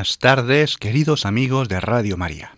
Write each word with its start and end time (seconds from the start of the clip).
Buenas 0.00 0.18
tardes, 0.18 0.78
queridos 0.78 1.26
amigos 1.26 1.68
de 1.68 1.78
Radio 1.78 2.16
María. 2.16 2.56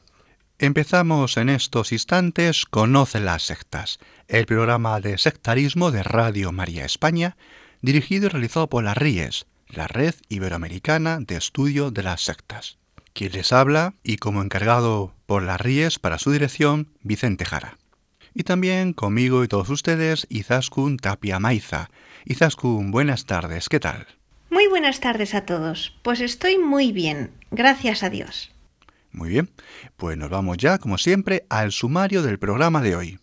Empezamos 0.60 1.36
en 1.36 1.48
estos 1.48 1.90
instantes 1.90 2.66
Conoce 2.66 3.18
las 3.18 3.42
sectas, 3.42 3.98
el 4.28 4.46
programa 4.46 5.00
de 5.00 5.18
sectarismo 5.18 5.90
de 5.90 6.04
Radio 6.04 6.52
María 6.52 6.84
España, 6.84 7.36
dirigido 7.80 8.26
y 8.26 8.28
realizado 8.28 8.68
por 8.68 8.84
las 8.84 8.96
RIES, 8.96 9.46
la 9.66 9.88
Red 9.88 10.14
Iberoamericana 10.28 11.18
de 11.18 11.34
Estudio 11.34 11.90
de 11.90 12.04
las 12.04 12.20
Sectas. 12.20 12.78
Quien 13.12 13.32
les 13.32 13.52
habla, 13.52 13.94
y 14.04 14.18
como 14.18 14.40
encargado 14.40 15.12
por 15.26 15.42
las 15.42 15.60
RIES 15.60 15.98
para 15.98 16.20
su 16.20 16.30
dirección, 16.30 16.90
Vicente 17.02 17.44
Jara. 17.44 17.76
Y 18.34 18.44
también 18.44 18.92
conmigo 18.92 19.42
y 19.42 19.48
todos 19.48 19.68
ustedes, 19.68 20.28
Izaskun 20.30 20.96
Tapia 20.96 21.40
Maiza. 21.40 21.90
Izaskun, 22.24 22.92
buenas 22.92 23.24
tardes, 23.24 23.68
¿qué 23.68 23.80
tal? 23.80 24.06
Muy 24.52 24.68
buenas 24.68 25.00
tardes 25.00 25.34
a 25.34 25.46
todos. 25.46 25.98
Pues 26.02 26.20
estoy 26.20 26.58
muy 26.58 26.92
bien, 26.92 27.30
gracias 27.52 28.02
a 28.02 28.10
Dios. 28.10 28.50
Muy 29.12 29.28
bien, 29.28 29.50
pues 29.96 30.16
nos 30.16 30.30
vamos 30.30 30.56
ya, 30.56 30.78
como 30.78 30.98
siempre, 30.98 31.44
al 31.50 31.70
sumario 31.70 32.22
del 32.22 32.38
programa 32.38 32.80
de 32.80 32.96
hoy. 32.96 33.18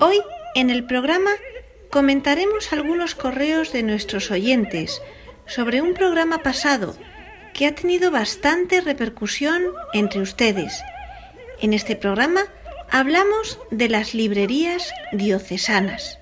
Hoy, 0.00 0.18
en 0.56 0.70
el 0.70 0.84
programa, 0.84 1.30
comentaremos 1.90 2.72
algunos 2.72 3.14
correos 3.14 3.72
de 3.72 3.84
nuestros 3.84 4.30
oyentes 4.32 5.00
sobre 5.50 5.82
un 5.82 5.94
programa 5.94 6.38
pasado 6.38 6.96
que 7.52 7.66
ha 7.66 7.74
tenido 7.74 8.10
bastante 8.10 8.80
repercusión 8.80 9.62
entre 9.92 10.20
ustedes. 10.20 10.80
En 11.60 11.72
este 11.72 11.96
programa 11.96 12.42
hablamos 12.88 13.58
de 13.70 13.88
las 13.88 14.14
librerías 14.14 14.92
diocesanas. 15.12 16.18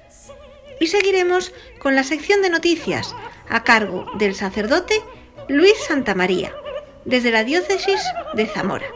Y 0.80 0.86
seguiremos 0.86 1.52
con 1.78 1.94
la 1.94 2.04
sección 2.04 2.40
de 2.40 2.50
noticias 2.50 3.14
a 3.48 3.64
cargo 3.64 4.06
del 4.18 4.34
sacerdote 4.34 5.02
Luis 5.48 5.76
Santamaría, 5.86 6.52
desde 7.04 7.30
la 7.30 7.44
diócesis 7.44 8.00
de 8.34 8.46
Zamora. 8.46 8.86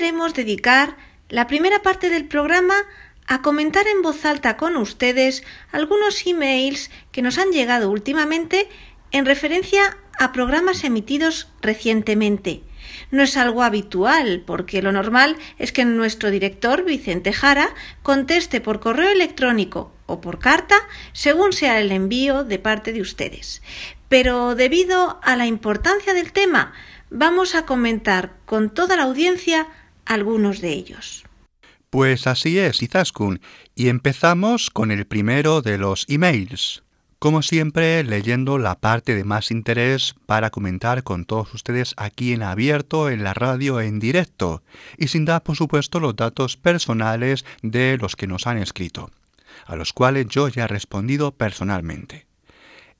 Queremos 0.00 0.32
dedicar 0.32 0.96
la 1.28 1.46
primera 1.46 1.82
parte 1.82 2.08
del 2.08 2.24
programa 2.24 2.86
a 3.26 3.42
comentar 3.42 3.86
en 3.86 4.00
voz 4.00 4.24
alta 4.24 4.56
con 4.56 4.78
ustedes 4.78 5.44
algunos 5.72 6.26
emails 6.26 6.90
que 7.12 7.20
nos 7.20 7.36
han 7.36 7.50
llegado 7.50 7.90
últimamente 7.90 8.66
en 9.10 9.26
referencia 9.26 9.98
a 10.18 10.32
programas 10.32 10.84
emitidos 10.84 11.48
recientemente. 11.60 12.62
No 13.10 13.22
es 13.22 13.36
algo 13.36 13.62
habitual, 13.62 14.42
porque 14.46 14.80
lo 14.80 14.90
normal 14.90 15.36
es 15.58 15.70
que 15.70 15.84
nuestro 15.84 16.30
director, 16.30 16.82
Vicente 16.82 17.34
Jara, 17.34 17.74
conteste 18.02 18.62
por 18.62 18.80
correo 18.80 19.10
electrónico 19.10 19.92
o 20.06 20.22
por 20.22 20.38
carta, 20.38 20.76
según 21.12 21.52
sea 21.52 21.78
el 21.78 21.92
envío 21.92 22.42
de 22.42 22.58
parte 22.58 22.94
de 22.94 23.02
ustedes. 23.02 23.60
Pero 24.08 24.54
debido 24.54 25.20
a 25.22 25.36
la 25.36 25.44
importancia 25.44 26.14
del 26.14 26.32
tema, 26.32 26.72
vamos 27.10 27.54
a 27.54 27.66
comentar 27.66 28.32
con 28.46 28.70
toda 28.70 28.96
la 28.96 29.02
audiencia 29.02 29.68
algunos 30.10 30.60
de 30.60 30.72
ellos. 30.72 31.24
Pues 31.88 32.26
así 32.26 32.58
es, 32.58 32.82
Izaskun, 32.82 33.40
y 33.74 33.88
empezamos 33.88 34.70
con 34.70 34.90
el 34.90 35.06
primero 35.06 35.62
de 35.62 35.78
los 35.78 36.04
emails. 36.08 36.82
Como 37.18 37.42
siempre, 37.42 38.02
leyendo 38.02 38.58
la 38.58 38.76
parte 38.76 39.14
de 39.14 39.24
más 39.24 39.50
interés 39.50 40.14
para 40.26 40.50
comentar 40.50 41.02
con 41.02 41.26
todos 41.26 41.52
ustedes 41.54 41.94
aquí 41.96 42.32
en 42.32 42.42
abierto, 42.42 43.10
en 43.10 43.22
la 43.22 43.34
radio 43.34 43.80
en 43.80 44.00
directo, 44.00 44.62
y 44.96 45.08
sin 45.08 45.26
dar, 45.26 45.42
por 45.42 45.56
supuesto, 45.56 46.00
los 46.00 46.16
datos 46.16 46.56
personales 46.56 47.44
de 47.62 47.98
los 48.00 48.16
que 48.16 48.26
nos 48.26 48.46
han 48.46 48.58
escrito, 48.58 49.10
a 49.66 49.76
los 49.76 49.92
cuales 49.92 50.26
yo 50.28 50.48
ya 50.48 50.64
he 50.64 50.68
respondido 50.68 51.32
personalmente. 51.32 52.29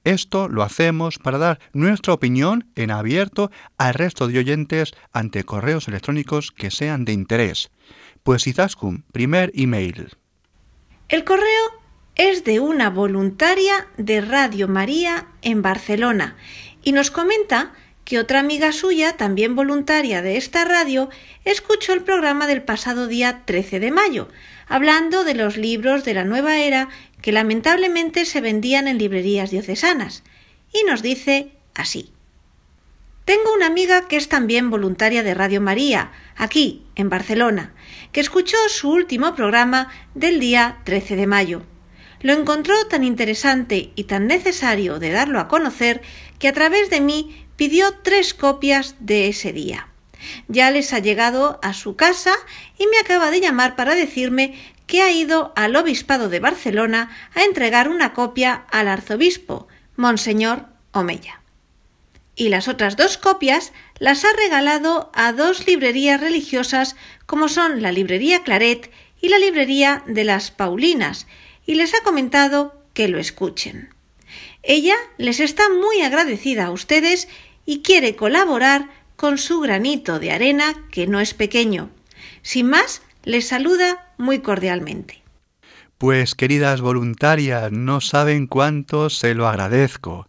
Esto 0.04 0.48
lo 0.48 0.62
hacemos 0.62 1.18
para 1.18 1.38
dar 1.38 1.60
nuestra 1.72 2.14
opinión 2.14 2.70
en 2.74 2.90
abierto 2.90 3.50
al 3.76 3.94
resto 3.94 4.28
de 4.28 4.38
oyentes 4.38 4.92
ante 5.12 5.44
correos 5.44 5.88
electrónicos 5.88 6.52
que 6.52 6.70
sean 6.70 7.04
de 7.04 7.12
interés. 7.12 7.70
Pues 8.22 8.46
Izaskun, 8.46 9.04
primer 9.12 9.52
email. 9.54 10.16
El 11.08 11.24
correo 11.24 11.80
es 12.14 12.44
de 12.44 12.60
una 12.60 12.88
voluntaria 12.88 13.88
de 13.96 14.20
Radio 14.20 14.68
María 14.68 15.28
en 15.42 15.62
Barcelona 15.62 16.36
y 16.82 16.92
nos 16.92 17.10
comenta 17.10 17.72
que 18.04 18.18
otra 18.18 18.40
amiga 18.40 18.72
suya, 18.72 19.16
también 19.16 19.54
voluntaria 19.54 20.20
de 20.20 20.36
esta 20.36 20.64
radio, 20.64 21.10
escuchó 21.44 21.92
el 21.92 22.02
programa 22.02 22.46
del 22.46 22.62
pasado 22.62 23.06
día 23.06 23.42
13 23.44 23.78
de 23.80 23.90
mayo, 23.90 24.28
hablando 24.70 25.24
de 25.24 25.34
los 25.34 25.58
libros 25.58 26.04
de 26.04 26.14
la 26.14 26.24
nueva 26.24 26.58
era 26.58 26.88
que 27.20 27.32
lamentablemente 27.32 28.24
se 28.24 28.40
vendían 28.40 28.88
en 28.88 28.98
librerías 28.98 29.50
diocesanas, 29.50 30.22
y 30.72 30.84
nos 30.84 31.02
dice 31.02 31.50
así. 31.74 32.12
Tengo 33.24 33.52
una 33.52 33.66
amiga 33.66 34.06
que 34.08 34.16
es 34.16 34.28
también 34.28 34.70
voluntaria 34.70 35.22
de 35.22 35.34
Radio 35.34 35.60
María, 35.60 36.12
aquí, 36.36 36.86
en 36.94 37.10
Barcelona, 37.10 37.74
que 38.12 38.20
escuchó 38.20 38.56
su 38.68 38.90
último 38.90 39.34
programa 39.34 39.88
del 40.14 40.38
día 40.38 40.78
13 40.84 41.16
de 41.16 41.26
mayo. 41.26 41.62
Lo 42.20 42.32
encontró 42.32 42.74
tan 42.86 43.02
interesante 43.02 43.90
y 43.96 44.04
tan 44.04 44.28
necesario 44.28 45.00
de 45.00 45.10
darlo 45.10 45.40
a 45.40 45.48
conocer 45.48 46.00
que 46.38 46.46
a 46.46 46.52
través 46.52 46.90
de 46.90 47.00
mí 47.00 47.44
pidió 47.56 47.92
tres 48.02 48.34
copias 48.34 48.94
de 49.00 49.28
ese 49.28 49.52
día. 49.52 49.89
Ya 50.48 50.70
les 50.70 50.92
ha 50.92 50.98
llegado 50.98 51.58
a 51.62 51.72
su 51.72 51.96
casa 51.96 52.32
y 52.78 52.86
me 52.86 52.98
acaba 52.98 53.30
de 53.30 53.40
llamar 53.40 53.76
para 53.76 53.94
decirme 53.94 54.58
que 54.86 55.02
ha 55.02 55.12
ido 55.12 55.52
al 55.56 55.76
Obispado 55.76 56.28
de 56.28 56.40
Barcelona 56.40 57.16
a 57.34 57.44
entregar 57.44 57.88
una 57.88 58.12
copia 58.12 58.64
al 58.70 58.88
arzobispo, 58.88 59.68
Monseñor 59.96 60.66
Omeya. 60.92 61.42
Y 62.34 62.48
las 62.48 62.68
otras 62.68 62.96
dos 62.96 63.16
copias 63.16 63.72
las 63.98 64.24
ha 64.24 64.32
regalado 64.32 65.10
a 65.14 65.32
dos 65.32 65.66
librerías 65.66 66.20
religiosas 66.20 66.96
como 67.26 67.48
son 67.48 67.82
la 67.82 67.92
librería 67.92 68.42
Claret 68.42 68.90
y 69.20 69.28
la 69.28 69.38
librería 69.38 70.02
de 70.06 70.24
las 70.24 70.50
Paulinas, 70.50 71.26
y 71.66 71.74
les 71.74 71.94
ha 71.94 72.00
comentado 72.02 72.82
que 72.94 73.08
lo 73.08 73.18
escuchen. 73.18 73.94
Ella 74.62 74.96
les 75.18 75.40
está 75.40 75.68
muy 75.68 76.02
agradecida 76.02 76.66
a 76.66 76.70
ustedes 76.70 77.28
y 77.66 77.82
quiere 77.82 78.16
colaborar 78.16 78.88
con 79.20 79.36
su 79.36 79.60
granito 79.60 80.18
de 80.18 80.32
arena, 80.32 80.72
que 80.90 81.06
no 81.06 81.20
es 81.20 81.34
pequeño. 81.34 81.90
Sin 82.40 82.70
más, 82.70 83.02
les 83.22 83.48
saluda 83.48 84.14
muy 84.16 84.38
cordialmente. 84.38 85.22
Pues 85.98 86.34
queridas 86.34 86.80
voluntarias, 86.80 87.70
no 87.70 88.00
saben 88.00 88.46
cuánto 88.46 89.10
se 89.10 89.34
lo 89.34 89.46
agradezco. 89.46 90.26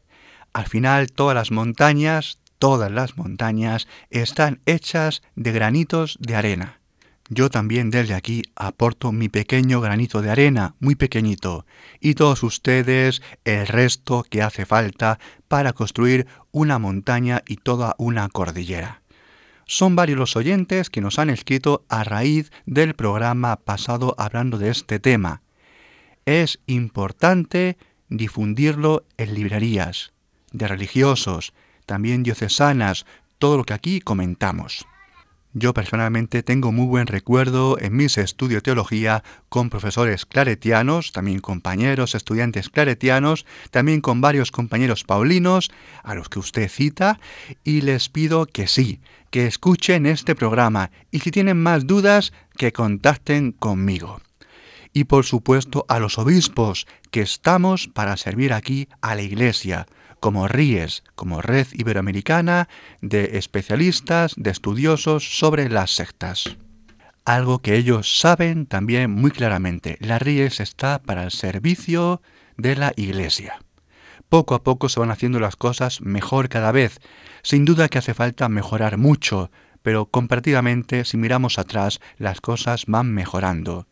Al 0.51 0.67
final 0.67 1.09
todas 1.09 1.35
las 1.35 1.51
montañas, 1.51 2.39
todas 2.59 2.91
las 2.91 3.15
montañas 3.15 3.87
están 4.09 4.59
hechas 4.65 5.21
de 5.37 5.53
granitos 5.53 6.17
de 6.19 6.35
arena. 6.35 6.80
Yo 7.33 7.49
también 7.49 7.91
desde 7.91 8.13
aquí 8.13 8.41
aporto 8.57 9.13
mi 9.13 9.29
pequeño 9.29 9.79
granito 9.79 10.21
de 10.21 10.29
arena, 10.29 10.75
muy 10.81 10.95
pequeñito, 10.95 11.65
y 12.01 12.15
todos 12.15 12.43
ustedes 12.43 13.21
el 13.45 13.67
resto 13.67 14.25
que 14.29 14.41
hace 14.41 14.65
falta 14.65 15.17
para 15.47 15.71
construir 15.71 16.27
una 16.51 16.77
montaña 16.77 17.41
y 17.47 17.55
toda 17.55 17.95
una 17.97 18.27
cordillera. 18.27 19.01
Son 19.65 19.95
varios 19.95 20.19
los 20.19 20.35
oyentes 20.35 20.89
que 20.89 20.99
nos 20.99 21.19
han 21.19 21.29
escrito 21.29 21.85
a 21.87 22.03
raíz 22.03 22.51
del 22.65 22.95
programa 22.95 23.55
pasado 23.55 24.13
hablando 24.17 24.57
de 24.57 24.69
este 24.69 24.99
tema. 24.99 25.41
Es 26.25 26.59
importante 26.67 27.77
difundirlo 28.09 29.05
en 29.15 29.35
librerías, 29.35 30.11
de 30.51 30.67
religiosos, 30.67 31.53
también 31.85 32.23
diocesanas, 32.23 33.05
todo 33.39 33.55
lo 33.55 33.63
que 33.63 33.73
aquí 33.73 34.01
comentamos. 34.01 34.85
Yo 35.53 35.73
personalmente 35.73 36.43
tengo 36.43 36.71
muy 36.71 36.85
buen 36.85 37.07
recuerdo 37.07 37.77
en 37.77 37.93
mis 37.93 38.17
estudios 38.17 38.59
de 38.59 38.65
teología 38.65 39.21
con 39.49 39.69
profesores 39.69 40.25
claretianos, 40.25 41.11
también 41.11 41.39
compañeros, 41.39 42.15
estudiantes 42.15 42.69
claretianos, 42.69 43.45
también 43.69 43.99
con 43.99 44.21
varios 44.21 44.49
compañeros 44.51 45.03
paulinos, 45.03 45.69
a 46.03 46.15
los 46.15 46.29
que 46.29 46.39
usted 46.39 46.69
cita, 46.69 47.19
y 47.65 47.81
les 47.81 48.07
pido 48.07 48.45
que 48.45 48.67
sí, 48.67 49.01
que 49.29 49.45
escuchen 49.45 50.05
este 50.05 50.35
programa 50.35 50.89
y 51.11 51.19
si 51.19 51.31
tienen 51.31 51.61
más 51.61 51.85
dudas, 51.85 52.31
que 52.55 52.71
contacten 52.71 53.51
conmigo. 53.51 54.21
Y 54.93 55.03
por 55.03 55.25
supuesto 55.25 55.85
a 55.89 55.99
los 55.99 56.17
obispos, 56.17 56.87
que 57.11 57.21
estamos 57.21 57.89
para 57.89 58.15
servir 58.15 58.53
aquí 58.53 58.87
a 59.01 59.15
la 59.15 59.21
Iglesia 59.21 59.85
como 60.21 60.47
RIES, 60.47 61.03
como 61.15 61.41
Red 61.41 61.67
Iberoamericana 61.73 62.69
de 63.01 63.39
especialistas, 63.39 64.33
de 64.37 64.51
estudiosos 64.51 65.37
sobre 65.39 65.67
las 65.67 65.95
sectas. 65.95 66.57
Algo 67.25 67.59
que 67.59 67.75
ellos 67.75 68.19
saben 68.19 68.67
también 68.67 69.11
muy 69.11 69.31
claramente, 69.31 69.97
la 69.99 70.19
RIES 70.19 70.59
está 70.59 71.01
para 71.01 71.23
el 71.23 71.31
servicio 71.31 72.21
de 72.55 72.75
la 72.75 72.93
Iglesia. 72.95 73.59
Poco 74.29 74.53
a 74.53 74.63
poco 74.63 74.89
se 74.89 74.99
van 74.99 75.09
haciendo 75.09 75.39
las 75.39 75.55
cosas 75.55 76.01
mejor 76.01 76.49
cada 76.49 76.71
vez. 76.71 77.01
Sin 77.41 77.65
duda 77.65 77.89
que 77.89 77.97
hace 77.97 78.13
falta 78.13 78.47
mejorar 78.47 78.97
mucho, 78.97 79.49
pero 79.81 80.05
comparativamente, 80.05 81.03
si 81.03 81.17
miramos 81.17 81.57
atrás, 81.57 81.99
las 82.17 82.41
cosas 82.41 82.85
van 82.85 83.11
mejorando. 83.11 83.87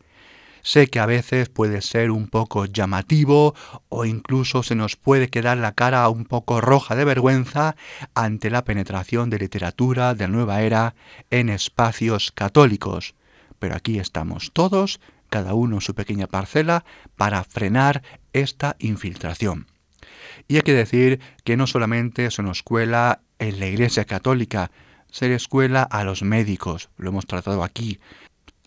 Sé 0.62 0.88
que 0.88 1.00
a 1.00 1.06
veces 1.06 1.48
puede 1.48 1.80
ser 1.80 2.10
un 2.10 2.28
poco 2.28 2.66
llamativo 2.66 3.54
o 3.88 4.04
incluso 4.04 4.62
se 4.62 4.74
nos 4.74 4.96
puede 4.96 5.28
quedar 5.28 5.58
la 5.58 5.72
cara 5.72 6.08
un 6.08 6.24
poco 6.24 6.60
roja 6.60 6.94
de 6.94 7.04
vergüenza 7.04 7.76
ante 8.14 8.50
la 8.50 8.64
penetración 8.64 9.30
de 9.30 9.38
literatura 9.38 10.14
de 10.14 10.28
nueva 10.28 10.62
era 10.62 10.94
en 11.30 11.48
espacios 11.48 12.32
católicos. 12.32 13.14
Pero 13.58 13.74
aquí 13.74 13.98
estamos 13.98 14.52
todos, 14.52 15.00
cada 15.28 15.54
uno 15.54 15.76
en 15.76 15.80
su 15.80 15.94
pequeña 15.94 16.26
parcela, 16.26 16.84
para 17.16 17.44
frenar 17.44 18.02
esta 18.32 18.76
infiltración. 18.78 19.66
Y 20.48 20.56
hay 20.56 20.62
que 20.62 20.74
decir 20.74 21.20
que 21.44 21.56
no 21.56 21.66
solamente 21.66 22.30
se 22.30 22.42
nos 22.42 22.62
cuela 22.62 23.20
en 23.38 23.60
la 23.60 23.66
Iglesia 23.66 24.04
Católica, 24.04 24.70
se 25.10 25.28
le 25.28 25.34
escuela 25.34 25.82
a 25.82 26.04
los 26.04 26.22
médicos, 26.22 26.88
lo 26.96 27.10
hemos 27.10 27.26
tratado 27.26 27.64
aquí, 27.64 27.98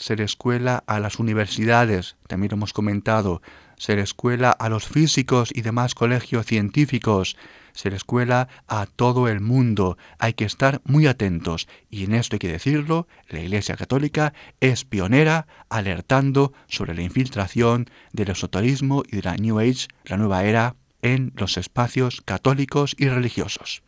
ser 0.04 0.20
escuela 0.20 0.84
a 0.86 1.00
las 1.00 1.18
universidades, 1.18 2.18
también 2.28 2.52
lo 2.52 2.58
hemos 2.58 2.74
comentado, 2.74 3.42
ser 3.78 4.00
escuela 4.00 4.52
a 4.52 4.68
los 4.68 4.86
físicos 4.86 5.50
y 5.56 5.62
demás 5.62 5.96
colegios 5.96 6.46
científicos, 6.46 7.38
ser 7.72 7.94
escuela 7.94 8.50
a 8.68 8.86
todo 8.86 9.30
el 9.30 9.40
mundo. 9.40 9.98
Hay 10.20 10.34
que 10.34 10.44
estar 10.44 10.82
muy 10.84 11.08
atentos 11.08 11.70
y 11.90 12.04
en 12.04 12.16
esto 12.16 12.36
hay 12.36 12.40
que 12.40 12.52
decirlo, 12.52 13.08
la 13.30 13.40
Iglesia 13.40 13.78
Católica 13.78 14.34
es 14.60 14.84
pionera 14.84 15.48
alertando 15.70 16.52
sobre 16.68 16.96
la 16.96 17.02
infiltración 17.02 17.90
del 18.12 18.32
esoterismo 18.32 19.04
y 19.10 19.16
de 19.16 19.22
la 19.22 19.38
New 19.38 19.58
Age, 19.58 19.88
la 20.04 20.18
nueva 20.18 20.44
era, 20.44 20.76
en 21.02 21.32
los 21.38 21.56
espacios 21.56 22.22
católicos 22.26 22.94
y 22.98 23.08
religiosos. 23.08 23.84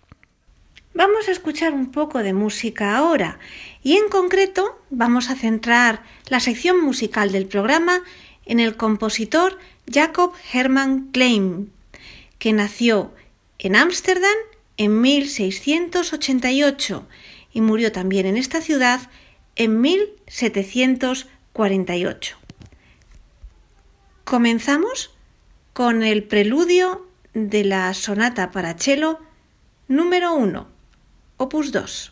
Vamos 0.97 1.27
a 1.27 1.31
escuchar 1.31 1.73
un 1.73 1.91
poco 1.91 2.23
de 2.23 2.31
música 2.31 2.95
ahora 2.95 3.37
y 3.83 3.97
en 3.97 4.07
concreto 4.07 4.81
vamos 4.89 5.29
a 5.29 5.35
centrar 5.35 6.03
la 6.29 6.39
sección 6.39 6.81
musical 6.81 7.33
del 7.33 7.47
programa 7.47 8.01
en 8.45 8.61
el 8.61 8.77
compositor 8.77 9.59
Jacob 9.91 10.31
Hermann 10.53 11.09
Klein, 11.11 11.69
que 12.39 12.53
nació 12.53 13.13
en 13.59 13.75
Ámsterdam 13.75 14.37
en 14.77 15.01
1688 15.01 17.05
y 17.51 17.59
murió 17.59 17.91
también 17.91 18.25
en 18.25 18.37
esta 18.37 18.61
ciudad 18.61 19.01
en 19.57 19.81
1748. 19.81 22.37
Comenzamos 24.23 25.13
con 25.73 26.03
el 26.03 26.23
preludio 26.23 27.05
de 27.33 27.65
la 27.65 27.93
sonata 27.93 28.51
para 28.51 28.75
cello 28.75 29.19
número 29.89 30.33
1 30.33 30.74
Opus 31.37 31.71
2. 31.71 32.11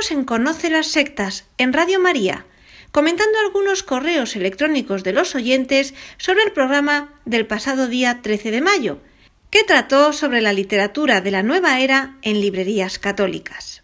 Estamos 0.00 0.18
en 0.18 0.24
Conoce 0.24 0.70
las 0.70 0.86
Sectas, 0.86 1.44
en 1.58 1.74
Radio 1.74 2.00
María, 2.00 2.46
comentando 2.90 3.38
algunos 3.44 3.82
correos 3.82 4.34
electrónicos 4.34 5.04
de 5.04 5.12
los 5.12 5.34
oyentes 5.34 5.92
sobre 6.16 6.42
el 6.42 6.52
programa 6.52 7.12
del 7.26 7.46
pasado 7.46 7.86
día 7.86 8.22
13 8.22 8.50
de 8.50 8.62
mayo, 8.62 9.02
que 9.50 9.62
trató 9.62 10.14
sobre 10.14 10.40
la 10.40 10.54
literatura 10.54 11.20
de 11.20 11.30
la 11.30 11.42
nueva 11.42 11.80
era 11.80 12.16
en 12.22 12.40
librerías 12.40 12.98
católicas. 12.98 13.82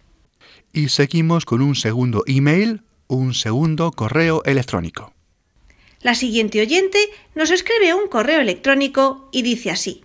Y 0.72 0.88
seguimos 0.88 1.44
con 1.44 1.60
un 1.60 1.74
segundo 1.74 2.24
email, 2.26 2.80
un 3.08 3.34
segundo 3.34 3.90
correo 3.92 4.42
electrónico. 4.46 5.12
La 6.00 6.14
siguiente 6.14 6.62
oyente 6.62 6.98
nos 7.34 7.50
escribe 7.50 7.92
un 7.92 8.08
correo 8.08 8.40
electrónico 8.40 9.28
y 9.32 9.42
dice 9.42 9.70
así. 9.70 10.02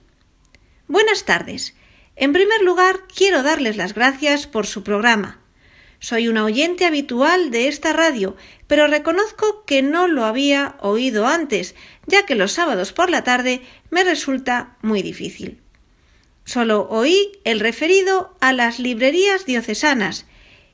Buenas 0.90 1.24
tardes. 1.24 1.74
En 2.18 2.34
primer 2.34 2.62
lugar, 2.64 3.08
quiero 3.08 3.44
darles 3.44 3.78
las 3.78 3.94
gracias 3.94 4.46
por 4.46 4.68
su 4.68 4.84
programa 4.84 5.41
soy 6.02 6.28
una 6.28 6.44
oyente 6.44 6.86
habitual 6.86 7.52
de 7.52 7.68
esta 7.68 7.94
radio, 7.94 8.36
pero 8.66 8.88
reconozco 8.88 9.64
que 9.66 9.84
no 9.84 10.08
lo 10.08 10.26
había 10.26 10.76
oído 10.80 11.28
antes, 11.28 11.76
ya 12.08 12.26
que 12.26 12.36
los 12.36 12.52
sábados 12.52 12.92
por 12.92 13.12
la 13.12 13.24
tarde 13.24 13.62
me 13.92 14.04
resulta 14.04 14.76
muy 14.82 15.04
difícil. 15.04 15.62
Solo 16.44 16.88
oí 16.90 17.32
el 17.44 17.60
referido 17.60 18.36
a 18.42 18.52
las 18.52 18.80
librerías 18.80 19.46
diocesanas 19.46 20.26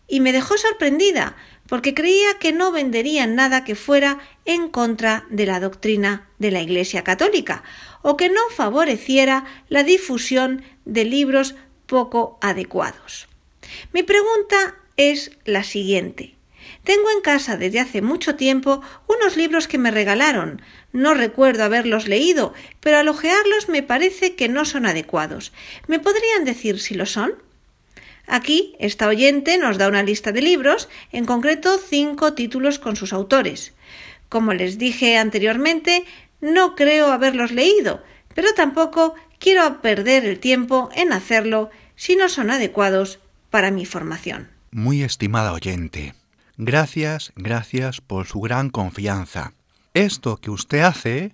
y 0.08 0.22
me 0.22 0.32
dejó 0.32 0.58
sorprendida 0.58 1.36
porque 1.68 1.94
creía 1.94 2.40
que 2.40 2.54
no 2.54 2.72
venderían 2.72 3.36
nada 3.36 3.66
que 3.66 3.76
fuera 3.76 4.20
en 4.46 4.70
contra 4.70 5.26
de 5.30 5.46
la 5.46 5.60
doctrina 5.60 6.30
de 6.40 6.52
la 6.52 6.62
Iglesia 6.62 7.04
Católica 7.04 7.64
o 8.02 8.16
que 8.16 8.30
no 8.30 8.40
favoreciera 8.56 9.44
la 9.68 9.84
difusión 9.84 10.64
de 10.86 11.04
libros 11.04 11.56
poco 11.86 12.38
adecuados. 12.42 13.28
Mi 13.92 14.04
pregunta 14.04 14.76
es 14.98 15.32
la 15.46 15.64
siguiente. 15.64 16.36
Tengo 16.84 17.10
en 17.12 17.22
casa 17.22 17.58
desde 17.58 17.80
hace 17.80 18.02
mucho 18.02 18.36
tiempo 18.36 18.82
unos 19.08 19.38
libros 19.38 19.68
que 19.68 19.78
me 19.78 19.92
regalaron. 19.92 20.62
No 20.92 21.14
recuerdo 21.14 21.64
haberlos 21.64 22.08
leído, 22.08 22.54
pero 22.80 22.98
al 22.98 23.08
ojearlos 23.08 23.70
me 23.70 23.84
parece 23.84 24.36
que 24.36 24.50
no 24.50 24.66
son 24.66 24.86
adecuados. 24.86 25.54
¿Me 25.88 26.00
podrían 26.00 26.46
decir 26.46 26.80
si 26.80 26.96
lo 26.96 27.06
son? 27.06 27.36
Aquí, 28.26 28.76
esta 28.80 29.08
oyente 29.08 29.58
nos 29.58 29.78
da 29.78 29.88
una 29.88 30.04
lista 30.04 30.32
de 30.32 30.42
libros, 30.42 30.90
en 31.12 31.26
concreto 31.26 31.78
cinco 31.78 32.34
títulos 32.34 32.80
con 32.80 32.96
sus 32.96 33.14
autores. 33.14 33.74
Como 34.28 34.54
les 34.54 34.78
dije 34.78 35.18
anteriormente, 35.18 36.04
no 36.42 36.76
creo 36.76 37.12
haberlos 37.12 37.52
leído, 37.52 38.04
pero 38.36 38.54
tampoco 38.54 39.16
quiero 39.40 39.82
perder 39.82 40.26
el 40.26 40.40
tiempo 40.40 40.90
en 40.94 41.14
hacerlo 41.14 41.70
si 41.96 42.16
no 42.16 42.28
son 42.28 42.52
adecuados 42.52 43.20
para 43.50 43.72
mi 43.72 43.86
formación. 43.86 44.57
Muy 44.72 45.02
estimada 45.02 45.54
oyente, 45.54 46.14
gracias, 46.58 47.32
gracias 47.38 48.02
por 48.02 48.28
su 48.28 48.42
gran 48.42 48.70
confianza. 48.70 49.54
Esto 49.94 50.38
que 50.38 50.52
usted 50.52 50.82
hace, 50.82 51.34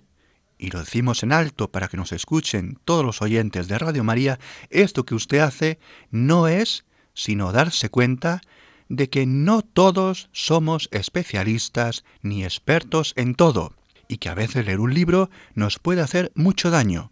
y 0.56 0.70
lo 0.70 0.78
decimos 0.78 1.24
en 1.24 1.32
alto 1.32 1.68
para 1.68 1.88
que 1.88 1.96
nos 1.96 2.12
escuchen 2.12 2.78
todos 2.84 3.04
los 3.04 3.22
oyentes 3.22 3.66
de 3.66 3.76
Radio 3.76 4.04
María, 4.04 4.38
esto 4.70 5.04
que 5.04 5.16
usted 5.16 5.40
hace 5.40 5.80
no 6.12 6.46
es 6.46 6.84
sino 7.12 7.50
darse 7.50 7.88
cuenta 7.88 8.40
de 8.88 9.10
que 9.10 9.26
no 9.26 9.62
todos 9.62 10.28
somos 10.30 10.88
especialistas 10.92 12.04
ni 12.22 12.44
expertos 12.44 13.14
en 13.16 13.34
todo, 13.34 13.74
y 14.06 14.18
que 14.18 14.28
a 14.28 14.34
veces 14.34 14.64
leer 14.64 14.78
un 14.78 14.94
libro 14.94 15.28
nos 15.54 15.80
puede 15.80 16.02
hacer 16.02 16.30
mucho 16.36 16.70
daño, 16.70 17.10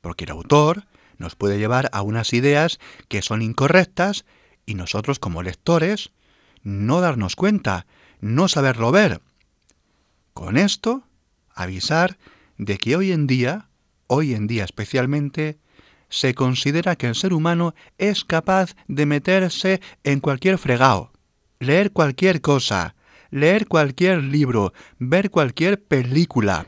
porque 0.00 0.24
el 0.24 0.30
autor 0.30 0.84
nos 1.18 1.34
puede 1.34 1.58
llevar 1.58 1.90
a 1.92 2.02
unas 2.02 2.32
ideas 2.34 2.78
que 3.08 3.20
son 3.20 3.42
incorrectas 3.42 4.24
y 4.66 4.74
nosotros 4.74 5.18
como 5.18 5.42
lectores 5.42 6.10
no 6.62 7.00
darnos 7.00 7.36
cuenta, 7.36 7.86
no 8.20 8.48
saberlo 8.48 8.90
ver. 8.90 9.22
Con 10.34 10.58
esto, 10.58 11.04
avisar 11.54 12.18
de 12.58 12.76
que 12.76 12.96
hoy 12.96 13.12
en 13.12 13.26
día, 13.26 13.68
hoy 14.08 14.34
en 14.34 14.46
día 14.46 14.64
especialmente, 14.64 15.58
se 16.08 16.34
considera 16.34 16.96
que 16.96 17.06
el 17.06 17.14
ser 17.14 17.32
humano 17.32 17.74
es 17.98 18.24
capaz 18.24 18.74
de 18.88 19.06
meterse 19.06 19.80
en 20.04 20.20
cualquier 20.20 20.58
fregado, 20.58 21.12
leer 21.58 21.92
cualquier 21.92 22.40
cosa, 22.40 22.94
leer 23.30 23.66
cualquier 23.66 24.22
libro, 24.22 24.72
ver 24.98 25.30
cualquier 25.30 25.82
película, 25.82 26.66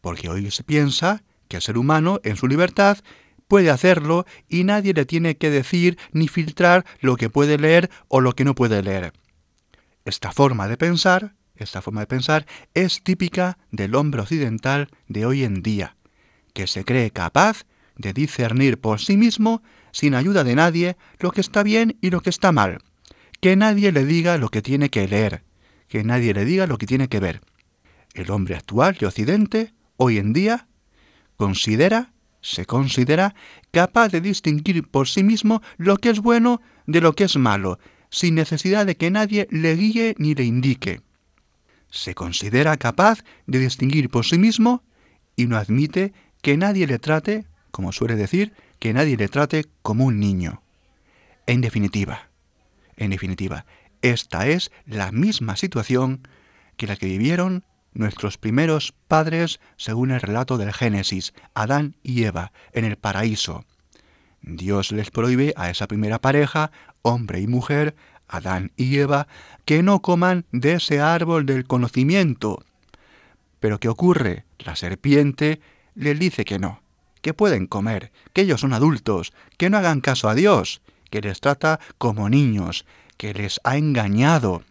porque 0.00 0.28
hoy 0.28 0.50
se 0.50 0.64
piensa 0.64 1.22
que 1.48 1.56
el 1.56 1.62
ser 1.62 1.78
humano, 1.78 2.20
en 2.24 2.36
su 2.36 2.46
libertad, 2.46 2.98
puede 3.48 3.70
hacerlo 3.70 4.26
y 4.48 4.64
nadie 4.64 4.94
le 4.94 5.06
tiene 5.06 5.36
que 5.36 5.50
decir 5.50 5.98
ni 6.12 6.28
filtrar 6.28 6.84
lo 7.00 7.16
que 7.16 7.30
puede 7.30 7.58
leer 7.58 7.90
o 8.06 8.20
lo 8.20 8.34
que 8.34 8.44
no 8.44 8.54
puede 8.54 8.82
leer. 8.82 9.12
Esta 10.04 10.32
forma 10.32 10.68
de 10.68 10.76
pensar 10.76 11.34
esta 11.58 11.82
forma 11.82 12.00
de 12.00 12.06
pensar 12.06 12.46
es 12.74 13.02
típica 13.02 13.58
del 13.70 13.94
hombre 13.94 14.22
occidental 14.22 14.88
de 15.08 15.26
hoy 15.26 15.44
en 15.44 15.62
día, 15.62 15.96
que 16.54 16.66
se 16.66 16.84
cree 16.84 17.10
capaz 17.10 17.64
de 17.96 18.12
discernir 18.12 18.78
por 18.78 19.00
sí 19.00 19.16
mismo, 19.16 19.62
sin 19.90 20.14
ayuda 20.14 20.44
de 20.44 20.54
nadie, 20.54 20.96
lo 21.18 21.32
que 21.32 21.40
está 21.40 21.62
bien 21.62 21.98
y 22.00 22.10
lo 22.10 22.20
que 22.20 22.30
está 22.30 22.52
mal. 22.52 22.78
Que 23.40 23.56
nadie 23.56 23.90
le 23.92 24.04
diga 24.04 24.38
lo 24.38 24.50
que 24.50 24.62
tiene 24.62 24.88
que 24.88 25.08
leer, 25.08 25.42
que 25.88 26.04
nadie 26.04 26.32
le 26.32 26.44
diga 26.44 26.66
lo 26.66 26.78
que 26.78 26.86
tiene 26.86 27.08
que 27.08 27.20
ver. 27.20 27.40
El 28.14 28.30
hombre 28.30 28.54
actual 28.54 28.96
de 28.98 29.06
Occidente, 29.06 29.74
hoy 29.96 30.18
en 30.18 30.32
día, 30.32 30.68
considera, 31.36 32.12
se 32.40 32.66
considera 32.66 33.34
capaz 33.70 34.08
de 34.08 34.20
distinguir 34.20 34.86
por 34.86 35.08
sí 35.08 35.22
mismo 35.22 35.62
lo 35.76 35.96
que 35.96 36.10
es 36.10 36.20
bueno 36.20 36.60
de 36.86 37.00
lo 37.00 37.12
que 37.14 37.24
es 37.24 37.36
malo, 37.36 37.78
sin 38.10 38.34
necesidad 38.34 38.86
de 38.86 38.96
que 38.96 39.10
nadie 39.10 39.48
le 39.50 39.74
guíe 39.76 40.14
ni 40.18 40.34
le 40.34 40.44
indique 40.44 41.02
se 41.90 42.14
considera 42.14 42.76
capaz 42.76 43.24
de 43.46 43.58
distinguir 43.58 44.10
por 44.10 44.24
sí 44.24 44.38
mismo 44.38 44.82
y 45.36 45.46
no 45.46 45.56
admite 45.56 46.12
que 46.42 46.56
nadie 46.56 46.86
le 46.86 46.98
trate, 46.98 47.46
como 47.70 47.92
suele 47.92 48.16
decir, 48.16 48.52
que 48.78 48.92
nadie 48.92 49.16
le 49.16 49.28
trate 49.28 49.66
como 49.82 50.04
un 50.06 50.20
niño. 50.20 50.62
En 51.46 51.60
definitiva, 51.60 52.28
en 52.96 53.10
definitiva, 53.10 53.64
esta 54.02 54.46
es 54.46 54.70
la 54.86 55.12
misma 55.12 55.56
situación 55.56 56.28
que 56.76 56.86
la 56.86 56.96
que 56.96 57.06
vivieron 57.06 57.64
nuestros 57.98 58.38
primeros 58.38 58.94
padres 59.08 59.60
según 59.76 60.10
el 60.10 60.20
relato 60.20 60.56
del 60.56 60.72
Génesis, 60.72 61.34
Adán 61.54 61.96
y 62.02 62.24
Eva, 62.24 62.52
en 62.72 62.84
el 62.84 62.96
paraíso. 62.96 63.64
Dios 64.40 64.92
les 64.92 65.10
prohíbe 65.10 65.52
a 65.56 65.70
esa 65.70 65.88
primera 65.88 66.20
pareja, 66.20 66.70
hombre 67.02 67.40
y 67.40 67.46
mujer, 67.46 67.94
Adán 68.28 68.72
y 68.76 68.98
Eva, 68.98 69.26
que 69.64 69.82
no 69.82 70.00
coman 70.00 70.44
de 70.52 70.74
ese 70.74 71.00
árbol 71.00 71.46
del 71.46 71.66
conocimiento. 71.66 72.64
Pero 73.60 73.80
¿qué 73.80 73.88
ocurre? 73.88 74.44
La 74.58 74.76
serpiente 74.76 75.60
les 75.94 76.18
dice 76.18 76.44
que 76.44 76.58
no, 76.58 76.82
que 77.20 77.34
pueden 77.34 77.66
comer, 77.66 78.12
que 78.32 78.42
ellos 78.42 78.60
son 78.60 78.72
adultos, 78.72 79.32
que 79.56 79.70
no 79.70 79.78
hagan 79.78 80.00
caso 80.00 80.28
a 80.28 80.34
Dios, 80.34 80.80
que 81.10 81.20
les 81.20 81.40
trata 81.40 81.80
como 81.98 82.28
niños, 82.28 82.84
que 83.16 83.34
les 83.34 83.60
ha 83.64 83.76
engañado. 83.76 84.62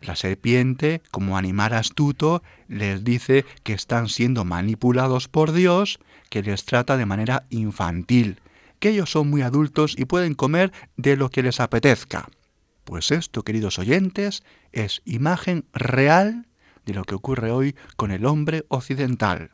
La 0.00 0.16
serpiente, 0.16 1.02
como 1.10 1.36
animal 1.36 1.72
astuto, 1.72 2.42
les 2.68 3.02
dice 3.02 3.44
que 3.64 3.72
están 3.72 4.08
siendo 4.08 4.44
manipulados 4.44 5.28
por 5.28 5.52
Dios, 5.52 5.98
que 6.30 6.42
les 6.42 6.64
trata 6.64 6.96
de 6.96 7.06
manera 7.06 7.44
infantil, 7.50 8.40
que 8.78 8.90
ellos 8.90 9.10
son 9.10 9.28
muy 9.28 9.42
adultos 9.42 9.94
y 9.98 10.04
pueden 10.04 10.34
comer 10.34 10.72
de 10.96 11.16
lo 11.16 11.30
que 11.30 11.42
les 11.42 11.60
apetezca. 11.60 12.28
Pues 12.84 13.10
esto, 13.10 13.42
queridos 13.42 13.78
oyentes, 13.78 14.42
es 14.72 15.02
imagen 15.04 15.64
real 15.72 16.46
de 16.86 16.94
lo 16.94 17.04
que 17.04 17.14
ocurre 17.14 17.50
hoy 17.50 17.76
con 17.96 18.12
el 18.12 18.24
hombre 18.24 18.64
occidental. 18.68 19.50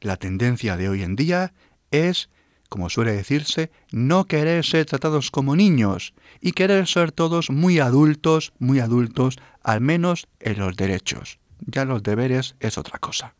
La 0.00 0.16
tendencia 0.16 0.76
de 0.76 0.88
hoy 0.88 1.02
en 1.02 1.16
día 1.16 1.52
es, 1.90 2.28
como 2.68 2.90
suele 2.90 3.12
decirse, 3.12 3.70
no 3.90 4.26
querer 4.26 4.64
ser 4.64 4.86
tratados 4.86 5.30
como 5.30 5.56
niños 5.56 6.14
y 6.40 6.52
querer 6.52 6.86
ser 6.86 7.12
todos 7.12 7.50
muy 7.50 7.78
adultos, 7.78 8.52
muy 8.58 8.80
adultos, 8.80 9.38
al 9.62 9.80
menos 9.80 10.28
en 10.40 10.58
los 10.58 10.76
derechos. 10.76 11.38
Ya 11.60 11.84
los 11.84 12.02
deberes 12.02 12.54
es 12.60 12.78
otra 12.78 12.98
cosa. 12.98 13.34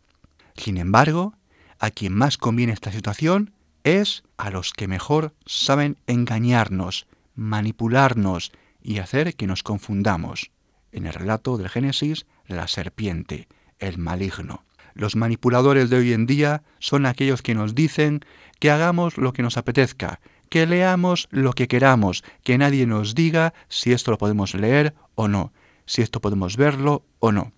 Sin 0.56 0.76
embargo, 0.76 1.34
a 1.78 1.90
quien 1.90 2.14
más 2.14 2.38
conviene 2.38 2.72
esta 2.72 2.92
situación 2.92 3.52
es 3.84 4.24
a 4.36 4.50
los 4.50 4.72
que 4.72 4.88
mejor 4.88 5.34
saben 5.46 5.98
engañarnos, 6.06 7.06
manipularnos, 7.34 8.52
y 8.82 8.98
hacer 8.98 9.34
que 9.34 9.46
nos 9.46 9.62
confundamos. 9.62 10.50
En 10.92 11.06
el 11.06 11.12
relato 11.12 11.58
del 11.58 11.68
Génesis, 11.68 12.26
la 12.46 12.68
serpiente, 12.68 13.48
el 13.78 13.98
maligno. 13.98 14.64
Los 14.98 15.14
manipuladores 15.14 15.90
de 15.90 15.96
hoy 15.96 16.12
en 16.12 16.26
día 16.26 16.64
son 16.80 17.06
aquellos 17.06 17.40
que 17.40 17.54
nos 17.54 17.76
dicen 17.76 18.20
que 18.58 18.72
hagamos 18.72 19.16
lo 19.16 19.32
que 19.32 19.44
nos 19.44 19.56
apetezca, 19.56 20.18
que 20.50 20.66
leamos 20.66 21.28
lo 21.30 21.52
que 21.52 21.68
queramos, 21.68 22.24
que 22.42 22.58
nadie 22.58 22.84
nos 22.84 23.14
diga 23.14 23.54
si 23.68 23.92
esto 23.92 24.10
lo 24.10 24.18
podemos 24.18 24.54
leer 24.54 24.96
o 25.14 25.28
no, 25.28 25.52
si 25.86 26.02
esto 26.02 26.20
podemos 26.20 26.56
verlo 26.56 27.04
o 27.20 27.30
no. 27.30 27.52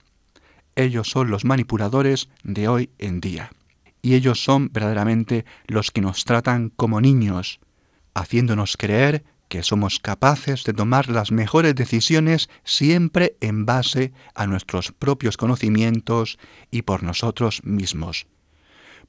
Ellos 0.76 1.08
son 1.10 1.30
los 1.30 1.46
manipuladores 1.46 2.28
de 2.44 2.68
hoy 2.68 2.90
en 2.98 3.22
día. 3.22 3.50
Y 4.02 4.16
ellos 4.16 4.44
son 4.44 4.68
verdaderamente 4.70 5.46
los 5.66 5.90
que 5.90 6.02
nos 6.02 6.26
tratan 6.26 6.68
como 6.68 7.00
niños, 7.00 7.58
haciéndonos 8.12 8.76
creer 8.76 9.24
que 9.50 9.64
somos 9.64 9.98
capaces 9.98 10.62
de 10.64 10.72
tomar 10.72 11.10
las 11.10 11.32
mejores 11.32 11.74
decisiones 11.74 12.48
siempre 12.64 13.36
en 13.40 13.66
base 13.66 14.12
a 14.34 14.46
nuestros 14.46 14.92
propios 14.92 15.36
conocimientos 15.36 16.38
y 16.70 16.82
por 16.82 17.02
nosotros 17.02 17.60
mismos. 17.64 18.28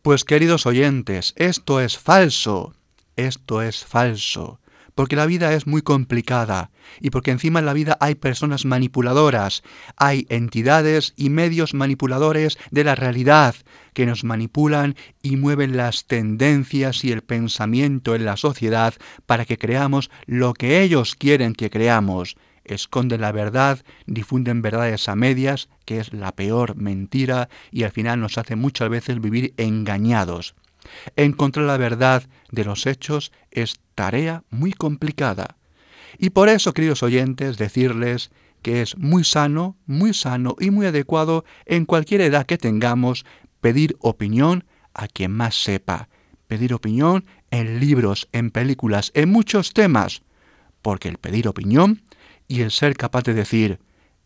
Pues 0.02 0.26
queridos 0.26 0.66
oyentes, 0.66 1.34
esto 1.38 1.80
es 1.80 2.00
falso, 2.00 2.74
esto 3.16 3.62
es 3.62 3.86
falso 3.86 4.61
porque 4.96 5.16
la 5.16 5.26
vida 5.26 5.54
es 5.54 5.68
muy 5.68 5.82
complicada 5.82 6.72
y 7.00 7.10
porque 7.10 7.32
encima 7.32 7.60
en 7.60 7.66
la 7.66 7.74
vida 7.74 7.98
hay 8.00 8.16
personas 8.16 8.66
manipuladoras, 8.66 9.64
hay 9.98 10.26
entidades 10.30 11.14
y 11.16 11.30
medios 11.30 11.74
manipuladores 11.74 12.58
de 12.72 12.84
la 12.84 12.96
realidad 12.96 13.56
que 13.94 14.06
nos 14.06 14.24
manipulan 14.24 14.96
y 15.22 15.38
mueven 15.38 15.78
las 15.78 16.06
tendencias 16.06 17.04
y 17.04 17.12
el 17.12 17.22
pensamiento 17.22 18.16
en 18.16 18.26
la 18.26 18.38
sociedad 18.38 18.94
para 19.26 19.46
que 19.46 19.58
creamos 19.58 20.10
lo 20.26 20.54
que 20.54 20.82
ellos 20.82 21.16
quieren 21.16 21.54
que 21.54 21.70
creamos. 21.70 22.36
Esconden 22.64 23.22
la 23.22 23.32
verdad, 23.32 23.84
difunden 24.06 24.62
verdades 24.62 25.10
a 25.10 25.16
medias, 25.16 25.68
que 25.86 26.00
es 26.00 26.14
la 26.14 26.32
peor 26.36 26.76
mentira, 26.76 27.50
y 27.72 27.84
al 27.84 27.92
final 27.92 28.20
nos 28.20 28.38
hace 28.38 28.56
muchas 28.56 28.90
veces 28.90 29.20
vivir 29.20 29.54
engañados. 29.58 30.56
Encontrar 31.16 31.66
la 31.66 31.78
verdad 31.78 32.24
de 32.52 32.66
los 32.66 32.86
hechos 32.86 33.32
es 33.52 33.80
tarea 33.96 34.44
muy 34.50 34.74
complicada. 34.74 35.58
Y 36.18 36.32
por 36.32 36.50
eso, 36.50 36.74
queridos 36.74 37.04
oyentes, 37.04 37.58
decirles 37.58 38.32
que 38.62 38.82
es 38.82 38.98
muy 38.98 39.24
sano, 39.24 39.78
muy 39.86 40.14
sano 40.14 40.56
y 40.60 40.70
muy 40.70 40.86
adecuado 40.86 41.46
en 41.66 41.86
cualquier 41.86 42.22
edad 42.22 42.46
que 42.46 42.58
tengamos 42.58 43.26
pedir 43.60 43.96
opinión 44.00 44.66
a 44.94 45.08
quien 45.08 45.32
más 45.32 45.64
sepa, 45.64 46.10
pedir 46.48 46.74
opinión 46.74 47.26
en 47.50 47.80
libros, 47.80 48.28
en 48.32 48.52
películas, 48.52 49.12
en 49.16 49.30
muchos 49.30 49.74
temas, 49.74 50.22
porque 50.82 51.10
el 51.10 51.18
pedir 51.18 51.48
opinión 51.48 52.02
y 52.48 52.62
el 52.62 52.72
ser 52.72 52.96
capaz 52.96 53.24
de 53.24 53.34
decir, 53.34 53.80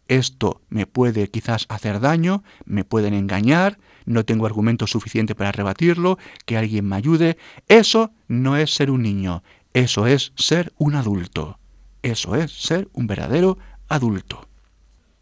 esto 0.07 0.61
me 0.69 0.85
puede 0.85 1.29
quizás 1.29 1.65
hacer 1.69 1.99
daño, 1.99 2.43
me 2.65 2.83
pueden 2.83 3.13
engañar, 3.13 3.77
no 4.05 4.25
tengo 4.25 4.45
argumento 4.45 4.87
suficiente 4.87 5.35
para 5.35 5.51
rebatirlo, 5.51 6.17
que 6.45 6.57
alguien 6.57 6.87
me 6.87 6.95
ayude. 6.95 7.37
Eso 7.67 8.11
no 8.27 8.57
es 8.57 8.73
ser 8.73 8.91
un 8.91 9.01
niño, 9.01 9.43
eso 9.73 10.07
es 10.07 10.31
ser 10.35 10.73
un 10.77 10.95
adulto. 10.95 11.59
Eso 12.01 12.35
es 12.35 12.51
ser 12.51 12.87
un 12.93 13.07
verdadero 13.07 13.57
adulto. 13.87 14.47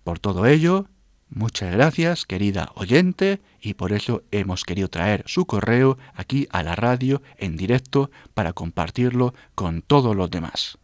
Por 0.04 0.20
todo 0.20 0.46
ello, 0.46 0.88
muchas 1.30 1.72
gracias, 1.72 2.26
querida 2.26 2.72
oyente, 2.76 3.42
y 3.62 3.76
por 3.76 3.94
eso 3.94 4.24
hemos 4.32 4.66
querido 4.66 4.90
traer 4.90 5.24
su 5.26 5.46
correo 5.46 5.98
aquí 6.14 6.48
a 6.52 6.62
la 6.62 6.76
radio 6.76 7.22
en 7.38 7.56
directo 7.56 8.12
para 8.34 8.52
compartirlo 8.52 9.34
con 9.56 9.82
todos 9.82 10.16
los 10.16 10.30
demás. 10.30 10.78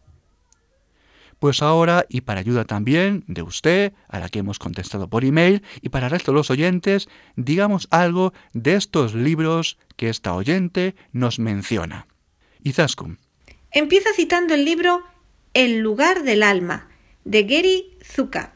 Pues 1.40 1.62
ahora, 1.62 2.04
y 2.10 2.20
para 2.20 2.40
ayuda 2.40 2.66
también 2.66 3.24
de 3.26 3.40
usted, 3.40 3.94
a 4.08 4.18
la 4.20 4.28
que 4.28 4.40
hemos 4.40 4.58
contestado 4.58 5.08
por 5.08 5.24
email, 5.24 5.62
y 5.80 5.88
para 5.88 6.06
el 6.06 6.12
resto 6.12 6.32
de 6.32 6.36
los 6.36 6.50
oyentes, 6.50 7.08
digamos 7.34 7.88
algo 7.90 8.34
de 8.52 8.74
estos 8.74 9.14
libros 9.14 9.78
que 9.96 10.10
esta 10.10 10.34
oyente 10.34 10.94
nos 11.12 11.38
menciona. 11.38 12.06
Izaskun. 12.62 13.18
Empieza 13.72 14.10
citando 14.14 14.52
el 14.52 14.66
libro 14.66 15.02
El 15.54 15.78
lugar 15.78 16.24
del 16.24 16.42
alma, 16.42 16.90
de 17.24 17.44
Gary 17.44 17.96
Zukav. 18.04 18.50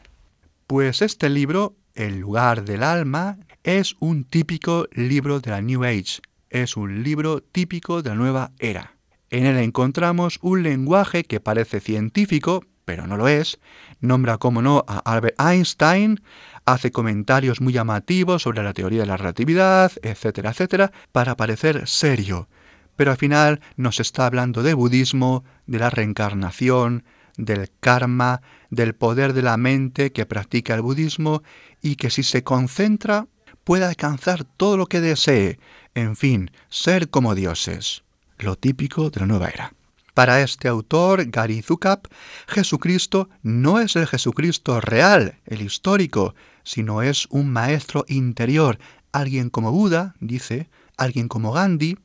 Pues 0.67 1.01
este 1.01 1.27
libro, 1.29 1.75
El 1.95 2.19
lugar 2.19 2.65
del 2.65 2.83
alma, 2.83 3.39
es 3.63 3.95
un 3.99 4.25
típico 4.25 4.87
libro 4.91 5.39
de 5.39 5.49
la 5.49 5.61
New 5.61 5.83
Age, 5.83 6.21
es 6.51 6.77
un 6.77 7.01
libro 7.01 7.41
típico 7.41 8.03
de 8.03 8.11
la 8.11 8.15
nueva 8.15 8.51
era. 8.59 8.95
En 9.31 9.47
él 9.47 9.57
encontramos 9.57 10.37
un 10.43 10.61
lenguaje 10.61 11.23
que 11.23 11.39
parece 11.39 11.79
científico, 11.79 12.63
pero 12.85 13.07
no 13.07 13.17
lo 13.17 13.27
es, 13.27 13.59
nombra 13.99 14.37
como 14.37 14.61
no 14.61 14.85
a 14.87 14.99
Albert 14.99 15.39
Einstein, 15.39 16.21
hace 16.65 16.91
comentarios 16.91 17.61
muy 17.61 17.73
llamativos 17.73 18.43
sobre 18.43 18.63
la 18.63 18.73
teoría 18.73 19.01
de 19.01 19.07
la 19.07 19.17
relatividad, 19.17 19.91
etcétera, 20.01 20.51
etcétera, 20.51 20.91
para 21.11 21.35
parecer 21.35 21.87
serio. 21.87 22.47
Pero 22.95 23.11
al 23.11 23.17
final 23.17 23.61
nos 23.75 23.99
está 23.99 24.25
hablando 24.25 24.63
de 24.63 24.73
budismo, 24.73 25.43
de 25.67 25.79
la 25.79 25.89
reencarnación, 25.89 27.03
del 27.37 27.69
karma, 27.79 28.41
del 28.69 28.95
poder 28.95 29.33
de 29.33 29.41
la 29.41 29.57
mente 29.57 30.11
que 30.11 30.25
practica 30.25 30.73
el 30.73 30.81
budismo 30.81 31.43
y 31.81 31.97
que 31.97 32.09
si 32.09 32.23
se 32.23 32.43
concentra 32.43 33.27
puede 33.63 33.85
alcanzar 33.85 34.45
todo 34.45 34.77
lo 34.77 34.85
que 34.85 35.01
desee, 35.01 35.59
en 35.95 36.15
fin, 36.15 36.51
ser 36.69 37.09
como 37.09 37.35
dioses 37.35 38.03
lo 38.37 38.55
típico 38.55 39.09
de 39.09 39.21
la 39.21 39.25
nueva 39.27 39.49
era. 39.49 39.73
Para 40.15 40.41
este 40.41 40.69
autor, 40.69 41.25
Gary 41.29 41.61
Zukav, 41.61 41.99
Jesucristo 42.47 43.29
no 43.43 43.81
es 43.81 43.97
el 43.97 44.07
Jesucristo 44.07 44.79
real, 44.79 45.41
el 45.45 45.61
histórico, 45.61 46.35
sino 46.63 47.01
es 47.01 47.27
un 47.31 47.51
maestro 47.51 48.05
interior, 48.07 48.79
alguien 49.11 49.49
como 49.49 49.73
Buda, 49.73 50.15
dice, 50.21 50.69
alguien 50.95 51.27
como 51.27 51.51
Gandhi. 51.51 51.97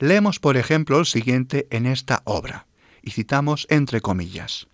Leemos, 0.00 0.40
por 0.40 0.56
ejemplo, 0.56 0.98
el 0.98 1.06
siguiente 1.06 1.68
en 1.70 1.86
esta 1.86 2.22
obra, 2.24 2.66
y 3.02 3.12
citamos 3.12 3.68
entre 3.70 4.00
comillas. 4.00 4.66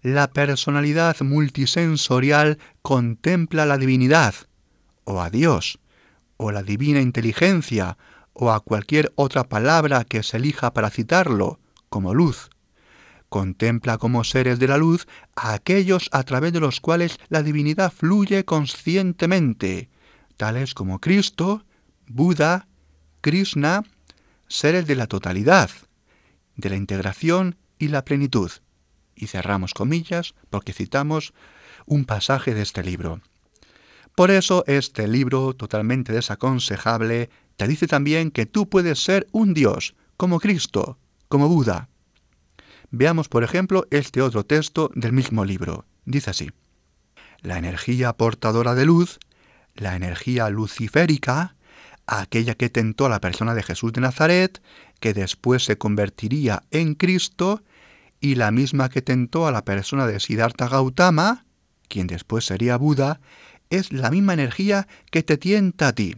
La 0.00 0.30
personalidad 0.30 1.20
multisensorial 1.20 2.56
contempla 2.80 3.66
la 3.66 3.76
divinidad, 3.76 4.34
o 5.04 5.20
a 5.20 5.28
Dios, 5.28 5.80
o 6.38 6.50
la 6.50 6.62
divina 6.62 7.02
inteligencia, 7.02 7.98
o 8.40 8.52
a 8.52 8.60
cualquier 8.60 9.12
otra 9.16 9.44
palabra 9.44 10.04
que 10.04 10.22
se 10.22 10.36
elija 10.36 10.72
para 10.72 10.90
citarlo, 10.90 11.58
como 11.88 12.14
luz. 12.14 12.50
Contempla 13.28 13.98
como 13.98 14.22
seres 14.22 14.60
de 14.60 14.68
la 14.68 14.78
luz 14.78 15.08
a 15.34 15.52
aquellos 15.52 16.08
a 16.12 16.22
través 16.22 16.52
de 16.52 16.60
los 16.60 16.80
cuales 16.80 17.18
la 17.28 17.42
divinidad 17.42 17.92
fluye 17.92 18.44
conscientemente, 18.44 19.90
tales 20.36 20.72
como 20.72 21.00
Cristo, 21.00 21.64
Buda, 22.06 22.68
Krishna, 23.20 23.82
seres 24.46 24.86
de 24.86 24.94
la 24.94 25.08
totalidad, 25.08 25.70
de 26.56 26.70
la 26.70 26.76
integración 26.76 27.56
y 27.76 27.88
la 27.88 28.04
plenitud. 28.04 28.52
Y 29.16 29.26
cerramos 29.26 29.74
comillas 29.74 30.34
porque 30.48 30.72
citamos 30.72 31.34
un 31.86 32.04
pasaje 32.04 32.54
de 32.54 32.62
este 32.62 32.84
libro. 32.84 33.20
Por 34.14 34.30
eso 34.30 34.64
este 34.66 35.08
libro, 35.08 35.54
totalmente 35.54 36.12
desaconsejable, 36.12 37.30
te 37.58 37.66
dice 37.66 37.88
también 37.88 38.30
que 38.30 38.46
tú 38.46 38.68
puedes 38.68 39.02
ser 39.02 39.26
un 39.32 39.52
Dios, 39.52 39.96
como 40.16 40.38
Cristo, 40.38 40.96
como 41.26 41.48
Buda. 41.48 41.88
Veamos, 42.92 43.28
por 43.28 43.42
ejemplo, 43.42 43.84
este 43.90 44.22
otro 44.22 44.46
texto 44.46 44.92
del 44.94 45.12
mismo 45.12 45.44
libro. 45.44 45.84
Dice 46.04 46.30
así. 46.30 46.52
La 47.40 47.58
energía 47.58 48.12
portadora 48.12 48.76
de 48.76 48.86
luz, 48.86 49.18
la 49.74 49.96
energía 49.96 50.48
luciférica, 50.50 51.56
aquella 52.06 52.54
que 52.54 52.70
tentó 52.70 53.06
a 53.06 53.08
la 53.08 53.20
persona 53.20 53.54
de 53.54 53.64
Jesús 53.64 53.92
de 53.92 54.02
Nazaret, 54.02 54.62
que 55.00 55.12
después 55.12 55.64
se 55.64 55.76
convertiría 55.76 56.62
en 56.70 56.94
Cristo, 56.94 57.64
y 58.20 58.36
la 58.36 58.52
misma 58.52 58.88
que 58.88 59.02
tentó 59.02 59.48
a 59.48 59.52
la 59.52 59.64
persona 59.64 60.06
de 60.06 60.20
Siddhartha 60.20 60.68
Gautama, 60.68 61.44
quien 61.88 62.06
después 62.06 62.44
sería 62.44 62.76
Buda, 62.76 63.18
es 63.68 63.92
la 63.92 64.12
misma 64.12 64.34
energía 64.34 64.86
que 65.10 65.24
te 65.24 65.36
tienta 65.38 65.88
a 65.88 65.92
ti. 65.92 66.14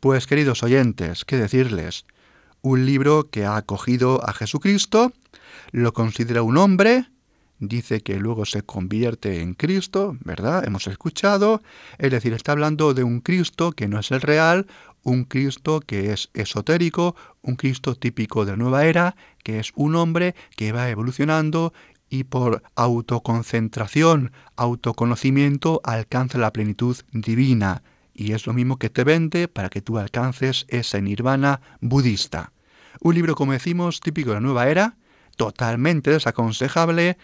Pues 0.00 0.28
queridos 0.28 0.62
oyentes, 0.62 1.24
¿qué 1.24 1.36
decirles? 1.36 2.06
Un 2.62 2.86
libro 2.86 3.30
que 3.30 3.44
ha 3.44 3.56
acogido 3.56 4.24
a 4.24 4.32
Jesucristo, 4.32 5.12
lo 5.72 5.92
considera 5.92 6.42
un 6.42 6.56
hombre, 6.56 7.08
dice 7.58 8.00
que 8.00 8.20
luego 8.20 8.44
se 8.44 8.62
convierte 8.62 9.40
en 9.40 9.54
Cristo, 9.54 10.16
¿verdad? 10.20 10.64
Hemos 10.64 10.86
escuchado, 10.86 11.62
es 11.98 12.12
decir, 12.12 12.32
está 12.32 12.52
hablando 12.52 12.94
de 12.94 13.02
un 13.02 13.20
Cristo 13.20 13.72
que 13.72 13.88
no 13.88 13.98
es 13.98 14.12
el 14.12 14.20
real, 14.20 14.68
un 15.02 15.24
Cristo 15.24 15.80
que 15.80 16.12
es 16.12 16.30
esotérico, 16.32 17.16
un 17.42 17.56
Cristo 17.56 17.96
típico 17.96 18.44
de 18.44 18.52
la 18.52 18.56
nueva 18.56 18.84
era, 18.84 19.16
que 19.42 19.58
es 19.58 19.72
un 19.74 19.96
hombre 19.96 20.36
que 20.54 20.70
va 20.70 20.88
evolucionando 20.90 21.72
y 22.08 22.22
por 22.22 22.62
autoconcentración, 22.76 24.30
autoconocimiento 24.54 25.80
alcanza 25.82 26.38
la 26.38 26.52
plenitud 26.52 26.96
divina 27.10 27.82
y 28.18 28.32
es 28.32 28.46
lo 28.48 28.52
mismo 28.52 28.78
que 28.78 28.90
te 28.90 29.04
vende 29.04 29.46
para 29.46 29.70
que 29.70 29.80
tú 29.80 29.96
alcances 29.96 30.66
ese 30.68 31.00
nirvana 31.00 31.60
budista. 31.80 32.52
Un 33.00 33.14
libro, 33.14 33.36
como 33.36 33.52
decimos, 33.52 34.00
típico 34.00 34.30
de 34.30 34.34
la 34.34 34.40
nueva 34.40 34.68
era, 34.68 34.96
totalmente 35.36 36.10
desaconsejable 36.10 37.16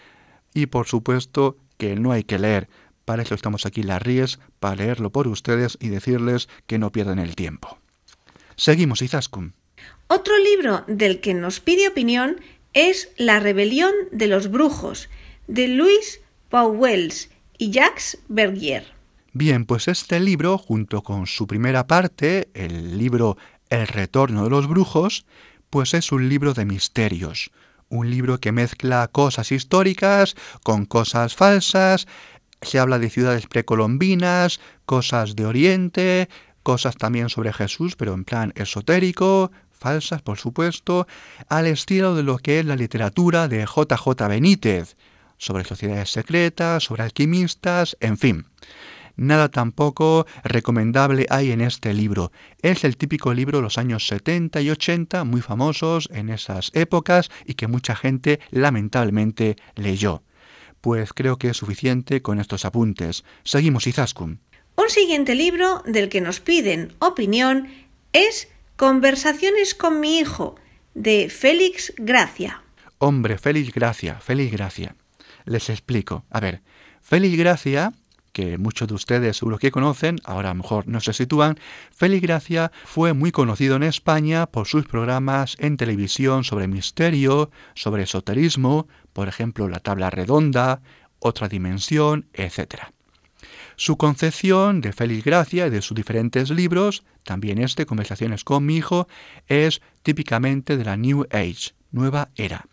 y 0.53 0.67
por 0.67 0.87
supuesto 0.87 1.57
que 1.77 1.97
no 1.97 2.13
hay 2.13 2.23
que 2.23 2.39
leer. 2.39 2.69
Para 3.03 3.23
eso 3.23 3.35
estamos 3.35 3.65
aquí 3.65 3.83
las 3.83 4.01
Ries, 4.01 4.39
para 4.61 4.77
leerlo 4.77 5.11
por 5.11 5.27
ustedes 5.27 5.77
y 5.81 5.89
decirles 5.89 6.47
que 6.65 6.79
no 6.79 6.93
pierdan 6.93 7.19
el 7.19 7.35
tiempo. 7.35 7.77
Seguimos, 8.55 9.01
Izaskun. 9.01 9.53
Otro 10.07 10.33
libro 10.39 10.85
del 10.87 11.19
que 11.19 11.33
nos 11.33 11.59
pide 11.59 11.89
opinión 11.89 12.39
es 12.73 13.09
La 13.17 13.41
rebelión 13.41 13.91
de 14.11 14.27
los 14.27 14.49
brujos, 14.49 15.09
de 15.47 15.67
Louis 15.67 16.21
Pauwels 16.49 17.29
y 17.57 17.71
Jacques 17.71 18.17
Bergier. 18.29 18.94
Bien, 19.37 19.65
pues 19.65 19.89
este 19.89 20.21
libro, 20.21 20.57
junto 20.57 21.03
con 21.03 21.27
su 21.27 21.45
primera 21.45 21.87
parte, 21.87 22.47
el 22.53 22.97
libro 22.97 23.35
El 23.69 23.85
retorno 23.85 24.45
de 24.45 24.49
los 24.49 24.65
brujos, 24.69 25.25
pues 25.69 25.93
es 25.93 26.13
un 26.13 26.29
libro 26.29 26.53
de 26.53 26.63
misterios, 26.63 27.51
un 27.89 28.09
libro 28.09 28.39
que 28.39 28.53
mezcla 28.53 29.09
cosas 29.09 29.51
históricas 29.51 30.37
con 30.63 30.85
cosas 30.85 31.35
falsas, 31.35 32.07
se 32.61 32.79
habla 32.79 32.97
de 32.97 33.09
ciudades 33.09 33.45
precolombinas, 33.47 34.61
cosas 34.85 35.35
de 35.35 35.45
Oriente, 35.45 36.29
cosas 36.63 36.95
también 36.95 37.27
sobre 37.27 37.51
Jesús, 37.51 37.97
pero 37.97 38.13
en 38.13 38.23
plan 38.23 38.53
esotérico, 38.55 39.51
falsas 39.69 40.21
por 40.21 40.37
supuesto, 40.37 41.07
al 41.49 41.67
estilo 41.67 42.15
de 42.15 42.23
lo 42.23 42.37
que 42.37 42.59
es 42.59 42.65
la 42.65 42.77
literatura 42.77 43.49
de 43.49 43.65
JJ 43.65 44.29
Benítez, 44.29 44.95
sobre 45.37 45.65
sociedades 45.65 46.09
secretas, 46.09 46.85
sobre 46.85 47.03
alquimistas, 47.03 47.97
en 47.99 48.17
fin. 48.17 48.45
Nada 49.17 49.49
tampoco 49.49 50.25
recomendable 50.43 51.25
hay 51.29 51.51
en 51.51 51.61
este 51.61 51.93
libro. 51.93 52.31
Es 52.61 52.83
el 52.83 52.97
típico 52.97 53.33
libro 53.33 53.59
de 53.59 53.63
los 53.63 53.77
años 53.77 54.07
70 54.07 54.61
y 54.61 54.69
80, 54.69 55.23
muy 55.23 55.41
famosos 55.41 56.09
en 56.11 56.29
esas 56.29 56.71
épocas 56.73 57.29
y 57.45 57.53
que 57.53 57.67
mucha 57.67 57.95
gente 57.95 58.39
lamentablemente 58.51 59.55
leyó. 59.75 60.23
Pues 60.81 61.13
creo 61.13 61.37
que 61.37 61.49
es 61.49 61.57
suficiente 61.57 62.21
con 62.21 62.39
estos 62.39 62.65
apuntes. 62.65 63.23
Seguimos, 63.43 63.87
Izaskun. 63.87 64.39
Un 64.77 64.89
siguiente 64.89 65.35
libro 65.35 65.81
del 65.85 66.09
que 66.09 66.21
nos 66.21 66.39
piden 66.41 66.93
opinión 66.99 67.67
es 68.11 68.49
Conversaciones 68.75 69.73
con 69.73 70.01
mi 70.01 70.19
hijo, 70.19 70.55
de 70.93 71.29
Félix 71.29 71.93
Gracia. 71.97 72.61
Hombre, 72.97 73.37
Félix 73.37 73.73
Gracia, 73.73 74.19
Félix 74.19 74.51
Gracia. 74.51 74.95
Les 75.45 75.69
explico. 75.69 76.25
A 76.29 76.41
ver, 76.41 76.61
Félix 77.01 77.37
Gracia 77.37 77.93
que 78.35 78.57
muchos 78.57 78.89
de 78.89 78.93
ustedes 78.93 79.37
seguro 79.37 79.57
que 79.57 79.71
conocen, 79.71 80.19
ahora 80.25 80.53
mejor 80.53 80.89
no 80.89 80.99
se 80.99 81.13
sitúan, 81.13 81.57
Félix 81.95 82.21
Gracia 82.21 82.69
fue 82.83 83.13
muy 83.13 83.31
conocido 83.31 83.77
en 83.77 83.83
España 83.83 84.45
por 84.45 84.67
sus 84.67 84.85
programas 84.85 85.55
en 85.57 85.77
televisión 85.77 86.43
sobre 86.43 86.67
misterio, 86.67 87.49
sobre 87.75 88.03
esoterismo, 88.03 88.89
por 89.13 89.29
ejemplo 89.29 89.69
La 89.69 89.79
Tabla 89.79 90.09
Redonda, 90.09 90.81
Otra 91.19 91.47
Dimensión, 91.47 92.27
etc. 92.33 92.91
Su 93.77 93.95
concepción 93.95 94.81
de 94.81 94.91
Félix 94.91 95.23
Gracia 95.23 95.67
y 95.67 95.69
de 95.69 95.81
sus 95.81 95.95
diferentes 95.95 96.49
libros, 96.49 97.05
también 97.23 97.57
este, 97.57 97.85
Conversaciones 97.85 98.43
con 98.43 98.65
mi 98.65 98.75
hijo, 98.75 99.07
es 99.47 99.81
típicamente 100.03 100.75
de 100.75 100.83
la 100.83 100.97
New 100.97 101.25
Age, 101.31 101.71
nueva 101.91 102.31
era. 102.35 102.65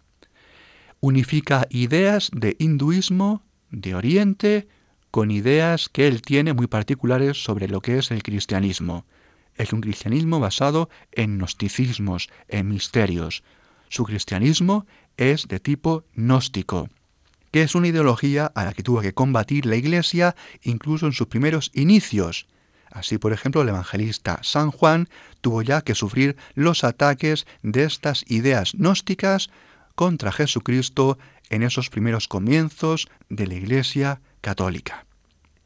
Unifica 0.99 1.69
ideas 1.71 2.33
de 2.35 2.57
hinduismo, 2.59 3.45
de 3.71 3.95
Oriente, 3.95 4.67
con 5.13 5.31
ideas 5.31 5.91
que 5.91 6.09
él 6.09 6.23
tiene 6.23 6.55
muy 6.55 6.67
particulares 6.67 7.45
sobre 7.45 7.69
lo 7.69 7.83
que 7.83 7.99
es 7.99 8.11
el 8.11 8.23
cristianismo. 8.23 9.05
Es 9.57 9.75
un 9.75 9.83
cristianismo 9.83 10.41
basado 10.41 10.89
en 11.13 11.37
gnosticismos, 11.37 12.31
en 12.49 12.69
misterios. 12.69 13.45
Su 13.91 14.05
cristianismo 14.05 14.87
es 15.19 15.49
de 15.49 15.61
tipo 15.61 16.05
gnóstico, 16.15 16.89
que 17.51 17.61
es 17.61 17.75
una 17.75 17.89
ideología 17.89 18.47
a 18.47 18.65
la 18.65 18.73
que 18.73 18.83
tuvo 18.83 19.03
que 19.03 19.13
combatir 19.13 19.67
la 19.67 19.77
Iglesia 19.77 20.35
incluso 20.63 21.05
en 21.05 21.13
sus 21.13 21.27
primeros 21.27 21.71
inicios. 21.75 22.47
Así, 22.91 23.19
por 23.19 23.35
ejemplo, 23.35 23.61
el 23.61 23.69
evangelista 23.69 24.39
San 24.43 24.71
Juan 24.71 25.11
tuvo 25.43 25.61
ya 25.61 25.83
que 25.83 25.95
sufrir 25.95 26.39
los 26.55 26.85
ataques 26.85 27.47
de 27.63 27.85
estas 27.85 28.25
ideas 28.29 28.73
gnósticas 28.79 29.51
contra 29.95 30.33
Jesucristo 30.33 31.19
en 31.51 31.63
esos 31.63 31.91
primeros 31.91 32.29
comienzos 32.29 33.09
de 33.29 33.47
la 33.47 33.55
Iglesia 33.55 34.23
católica. 34.43 35.07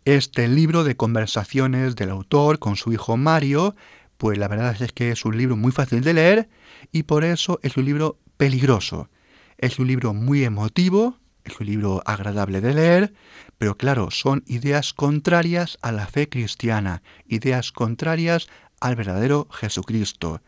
Este 0.04 0.46
libro 0.46 0.84
de 0.84 0.96
conversaciones 0.96 1.96
del 1.96 2.10
autor 2.10 2.60
con 2.60 2.76
su 2.76 2.92
hijo 2.92 3.16
Mario, 3.16 3.74
pues 4.18 4.38
la 4.38 4.46
verdad 4.46 4.80
es 4.80 4.92
que 4.92 5.10
es 5.10 5.24
un 5.24 5.36
libro 5.36 5.56
muy 5.56 5.72
fácil 5.72 6.02
de 6.02 6.14
leer 6.14 6.48
y 6.92 7.02
por 7.02 7.24
eso 7.24 7.58
es 7.64 7.76
un 7.76 7.84
libro 7.84 8.18
peligroso. 8.36 9.10
Es 9.58 9.80
un 9.80 9.88
libro 9.88 10.14
muy 10.14 10.44
emotivo, 10.44 11.18
es 11.44 11.58
un 11.58 11.66
libro 11.66 12.02
agradable 12.04 12.60
de 12.60 12.74
leer, 12.74 13.14
pero 13.58 13.76
claro, 13.76 14.10
son 14.10 14.44
ideas 14.46 14.92
contrarias 14.92 15.78
a 15.82 15.90
la 15.90 16.06
fe 16.06 16.28
cristiana, 16.28 17.02
ideas 17.26 17.72
contrarias 17.72 18.46
al 18.80 18.94
verdadero 18.94 19.48
Jesucristo. 19.50 20.40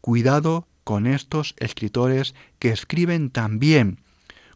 Cuidado 0.00 0.66
con 0.84 1.06
estos 1.06 1.54
escritores 1.58 2.34
que 2.58 2.70
escriben 2.70 3.30
tan 3.30 3.58
bien, 3.58 4.00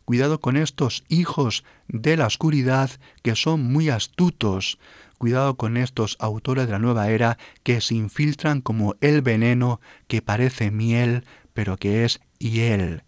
Cuidado 0.05 0.41
con 0.41 0.57
estos 0.57 1.05
hijos 1.09 1.65
de 1.89 2.17
la 2.17 2.27
oscuridad 2.27 2.91
que 3.23 3.37
son 3.37 3.63
muy 3.63 3.89
astutos. 3.89 4.79
Cuidado 5.19 5.57
con 5.57 5.77
estos 5.77 6.17
autores 6.19 6.67
de 6.67 6.73
la 6.73 6.79
nueva 6.79 7.11
era 7.11 7.39
que 7.63 7.81
se 7.81 7.95
infiltran 7.95 8.61
como 8.61 8.97
el 9.01 9.23
veneno 9.23 9.81
que 10.09 10.23
parece 10.23 10.71
miel, 10.71 11.25
pero 11.55 11.77
que 11.77 12.05
es 12.05 12.21
hiel. 12.39 13.05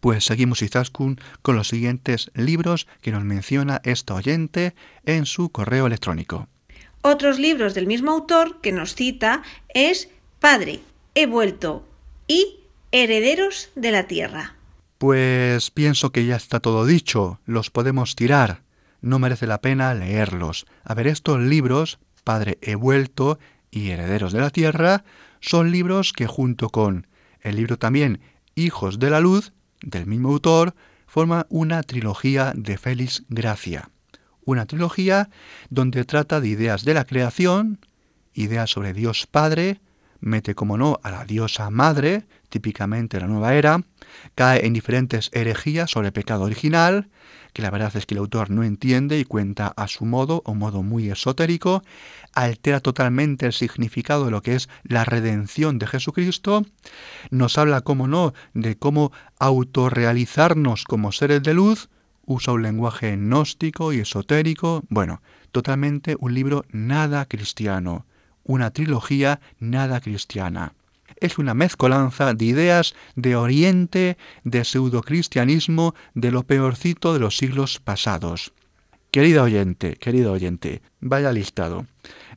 Pues 0.00 0.24
seguimos 0.24 0.62
Izaskun 0.62 1.20
con 1.42 1.56
los 1.56 1.68
siguientes 1.68 2.30
libros 2.34 2.86
que 3.00 3.12
nos 3.12 3.24
menciona 3.24 3.80
esta 3.84 4.14
oyente 4.14 4.74
en 5.04 5.26
su 5.26 5.50
correo 5.50 5.86
electrónico. 5.86 6.48
Otros 7.02 7.38
libros 7.38 7.74
del 7.74 7.86
mismo 7.86 8.10
autor 8.10 8.60
que 8.60 8.72
nos 8.72 8.96
cita 8.96 9.42
es 9.72 10.08
Padre, 10.40 10.80
he 11.14 11.26
vuelto 11.26 11.86
y 12.26 12.58
Herederos 12.90 13.70
de 13.76 13.92
la 13.92 14.08
Tierra. 14.08 14.55
Pues 14.98 15.70
pienso 15.70 16.10
que 16.10 16.24
ya 16.24 16.36
está 16.36 16.60
todo 16.60 16.86
dicho, 16.86 17.40
los 17.44 17.70
podemos 17.70 18.16
tirar, 18.16 18.62
no 19.02 19.18
merece 19.18 19.46
la 19.46 19.60
pena 19.60 19.92
leerlos. 19.92 20.66
A 20.84 20.94
ver, 20.94 21.06
estos 21.06 21.38
libros, 21.40 21.98
Padre 22.24 22.58
he 22.62 22.76
vuelto 22.76 23.38
y 23.70 23.90
Herederos 23.90 24.32
de 24.32 24.40
la 24.40 24.50
Tierra, 24.50 25.04
son 25.40 25.70
libros 25.70 26.12
que 26.14 26.26
junto 26.26 26.70
con 26.70 27.06
el 27.42 27.56
libro 27.56 27.78
también 27.78 28.20
Hijos 28.54 28.98
de 28.98 29.10
la 29.10 29.20
Luz, 29.20 29.52
del 29.82 30.06
mismo 30.06 30.30
autor, 30.30 30.74
forman 31.06 31.44
una 31.50 31.82
trilogía 31.82 32.54
de 32.56 32.78
Félix 32.78 33.24
Gracia. 33.28 33.90
Una 34.46 34.64
trilogía 34.64 35.28
donde 35.68 36.04
trata 36.04 36.40
de 36.40 36.48
ideas 36.48 36.84
de 36.84 36.94
la 36.94 37.04
creación, 37.04 37.80
ideas 38.32 38.70
sobre 38.70 38.94
Dios 38.94 39.26
Padre, 39.26 39.80
mete 40.20 40.54
como 40.54 40.78
no 40.78 40.98
a 41.02 41.10
la 41.10 41.24
diosa 41.26 41.68
madre, 41.68 42.26
típicamente 42.48 43.20
la 43.20 43.26
nueva 43.26 43.54
era, 43.54 43.82
cae 44.34 44.66
en 44.66 44.72
diferentes 44.72 45.30
herejías 45.32 45.90
sobre 45.90 46.08
el 46.08 46.12
pecado 46.12 46.44
original, 46.44 47.08
que 47.52 47.62
la 47.62 47.70
verdad 47.70 47.96
es 47.96 48.04
que 48.04 48.14
el 48.14 48.18
autor 48.18 48.50
no 48.50 48.64
entiende 48.64 49.18
y 49.18 49.24
cuenta 49.24 49.68
a 49.76 49.88
su 49.88 50.04
modo, 50.04 50.42
un 50.44 50.58
modo 50.58 50.82
muy 50.82 51.08
esotérico, 51.08 51.82
altera 52.34 52.80
totalmente 52.80 53.46
el 53.46 53.54
significado 53.54 54.26
de 54.26 54.30
lo 54.30 54.42
que 54.42 54.56
es 54.56 54.68
la 54.84 55.04
redención 55.04 55.78
de 55.78 55.86
Jesucristo, 55.86 56.66
nos 57.30 57.56
habla, 57.56 57.80
como 57.80 58.08
no, 58.08 58.34
de 58.52 58.76
cómo 58.76 59.10
autorrealizarnos 59.38 60.84
como 60.84 61.12
seres 61.12 61.42
de 61.42 61.54
luz, 61.54 61.88
usa 62.26 62.52
un 62.52 62.62
lenguaje 62.62 63.16
gnóstico 63.16 63.92
y 63.92 64.00
esotérico, 64.00 64.82
bueno, 64.90 65.22
totalmente 65.50 66.16
un 66.18 66.34
libro 66.34 66.64
nada 66.70 67.24
cristiano, 67.24 68.04
una 68.44 68.70
trilogía 68.70 69.40
nada 69.58 70.00
cristiana 70.00 70.74
es 71.20 71.38
una 71.38 71.54
mezcolanza 71.54 72.34
de 72.34 72.44
ideas 72.44 72.94
de 73.14 73.36
Oriente, 73.36 74.16
de 74.44 74.64
pseudocristianismo, 74.64 75.94
de 76.14 76.30
lo 76.30 76.44
peorcito 76.44 77.12
de 77.12 77.20
los 77.20 77.36
siglos 77.36 77.80
pasados. 77.80 78.52
Querido 79.10 79.44
oyente, 79.44 79.96
querido 79.96 80.32
oyente, 80.32 80.82
vaya 81.00 81.32
listado. 81.32 81.86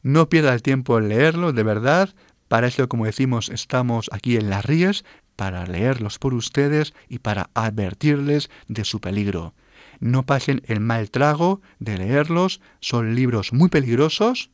No 0.01 0.29
pierda 0.29 0.53
el 0.53 0.61
tiempo 0.61 0.97
en 0.97 1.09
leerlo, 1.09 1.51
de 1.51 1.63
verdad. 1.63 2.13
Para 2.47 2.67
eso, 2.67 2.87
como 2.87 3.05
decimos, 3.05 3.49
estamos 3.49 4.09
aquí 4.13 4.37
en 4.37 4.49
las 4.49 4.65
Ríes, 4.65 5.03
para 5.35 5.65
leerlos 5.65 6.19
por 6.19 6.33
ustedes 6.33 6.93
y 7.07 7.19
para 7.19 7.49
advertirles 7.53 8.49
de 8.67 8.85
su 8.85 8.99
peligro. 8.99 9.53
No 9.99 10.25
pasen 10.25 10.61
el 10.67 10.79
mal 10.79 11.11
trago 11.11 11.61
de 11.79 11.97
leerlos, 11.97 12.61
son 12.79 13.15
libros 13.15 13.53
muy 13.53 13.69
peligrosos, 13.69 14.49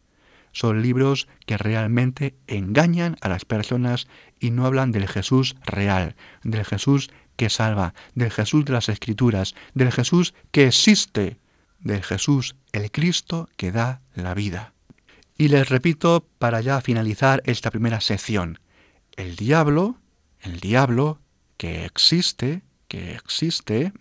son 0.56 0.82
libros 0.82 1.28
que 1.46 1.58
realmente 1.58 2.34
engañan 2.48 3.18
a 3.20 3.28
las 3.28 3.44
personas 3.44 4.08
y 4.40 4.52
no 4.52 4.66
hablan 4.66 4.94
del 4.94 5.06
Jesús 5.06 5.58
real, 5.66 6.16
del 6.44 6.64
Jesús 6.64 7.12
que 7.36 7.50
salva, 7.50 7.94
del 8.14 8.32
Jesús 8.32 8.64
de 8.64 8.72
las 8.72 8.88
Escrituras, 8.88 9.54
del 9.74 9.92
Jesús 9.92 10.34
que 10.52 10.68
existe, 10.68 11.38
del 11.82 12.04
Jesús 12.04 12.56
el 12.72 12.90
Cristo 12.90 13.50
que 13.58 13.74
da 13.74 14.02
la 14.14 14.34
vida. 14.34 14.72
Y 15.38 15.50
les 15.50 15.68
repito 15.68 16.26
para 16.40 16.62
ya 16.62 16.80
finalizar 16.80 17.44
esta 17.46 17.70
primera 17.70 18.00
sección, 18.00 18.60
el 19.18 19.36
diablo, 19.36 19.98
el 20.40 20.62
diablo 20.62 21.20
que 21.58 21.84
existe, 21.84 22.62
que 22.88 23.16
existe, 23.16 23.92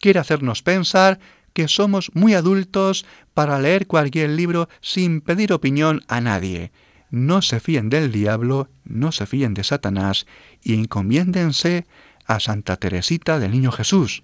quiere 0.00 0.20
hacernos 0.20 0.62
pensar 0.62 1.20
que 1.56 1.68
somos 1.68 2.10
muy 2.12 2.34
adultos 2.34 3.06
para 3.32 3.58
leer 3.58 3.86
cualquier 3.86 4.28
libro 4.28 4.68
sin 4.82 5.22
pedir 5.22 5.54
opinión 5.54 6.02
a 6.06 6.20
nadie. 6.20 6.70
No 7.10 7.40
se 7.40 7.60
fíen 7.60 7.88
del 7.88 8.12
diablo, 8.12 8.68
no 8.84 9.10
se 9.10 9.24
fíen 9.24 9.54
de 9.54 9.64
Satanás 9.64 10.26
y 10.62 10.74
encomiéndense 10.74 11.86
a 12.26 12.40
Santa 12.40 12.76
Teresita 12.76 13.38
del 13.38 13.52
Niño 13.52 13.72
Jesús, 13.72 14.22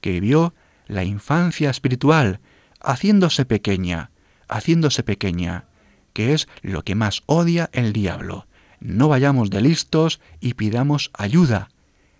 que 0.00 0.12
vivió 0.12 0.54
la 0.86 1.04
infancia 1.04 1.68
espiritual, 1.68 2.40
haciéndose 2.80 3.44
pequeña, 3.44 4.10
haciéndose 4.48 5.02
pequeña, 5.02 5.66
que 6.14 6.32
es 6.32 6.48
lo 6.62 6.82
que 6.82 6.94
más 6.94 7.24
odia 7.26 7.68
el 7.74 7.92
diablo. 7.92 8.46
No 8.80 9.08
vayamos 9.08 9.50
de 9.50 9.60
listos 9.60 10.18
y 10.40 10.54
pidamos 10.54 11.10
ayuda. 11.12 11.68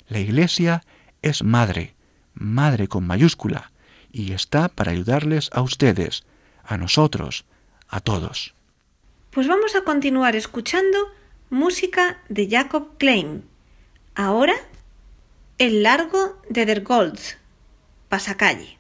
La 0.07 0.19
Iglesia 0.19 0.83
es 1.23 1.43
madre, 1.43 1.95
madre 2.35 2.89
con 2.89 3.07
mayúscula, 3.07 3.73
y 4.15 4.33
está 4.33 4.69
para 4.69 4.93
ayudarles 4.93 5.51
a 5.53 5.61
ustedes, 5.61 6.25
a 6.63 6.79
nosotros, 6.79 7.45
a 7.89 8.01
todos. 8.01 8.55
Pues 9.33 9.49
vamos 9.49 9.75
a 9.75 9.83
continuar 9.83 10.37
escuchando 10.37 10.97
música 11.51 12.23
de 12.29 12.49
Jacob 12.49 12.97
Klein. 12.97 13.45
Ahora, 14.15 14.55
El 15.59 15.83
largo 15.83 16.41
de 16.49 16.65
Der 16.65 16.83
Golds, 16.83 17.37
Pasacalle. 18.09 18.79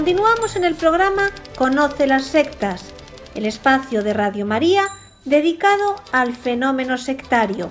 Continuamos 0.00 0.56
en 0.56 0.64
el 0.64 0.76
programa 0.76 1.30
Conoce 1.58 2.06
las 2.06 2.24
sectas, 2.24 2.86
el 3.34 3.44
espacio 3.44 4.02
de 4.02 4.14
Radio 4.14 4.46
María 4.46 4.84
dedicado 5.26 5.94
al 6.10 6.34
fenómeno 6.34 6.96
sectario. 6.96 7.68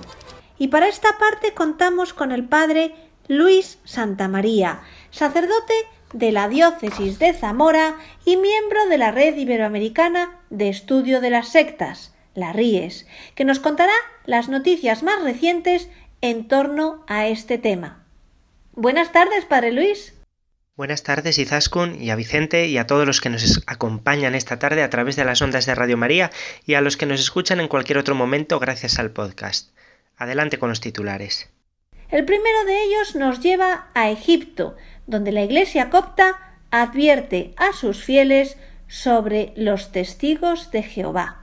Y 0.56 0.68
para 0.68 0.86
esta 0.86 1.18
parte 1.18 1.54
contamos 1.54 2.14
con 2.14 2.30
el 2.30 2.44
padre 2.44 2.94
Luis 3.26 3.80
Santamaría, 3.82 4.80
sacerdote 5.10 5.74
de 6.12 6.30
la 6.30 6.48
diócesis 6.48 7.18
de 7.18 7.32
Zamora 7.32 7.96
y 8.24 8.36
miembro 8.36 8.86
de 8.86 8.98
la 8.98 9.10
Red 9.10 9.36
Iberoamericana 9.36 10.38
de 10.50 10.68
Estudio 10.68 11.20
de 11.20 11.30
las 11.30 11.48
Sectas, 11.48 12.14
la 12.36 12.52
RIES, 12.52 13.08
que 13.34 13.44
nos 13.44 13.58
contará 13.58 13.94
las 14.24 14.48
noticias 14.48 15.02
más 15.02 15.20
recientes 15.24 15.90
en 16.20 16.46
torno 16.46 17.02
a 17.08 17.26
este 17.26 17.58
tema. 17.58 18.04
Buenas 18.74 19.10
tardes, 19.10 19.46
Padre 19.46 19.72
Luis. 19.72 20.14
Buenas 20.80 21.02
tardes, 21.02 21.38
Izaskun, 21.38 22.00
y 22.00 22.08
a 22.08 22.16
Vicente 22.16 22.66
y 22.66 22.78
a 22.78 22.86
todos 22.86 23.06
los 23.06 23.20
que 23.20 23.28
nos 23.28 23.62
acompañan 23.66 24.34
esta 24.34 24.58
tarde 24.58 24.82
a 24.82 24.88
través 24.88 25.14
de 25.14 25.26
las 25.26 25.42
ondas 25.42 25.66
de 25.66 25.74
Radio 25.74 25.98
María 25.98 26.30
y 26.64 26.72
a 26.72 26.80
los 26.80 26.96
que 26.96 27.04
nos 27.04 27.20
escuchan 27.20 27.60
en 27.60 27.68
cualquier 27.68 27.98
otro 27.98 28.14
momento 28.14 28.58
gracias 28.58 28.98
al 28.98 29.10
podcast. 29.10 29.76
Adelante 30.16 30.58
con 30.58 30.70
los 30.70 30.80
titulares. 30.80 31.50
El 32.08 32.24
primero 32.24 32.64
de 32.64 32.82
ellos 32.82 33.14
nos 33.14 33.40
lleva 33.40 33.88
a 33.92 34.08
Egipto, 34.08 34.74
donde 35.06 35.32
la 35.32 35.42
Iglesia 35.42 35.90
copta 35.90 36.56
advierte 36.70 37.52
a 37.58 37.74
sus 37.74 38.02
fieles 38.02 38.56
sobre 38.88 39.52
los 39.56 39.92
testigos 39.92 40.70
de 40.70 40.82
Jehová. 40.82 41.39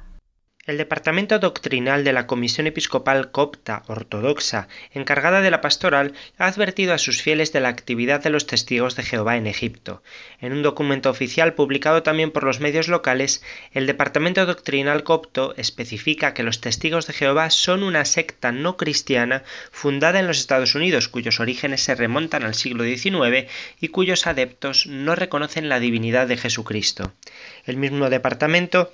El 0.67 0.75
Departamento 0.75 1.39
Doctrinal 1.39 2.03
de 2.03 2.12
la 2.12 2.27
Comisión 2.27 2.67
Episcopal 2.67 3.32
Copta 3.32 3.84
Ortodoxa, 3.88 4.67
encargada 4.91 5.39
de 5.39 5.49
la 5.49 5.62
pastoral, 5.62 6.12
ha 6.38 6.47
advertido 6.47 6.93
a 6.93 6.97
sus 6.97 7.21
fieles 7.21 7.53
de 7.53 7.62
la 7.62 7.69
actividad 7.69 8.21
de 8.21 8.32
los 8.32 8.47
testigos 8.47 8.97
de 8.97 9.03
Jehová 9.03 9.38
en 9.38 9.47
Egipto. 9.47 10.03
En 10.41 10.51
un 10.51 10.63
documento 10.63 11.10
oficial 11.10 11.53
publicado 11.53 12.03
también 12.03 12.32
por 12.32 12.43
los 12.43 12.60
medios 12.60 12.89
locales, 12.89 13.41
el 13.71 13.88
Departamento 13.88 14.45
Doctrinal 14.45 15.03
Copto 15.03 15.53
especifica 15.56 16.34
que 16.34 16.43
los 16.43 16.60
testigos 16.60 17.08
de 17.08 17.13
Jehová 17.13 17.49
son 17.49 17.82
una 17.82 18.03
secta 18.03 18.51
no 18.51 18.75
cristiana 18.75 19.43
fundada 19.71 20.19
en 20.19 20.27
los 20.27 20.38
Estados 20.38 20.75
Unidos, 20.75 21.08
cuyos 21.08 21.39
orígenes 21.39 21.80
se 21.82 21.95
remontan 21.95 22.43
al 22.43 22.56
siglo 22.56 22.84
XIX 22.84 23.49
y 23.80 23.88
cuyos 23.88 24.27
adeptos 24.27 24.86
no 24.86 25.15
reconocen 25.15 25.69
la 25.69 25.80
divinidad 25.80 26.27
de 26.27 26.36
Jesucristo. 26.36 27.13
El 27.65 27.77
mismo 27.77 28.10
departamento 28.10 28.91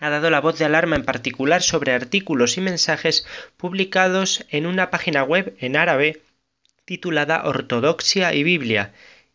ha 0.00 0.10
dado 0.10 0.30
la 0.30 0.40
voz 0.40 0.58
de 0.58 0.64
alarma 0.64 0.96
en 0.96 1.04
particular 1.04 1.62
sobre 1.62 1.92
artículos 1.92 2.56
y 2.56 2.60
mensajes 2.60 3.26
publicados 3.56 4.44
en 4.50 4.66
una 4.66 4.90
página 4.90 5.24
web 5.24 5.56
en 5.58 5.76
árabe 5.76 6.22
titulada 6.84 7.42
Ortodoxia 7.44 8.32
y 8.32 8.42
Biblia, 8.42 8.92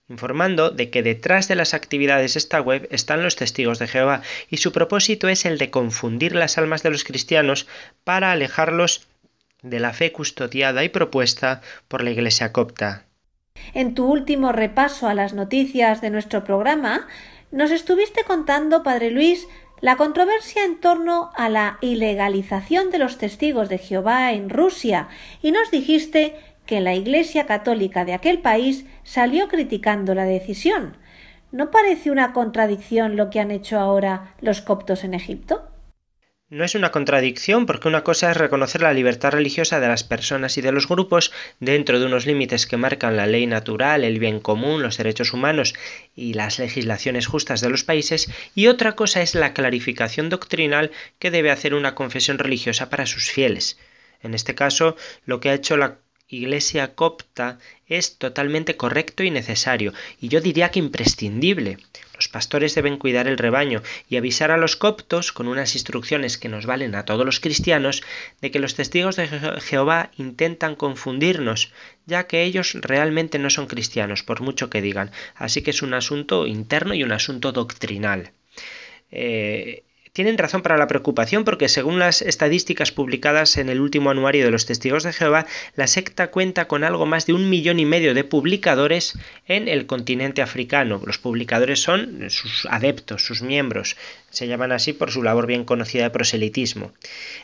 informando 0.10 0.71
de 0.71 0.89
que 0.89 1.04
detrás 1.04 1.47
de 1.47 1.56
las 1.56 1.73
actividades 1.73 2.34
de 2.34 2.39
esta 2.39 2.62
web 2.62 2.88
están 2.91 3.23
los 3.23 3.36
testigos 3.36 3.80
de 3.80 3.88
Jehová 3.88 4.21
y 4.49 4.58
su 4.58 4.71
propósito 4.71 5.30
es 5.30 5.45
el 5.45 5.58
de 5.58 5.69
confundir 5.69 6.36
las 6.36 6.58
almas 6.58 6.84
de 6.84 6.89
los 6.89 7.04
cristianos 7.04 7.67
para 8.04 8.32
alejarlos 8.32 9.08
de 9.62 9.80
la 9.80 9.93
fe 9.93 10.12
custodiada 10.12 10.84
y 10.84 10.89
propuesta 10.89 11.62
por 11.88 12.04
la 12.04 12.12
Iglesia 12.12 12.52
copta. 12.52 13.06
En 13.73 13.95
tu 13.95 14.06
último 14.06 14.52
repaso 14.52 15.08
a 15.08 15.13
las 15.13 15.34
noticias 15.34 16.02
de 16.02 16.10
nuestro 16.10 16.43
programa, 16.43 17.08
nos 17.52 17.71
estuviste 17.71 18.23
contando, 18.23 18.84
Padre 18.84 19.12
Luis, 19.12 19.47
la 19.84 19.98
controversia 19.98 20.63
en 20.63 20.80
torno 20.80 21.32
a 21.36 21.50
la 21.50 21.78
ilegalización 21.82 22.89
de 22.89 23.00
los 23.00 23.17
testigos 23.17 23.67
de 23.67 23.78
Jehová 23.78 24.32
en 24.32 24.50
Rusia 24.50 25.10
y 25.41 25.52
nos 25.52 25.72
dijiste 25.72 26.38
que 26.65 26.80
la 26.80 26.93
Iglesia 26.93 27.46
Católica 27.46 28.06
de 28.06 28.13
aquel 28.13 28.39
país 28.39 28.86
salió 29.04 29.50
criticando 29.50 30.15
la 30.15 30.24
decisión. 30.24 30.96
¿No 31.52 31.69
parece 31.69 32.12
una 32.12 32.32
contradicción 32.32 33.17
lo 33.17 33.30
que 33.30 33.41
han 33.41 33.52
hecho 33.52 33.78
ahora 33.78 34.34
los 34.39 34.62
coptos 34.62 35.04
en 35.04 35.15
Egipto? 35.15 35.67
No 36.54 36.63
es 36.63 36.76
una 36.76 36.92
contradicción 36.92 37.66
porque 37.66 37.88
una 37.88 38.04
cosa 38.04 38.30
es 38.30 38.38
reconocer 38.38 38.84
la 38.84 38.94
libertad 38.94 39.32
religiosa 39.32 39.80
de 39.80 39.88
las 39.88 40.04
personas 40.04 40.56
y 40.56 40.62
de 40.62 40.72
los 40.72 40.88
grupos 40.88 41.32
dentro 41.60 42.00
de 42.00 42.06
unos 42.06 42.28
límites 42.28 42.68
que 42.68 42.78
marcan 42.78 43.18
la 43.18 43.26
ley 43.26 43.48
natural, 43.48 44.04
el 44.04 44.20
bien 44.20 44.39
común, 44.39 44.84
los 44.84 44.98
derechos 44.98 45.34
humanos 45.34 45.74
y 46.16 46.36
las 46.36 46.60
legislaciones 46.60 47.26
justas 47.26 47.60
de 47.60 47.72
los 47.72 47.84
países, 47.84 48.30
y 48.54 48.68
otra 48.68 48.92
cosa 48.92 49.24
es 49.24 49.34
la 49.34 49.56
clarificación 49.56 50.30
doctrinal 50.30 50.92
que 51.18 51.32
debe 51.32 51.50
hacer 51.50 51.74
una 51.74 51.96
confesión 51.96 52.38
religiosa 52.38 52.88
para 52.88 53.08
sus 53.08 53.32
fieles. 53.32 53.80
En 54.22 54.36
este 54.36 54.54
caso, 54.54 54.96
lo 55.26 55.39
que 55.39 55.50
ha 55.50 55.56
hecho 55.56 55.76
la 55.76 55.98
Iglesia 56.28 56.94
copta 56.94 57.58
es 57.88 58.20
totalmente 58.20 58.78
correcto 58.78 59.24
y 59.24 59.32
necesario, 59.32 59.92
y 60.22 60.28
yo 60.28 60.39
diría 60.39 60.70
que 60.70 60.78
imprescindible. 60.78 61.80
Los 62.15 62.28
pastores 62.28 62.76
deben 62.76 62.97
cuidar 62.97 63.28
el 63.28 63.38
rebaño 63.38 63.82
y 64.08 64.17
avisar 64.17 64.52
a 64.52 64.58
los 64.58 64.76
coptos, 64.76 65.32
con 65.32 65.47
unas 65.47 65.73
instrucciones 65.76 66.38
que 66.38 66.49
nos 66.49 66.65
valen 66.65 66.95
a 66.95 67.06
todos 67.06 67.26
los 67.26 67.39
cristianos, 67.39 68.04
de 68.41 68.52
que 68.52 68.60
los 68.60 68.76
testigos 68.76 69.15
de 69.15 69.28
Jehová 69.62 70.12
intentan 70.17 70.76
confundirnos, 70.76 71.73
ya 72.06 72.28
que 72.28 72.43
ellos 72.43 72.73
realmente 72.76 73.39
no 73.39 73.49
son 73.49 73.67
cristianos, 73.67 74.23
por 74.23 74.41
mucho 74.41 74.69
que 74.69 74.82
digan. 74.82 75.12
Así 75.36 75.62
que 75.62 75.71
es 75.71 75.82
un 75.82 75.93
asunto 75.93 76.45
interno 76.45 76.93
y 76.93 77.04
un 77.04 77.12
asunto 77.12 77.52
doctrinal. 77.52 78.32
Eh, 79.12 79.84
tienen 80.13 80.38
razón 80.38 80.62
para 80.62 80.78
la 80.78 80.88
preocupación 80.88 81.43
porque 81.43 81.67
según 81.67 81.97
las 81.97 82.21
estadísticas 82.21 82.91
publicadas 82.91 83.58
en 83.58 83.69
el 83.69 83.82
último 83.82 84.12
anuario 84.12 84.45
de 84.45 84.52
los 84.52 84.67
testigos 84.67 85.04
de 85.04 85.12
Jehová, 85.12 85.47
la 85.76 85.88
secta 85.88 86.28
cuenta 86.28 86.67
con 86.67 86.84
algo 86.84 87.08
más 87.08 87.26
de 87.26 87.34
un 87.34 87.49
millón 87.49 87.80
y 87.80 87.86
medio 87.86 88.13
de 88.13 88.23
publicadores 88.23 89.17
en 89.47 89.67
el 89.67 89.88
continente 89.88 90.43
africano. 90.43 91.02
Los 91.04 91.17
publicadores 91.17 91.82
son 91.82 92.30
sus 92.30 92.67
adeptos, 92.69 93.26
sus 93.26 93.41
miembros. 93.41 93.97
Se 94.30 94.47
llaman 94.47 94.71
así 94.71 94.93
por 94.93 95.12
su 95.12 95.23
labor 95.23 95.47
bien 95.47 95.63
conocida 95.63 96.04
de 96.04 96.10
proselitismo. 96.10 96.91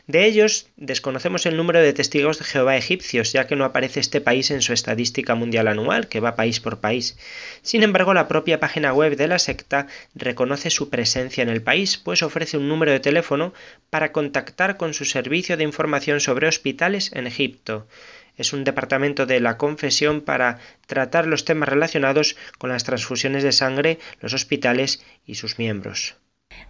De 0.07 0.25
ellos 0.25 0.67
desconocemos 0.77 1.45
el 1.45 1.57
número 1.57 1.81
de 1.81 1.93
testigos 1.93 2.39
de 2.39 2.45
Jehová 2.45 2.77
egipcios, 2.77 3.31
ya 3.31 3.47
que 3.47 3.55
no 3.55 3.65
aparece 3.65 3.99
este 3.99 4.21
país 4.21 4.49
en 4.51 4.61
su 4.61 4.73
estadística 4.73 5.35
mundial 5.35 5.67
anual, 5.67 6.07
que 6.07 6.19
va 6.19 6.35
país 6.35 6.59
por 6.59 6.79
país. 6.79 7.17
Sin 7.61 7.83
embargo, 7.83 8.13
la 8.13 8.27
propia 8.27 8.59
página 8.59 8.93
web 8.93 9.15
de 9.17 9.27
la 9.27 9.39
secta 9.39 9.87
reconoce 10.15 10.69
su 10.69 10.89
presencia 10.89 11.41
en 11.41 11.49
el 11.49 11.61
país, 11.61 11.97
pues 11.97 12.23
ofrece 12.23 12.58
un 12.59 12.69
número 12.69 12.91
de 12.91 12.99
teléfono 12.99 13.53
para 13.89 14.11
contactar 14.11 14.77
con 14.77 14.93
su 14.93 15.05
servicio 15.05 15.57
de 15.57 15.63
información 15.63 16.19
sobre 16.19 16.47
hospitales 16.47 17.11
en 17.13 17.25
Egipto. 17.27 17.87
Es 18.37 18.53
un 18.53 18.63
departamento 18.63 19.25
de 19.25 19.39
la 19.39 19.57
confesión 19.57 20.21
para 20.21 20.59
tratar 20.85 21.25
los 21.25 21.43
temas 21.43 21.69
relacionados 21.69 22.37
con 22.57 22.69
las 22.69 22.83
transfusiones 22.83 23.43
de 23.43 23.51
sangre, 23.51 23.99
los 24.21 24.33
hospitales 24.33 25.03
y 25.25 25.35
sus 25.35 25.59
miembros. 25.59 26.15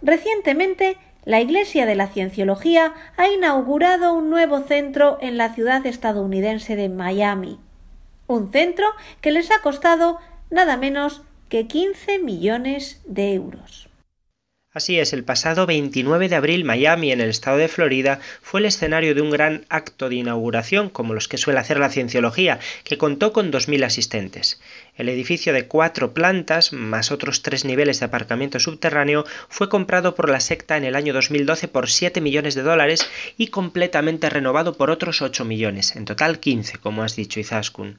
Recientemente, 0.02 0.96
la 1.24 1.40
Iglesia 1.40 1.84
de 1.84 1.94
la 1.94 2.08
Cienciología 2.08 2.94
ha 3.16 3.28
inaugurado 3.28 4.14
un 4.14 4.30
nuevo 4.30 4.60
centro 4.62 5.18
en 5.20 5.36
la 5.36 5.54
ciudad 5.54 5.84
estadounidense 5.84 6.76
de 6.76 6.88
Miami. 6.88 7.58
Un 8.26 8.50
centro 8.52 8.86
que 9.20 9.30
les 9.30 9.50
ha 9.50 9.60
costado 9.60 10.18
nada 10.50 10.76
menos 10.76 11.22
que 11.50 11.66
15 11.66 12.20
millones 12.20 13.02
de 13.04 13.34
euros. 13.34 13.89
Así 14.72 15.00
es, 15.00 15.12
el 15.12 15.24
pasado 15.24 15.66
29 15.66 16.28
de 16.28 16.36
abril 16.36 16.64
Miami, 16.64 17.10
en 17.10 17.20
el 17.20 17.30
estado 17.30 17.56
de 17.56 17.66
Florida, 17.66 18.20
fue 18.40 18.60
el 18.60 18.66
escenario 18.66 19.16
de 19.16 19.20
un 19.20 19.30
gran 19.30 19.66
acto 19.68 20.08
de 20.08 20.14
inauguración, 20.14 20.90
como 20.90 21.12
los 21.12 21.26
que 21.26 21.38
suele 21.38 21.58
hacer 21.58 21.80
la 21.80 21.88
cienciología, 21.88 22.60
que 22.84 22.96
contó 22.96 23.32
con 23.32 23.50
2.000 23.50 23.84
asistentes. 23.84 24.60
El 24.94 25.08
edificio 25.08 25.52
de 25.52 25.66
cuatro 25.66 26.14
plantas, 26.14 26.72
más 26.72 27.10
otros 27.10 27.42
tres 27.42 27.64
niveles 27.64 27.98
de 27.98 28.06
aparcamiento 28.06 28.60
subterráneo, 28.60 29.24
fue 29.48 29.68
comprado 29.68 30.14
por 30.14 30.28
la 30.28 30.38
secta 30.38 30.76
en 30.76 30.84
el 30.84 30.94
año 30.94 31.14
2012 31.14 31.66
por 31.66 31.90
7 31.90 32.20
millones 32.20 32.54
de 32.54 32.62
dólares 32.62 33.10
y 33.36 33.48
completamente 33.48 34.30
renovado 34.30 34.76
por 34.76 34.90
otros 34.90 35.20
8 35.20 35.44
millones, 35.44 35.96
en 35.96 36.04
total 36.04 36.38
15, 36.38 36.78
como 36.78 37.02
has 37.02 37.16
dicho 37.16 37.40
Izaskun. 37.40 37.98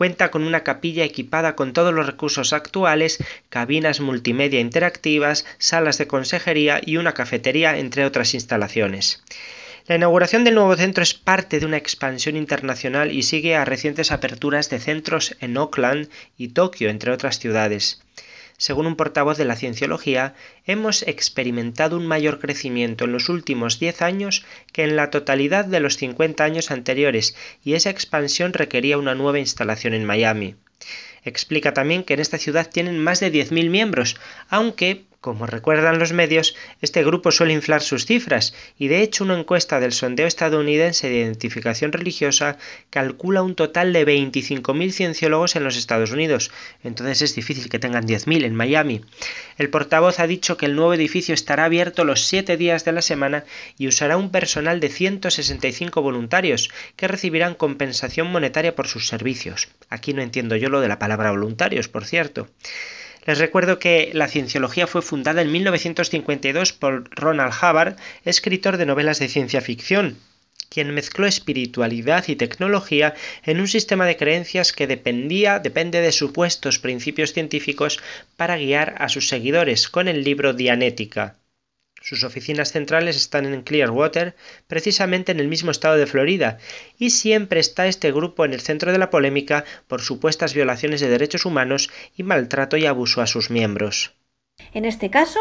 Cuenta 0.00 0.30
con 0.30 0.44
una 0.44 0.64
capilla 0.64 1.04
equipada 1.04 1.54
con 1.54 1.74
todos 1.74 1.92
los 1.92 2.06
recursos 2.06 2.54
actuales, 2.54 3.22
cabinas 3.50 4.00
multimedia 4.00 4.58
interactivas, 4.58 5.44
salas 5.58 5.98
de 5.98 6.06
consejería 6.06 6.80
y 6.82 6.96
una 6.96 7.12
cafetería, 7.12 7.76
entre 7.76 8.06
otras 8.06 8.32
instalaciones. 8.32 9.22
La 9.86 9.96
inauguración 9.96 10.42
del 10.42 10.54
nuevo 10.54 10.74
centro 10.74 11.02
es 11.02 11.12
parte 11.12 11.60
de 11.60 11.66
una 11.66 11.76
expansión 11.76 12.38
internacional 12.38 13.12
y 13.12 13.24
sigue 13.24 13.56
a 13.56 13.66
recientes 13.66 14.10
aperturas 14.10 14.70
de 14.70 14.78
centros 14.78 15.36
en 15.40 15.58
Oakland 15.58 16.08
y 16.38 16.48
Tokio, 16.48 16.88
entre 16.88 17.12
otras 17.12 17.38
ciudades. 17.38 18.00
Según 18.60 18.86
un 18.86 18.94
portavoz 18.94 19.38
de 19.38 19.46
la 19.46 19.56
cienciología, 19.56 20.34
hemos 20.66 21.00
experimentado 21.04 21.96
un 21.96 22.06
mayor 22.06 22.38
crecimiento 22.38 23.06
en 23.06 23.12
los 23.12 23.30
últimos 23.30 23.78
10 23.78 24.02
años 24.02 24.44
que 24.74 24.84
en 24.84 24.96
la 24.96 25.08
totalidad 25.08 25.64
de 25.64 25.80
los 25.80 25.96
50 25.96 26.44
años 26.44 26.70
anteriores 26.70 27.34
y 27.64 27.72
esa 27.72 27.88
expansión 27.88 28.52
requería 28.52 28.98
una 28.98 29.14
nueva 29.14 29.38
instalación 29.38 29.94
en 29.94 30.04
Miami. 30.04 30.56
Explica 31.24 31.72
también 31.72 32.04
que 32.04 32.12
en 32.12 32.20
esta 32.20 32.36
ciudad 32.36 32.68
tienen 32.68 32.98
más 32.98 33.20
de 33.20 33.32
10.000 33.32 33.70
miembros, 33.70 34.16
aunque 34.50 35.06
Como 35.20 35.44
recuerdan 35.44 35.98
los 35.98 36.14
medios, 36.14 36.56
este 36.80 37.04
grupo 37.04 37.30
suele 37.30 37.52
inflar 37.52 37.82
sus 37.82 38.06
cifras 38.06 38.54
y 38.78 38.88
de 38.88 39.02
hecho 39.02 39.22
una 39.22 39.38
encuesta 39.38 39.78
del 39.78 39.92
sondeo 39.92 40.26
estadounidense 40.26 41.10
de 41.10 41.18
identificación 41.18 41.92
religiosa 41.92 42.56
calcula 42.88 43.42
un 43.42 43.54
total 43.54 43.92
de 43.92 44.06
25.000 44.06 44.92
cienciólogos 44.92 45.56
en 45.56 45.64
los 45.64 45.76
Estados 45.76 46.10
Unidos, 46.12 46.50
entonces 46.82 47.20
es 47.20 47.34
difícil 47.34 47.68
que 47.68 47.78
tengan 47.78 48.06
10.000 48.06 48.44
en 48.44 48.54
Miami. 48.54 49.02
El 49.58 49.68
portavoz 49.68 50.20
ha 50.20 50.26
dicho 50.26 50.56
que 50.56 50.64
el 50.64 50.74
nuevo 50.74 50.94
edificio 50.94 51.34
estará 51.34 51.66
abierto 51.66 52.04
los 52.04 52.22
7 52.22 52.56
días 52.56 52.86
de 52.86 52.92
la 52.92 53.02
semana 53.02 53.44
y 53.76 53.88
usará 53.88 54.16
un 54.16 54.30
personal 54.30 54.80
de 54.80 54.88
165 54.88 56.00
voluntarios 56.00 56.70
que 56.96 57.08
recibirán 57.08 57.56
compensación 57.56 58.32
monetaria 58.32 58.74
por 58.74 58.88
sus 58.88 59.06
servicios. 59.06 59.68
Aquí 59.90 60.14
no 60.14 60.22
entiendo 60.22 60.56
yo 60.56 60.70
lo 60.70 60.80
de 60.80 60.88
la 60.88 60.98
palabra 60.98 61.30
voluntarios, 61.30 61.88
por 61.88 62.06
cierto. 62.06 62.48
Les 63.30 63.38
recuerdo 63.38 63.78
que 63.78 64.10
la 64.12 64.26
cienciología 64.26 64.88
fue 64.88 65.02
fundada 65.02 65.40
en 65.40 65.52
1952 65.52 66.72
por 66.72 67.08
Ronald 67.14 67.52
Hubbard, 67.52 67.94
escritor 68.24 68.76
de 68.76 68.86
novelas 68.86 69.20
de 69.20 69.28
ciencia 69.28 69.60
ficción, 69.60 70.18
quien 70.68 70.92
mezcló 70.92 71.28
espiritualidad 71.28 72.24
y 72.26 72.34
tecnología 72.34 73.14
en 73.44 73.60
un 73.60 73.68
sistema 73.68 74.04
de 74.04 74.16
creencias 74.16 74.72
que 74.72 74.88
dependía, 74.88 75.60
depende 75.60 76.00
de 76.00 76.10
supuestos 76.10 76.80
principios 76.80 77.32
científicos 77.32 78.00
para 78.36 78.56
guiar 78.56 78.96
a 78.98 79.08
sus 79.08 79.28
seguidores 79.28 79.88
con 79.88 80.08
el 80.08 80.24
libro 80.24 80.52
Dianética. 80.52 81.36
Sus 82.00 82.24
oficinas 82.24 82.72
centrales 82.72 83.16
están 83.16 83.44
en 83.44 83.60
Clearwater, 83.60 84.34
precisamente 84.66 85.32
en 85.32 85.40
el 85.40 85.48
mismo 85.48 85.70
estado 85.70 85.96
de 85.96 86.06
Florida, 86.06 86.56
y 86.98 87.10
siempre 87.10 87.60
está 87.60 87.86
este 87.86 88.10
grupo 88.10 88.46
en 88.46 88.54
el 88.54 88.60
centro 88.60 88.90
de 88.90 88.98
la 88.98 89.10
polémica 89.10 89.64
por 89.86 90.00
supuestas 90.00 90.54
violaciones 90.54 91.00
de 91.00 91.10
derechos 91.10 91.44
humanos 91.44 91.90
y 92.16 92.22
maltrato 92.22 92.78
y 92.78 92.86
abuso 92.86 93.20
a 93.20 93.26
sus 93.26 93.50
miembros. 93.50 94.14
En 94.72 94.86
este 94.86 95.10
caso, 95.10 95.40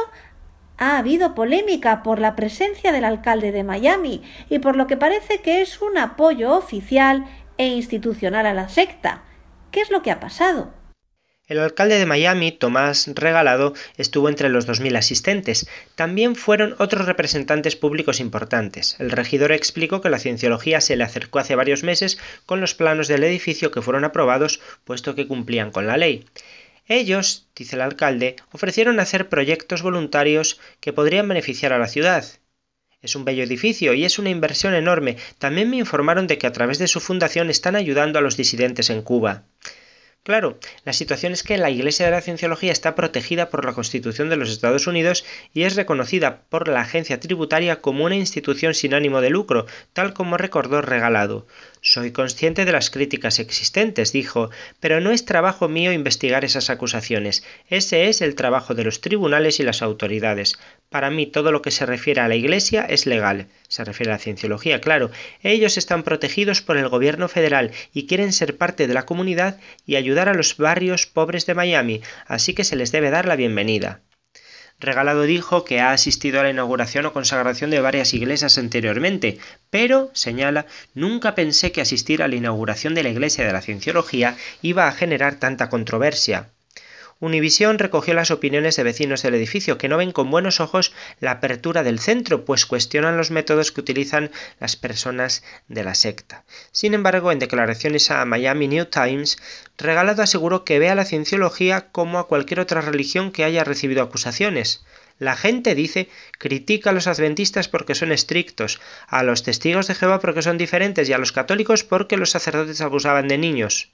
ha 0.78 0.98
habido 0.98 1.34
polémica 1.34 2.04
por 2.04 2.19
la 2.19 2.36
presencia 2.36 2.91
del 2.91 3.06
alcalde 3.06 3.54
de 3.54 3.63
Miami 3.63 4.22
y 4.50 4.60
por 4.60 4.76
lo 4.76 4.86
que 4.86 4.98
parece 4.98 5.41
que 5.41 5.62
es 5.62 5.82
un 5.82 5.98
apoyo 5.98 6.54
oficial 6.56 7.26
e 7.58 7.67
institucional 7.67 8.45
a 8.45 8.54
la 8.54 8.67
secta. 8.67 9.24
¿Qué 9.72 9.80
es 9.80 9.91
lo 9.91 10.02
que 10.02 10.12
ha 10.12 10.19
pasado? 10.19 10.74
El 11.49 11.57
alcalde 11.57 11.97
de 11.97 12.05
Miami, 12.05 12.51
Tomás 12.51 13.09
Regalado, 13.15 13.73
estuvo 13.97 14.29
entre 14.29 14.49
los 14.49 14.67
2.000 14.67 14.95
asistentes. 14.95 15.67
También 15.95 16.35
fueron 16.35 16.75
otros 16.77 17.07
representantes 17.07 17.75
públicos 17.75 18.19
importantes. 18.19 18.95
El 18.99 19.09
regidor 19.09 19.51
explicó 19.51 19.99
que 19.99 20.12
la 20.12 20.19
cienciología 20.19 20.79
se 20.79 20.95
le 20.95 21.03
acercó 21.03 21.39
hace 21.39 21.55
varios 21.55 21.83
meses 21.83 22.19
con 22.45 22.62
los 22.62 22.75
planos 22.75 23.07
del 23.07 23.23
edificio 23.23 23.71
que 23.71 23.81
fueron 23.81 24.05
aprobados, 24.05 24.62
puesto 24.83 25.15
que 25.15 25.25
cumplían 25.25 25.71
con 25.71 25.88
la 25.88 25.97
ley. 25.97 26.23
Ellos, 26.88 27.47
dice 27.55 27.77
el 27.77 27.81
alcalde, 27.81 28.35
ofrecieron 28.51 28.99
hacer 28.99 29.27
proyectos 29.27 29.81
voluntarios 29.81 30.59
que 30.79 30.93
podrían 30.93 31.27
beneficiar 31.27 31.73
a 31.73 31.79
la 31.79 31.88
ciudad. 31.88 32.25
Es 33.01 33.15
un 33.15 33.25
bello 33.25 33.43
edificio 33.43 33.95
y 33.95 34.05
es 34.05 34.19
una 34.19 34.29
inversión 34.29 34.75
enorme. 34.75 35.17
También 35.39 35.71
me 35.71 35.77
informaron 35.77 36.27
de 36.27 36.38
que 36.38 36.45
a 36.45 36.51
través 36.51 36.77
de 36.77 36.88
su 36.88 36.99
fundación 36.99 37.49
están 37.49 37.75
ayudando 37.75 38.19
a 38.19 38.21
los 38.21 38.38
disidentes 38.38 38.91
en 38.91 39.01
Cuba. 39.01 39.45
Claro, 40.23 40.60
la 40.86 40.93
situación 40.93 41.34
es 41.34 41.43
que 41.43 41.58
la 41.58 41.69
Iglesia 41.71 42.05
de 42.05 42.12
la 42.12 42.21
Cienciología 42.21 42.71
está 42.71 42.93
protegida 42.95 43.49
por 43.49 43.65
la 43.65 43.73
Constitución 43.73 44.29
de 44.29 44.36
los 44.38 44.49
Estados 44.49 44.86
Unidos 44.86 45.25
y 45.53 45.63
es 45.63 45.75
reconocida 45.75 46.43
por 46.49 46.67
la 46.67 46.82
agencia 46.82 47.19
tributaria 47.19 47.82
como 47.82 48.05
una 48.05 48.15
institución 48.15 48.73
sin 48.73 48.93
ánimo 48.93 49.21
de 49.21 49.29
lucro, 49.29 49.65
tal 49.93 50.13
como 50.13 50.38
recordó 50.38 50.82
Regalado. 50.82 51.47
Soy 51.82 52.12
consciente 52.12 52.65
de 52.65 52.74
las 52.74 52.89
críticas 52.89 53.39
existentes, 53.39 54.12
dijo, 54.12 54.50
pero 54.82 55.00
no 55.00 55.12
es 55.12 55.24
trabajo 55.24 55.70
mío 55.70 55.94
investigar 55.94 56.44
esas 56.44 56.70
acusaciones. 56.70 57.46
Ese 57.70 58.10
es 58.10 58.22
el 58.22 58.36
trabajo 58.36 58.76
de 58.76 58.84
los 58.84 59.00
tribunales 59.00 59.62
y 59.62 59.63
las 59.63 59.82
autoridades. 59.82 60.60
Para 60.89 61.10
mí 61.10 61.26
todo 61.26 61.54
lo 61.54 61.62
que 61.62 61.72
se 61.72 61.86
refiere 61.86 62.19
a 62.19 62.27
la 62.27 62.36
Iglesia 62.36 62.82
es 62.84 63.06
legal. 63.06 63.48
Se 63.69 63.86
refiere 63.86 64.12
a 64.12 64.15
la 64.15 64.19
cienciología, 64.19 64.82
claro. 64.82 65.10
Ellos 65.42 65.77
están 65.77 66.04
protegidos 66.04 66.62
por 66.62 66.75
el 66.75 66.90
gobierno 66.90 67.30
federal 67.30 67.71
y 67.94 68.08
quieren 68.08 68.34
ser 68.34 68.58
parte 68.58 68.86
de 68.86 68.94
la 68.94 69.06
comunidad 69.06 69.58
y 69.86 69.96
ayudar 69.96 70.27
a 70.27 70.34
los 70.34 70.58
barrios 70.58 71.06
pobres 71.06 71.46
de 71.46 71.54
Miami, 71.54 72.02
así 72.27 72.54
que 72.54 72.65
se 72.65 72.75
les 72.75 72.92
debe 72.92 73.10
dar 73.10 73.25
la 73.25 73.38
bienvenida. 73.38 74.02
Regalado 74.80 75.23
dijo 75.23 75.65
que 75.65 75.82
ha 75.82 75.92
asistido 75.92 76.40
a 76.40 76.44
la 76.44 76.52
inauguración 76.52 77.06
o 77.06 77.13
consagración 77.13 77.69
de 77.69 77.82
varias 77.82 78.13
iglesias 78.13 78.58
anteriormente, 78.58 79.38
pero, 79.69 80.10
señala, 80.13 80.67
nunca 80.94 81.36
pensé 81.36 81.71
que 81.71 81.82
asistir 81.82 82.23
a 82.23 82.27
la 82.27 82.36
inauguración 82.36 82.96
de 82.96 83.04
la 83.04 83.10
iglesia 83.10 83.46
de 83.46 83.54
la 83.54 83.62
cienciología 83.62 84.38
iba 84.62 84.88
a 84.88 84.94
generar 84.94 85.36
tanta 85.36 85.69
controversia. 85.69 86.50
Univisión 87.22 87.80
recogió 87.80 88.13
las 88.13 88.32
opiniones 88.32 88.78
de 88.78 88.84
vecinos 88.84 89.24
del 89.24 89.36
edificio 89.36 89.78
que 89.78 89.90
no 89.90 89.98
ven 89.98 90.13
con 90.13 90.32
buenos 90.32 90.62
ojos 90.62 90.94
la 91.20 91.32
apertura 91.32 91.84
del 91.84 92.00
centro, 92.00 92.46
pues 92.46 92.65
cuestionan 92.65 93.17
los 93.17 93.30
métodos 93.30 93.74
que 93.74 93.82
utilizan 93.82 94.32
las 94.60 94.78
personas 94.78 95.44
de 95.67 95.84
la 95.84 95.96
secta. 95.96 96.46
Sin 96.72 96.94
embargo, 96.94 97.34
en 97.34 97.40
declaraciones 97.40 98.10
a 98.10 98.24
Miami 98.24 98.70
New 98.70 98.86
Times, 98.86 99.38
Regalado 99.78 100.24
aseguró 100.24 100.63
que 100.63 100.80
ve 100.80 100.90
a 100.90 100.96
la 100.96 101.04
cienciología 101.04 101.90
como 101.92 102.20
a 102.20 102.28
cualquier 102.28 102.62
otra 102.62 102.80
religión 102.80 103.34
que 103.34 103.44
haya 103.44 103.65
recibido 103.65 104.02
acusaciones. 104.02 104.86
La 105.17 105.36
gente, 105.36 105.76
dice, 105.76 106.08
critica 106.38 106.92
a 106.92 106.94
los 106.94 107.08
adventistas 107.08 107.67
porque 107.67 107.96
son 107.96 108.13
estrictos, 108.13 108.80
a 109.08 109.24
los 109.24 109.44
testigos 109.44 109.88
de 109.88 109.96
Jehová 109.96 110.22
porque 110.22 110.42
son 110.42 110.58
diferentes 110.58 111.10
y 111.10 111.13
a 111.13 111.17
los 111.17 111.34
católicos 111.34 111.84
porque 111.84 112.15
los 112.15 112.30
sacerdotes 112.30 112.80
abusaban 112.80 113.28
de 113.28 113.38
niños. 113.38 113.92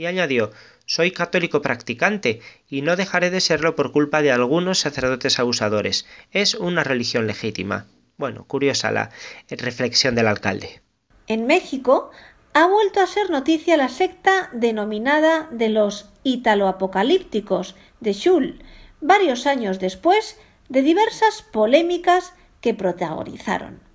Y 0.00 0.06
añadió 0.06 0.50
soy 0.86 1.10
católico 1.10 1.60
practicante 1.60 2.40
y 2.70 2.80
no 2.80 2.96
dejaré 2.96 3.28
de 3.28 3.42
serlo 3.42 3.76
por 3.76 3.92
culpa 3.92 4.22
de 4.22 4.32
algunos 4.32 4.78
sacerdotes 4.78 5.38
abusadores. 5.38 6.06
Es 6.32 6.54
una 6.54 6.84
religión 6.84 7.26
legítima. 7.26 7.84
Bueno, 8.16 8.46
curiosa 8.46 8.92
la 8.92 9.10
reflexión 9.50 10.14
del 10.14 10.28
alcalde. 10.28 10.80
En 11.26 11.46
México 11.46 12.12
ha 12.54 12.66
vuelto 12.66 13.00
a 13.02 13.06
ser 13.06 13.28
noticia 13.28 13.76
la 13.76 13.90
secta 13.90 14.48
denominada 14.54 15.48
de 15.50 15.68
los 15.68 16.08
italoapocalípticos 16.24 17.76
de 18.00 18.14
Schul, 18.14 18.64
varios 19.02 19.46
años 19.46 19.80
después 19.80 20.38
de 20.70 20.80
diversas 20.80 21.42
polémicas 21.42 22.32
que 22.62 22.72
protagonizaron. 22.72 23.89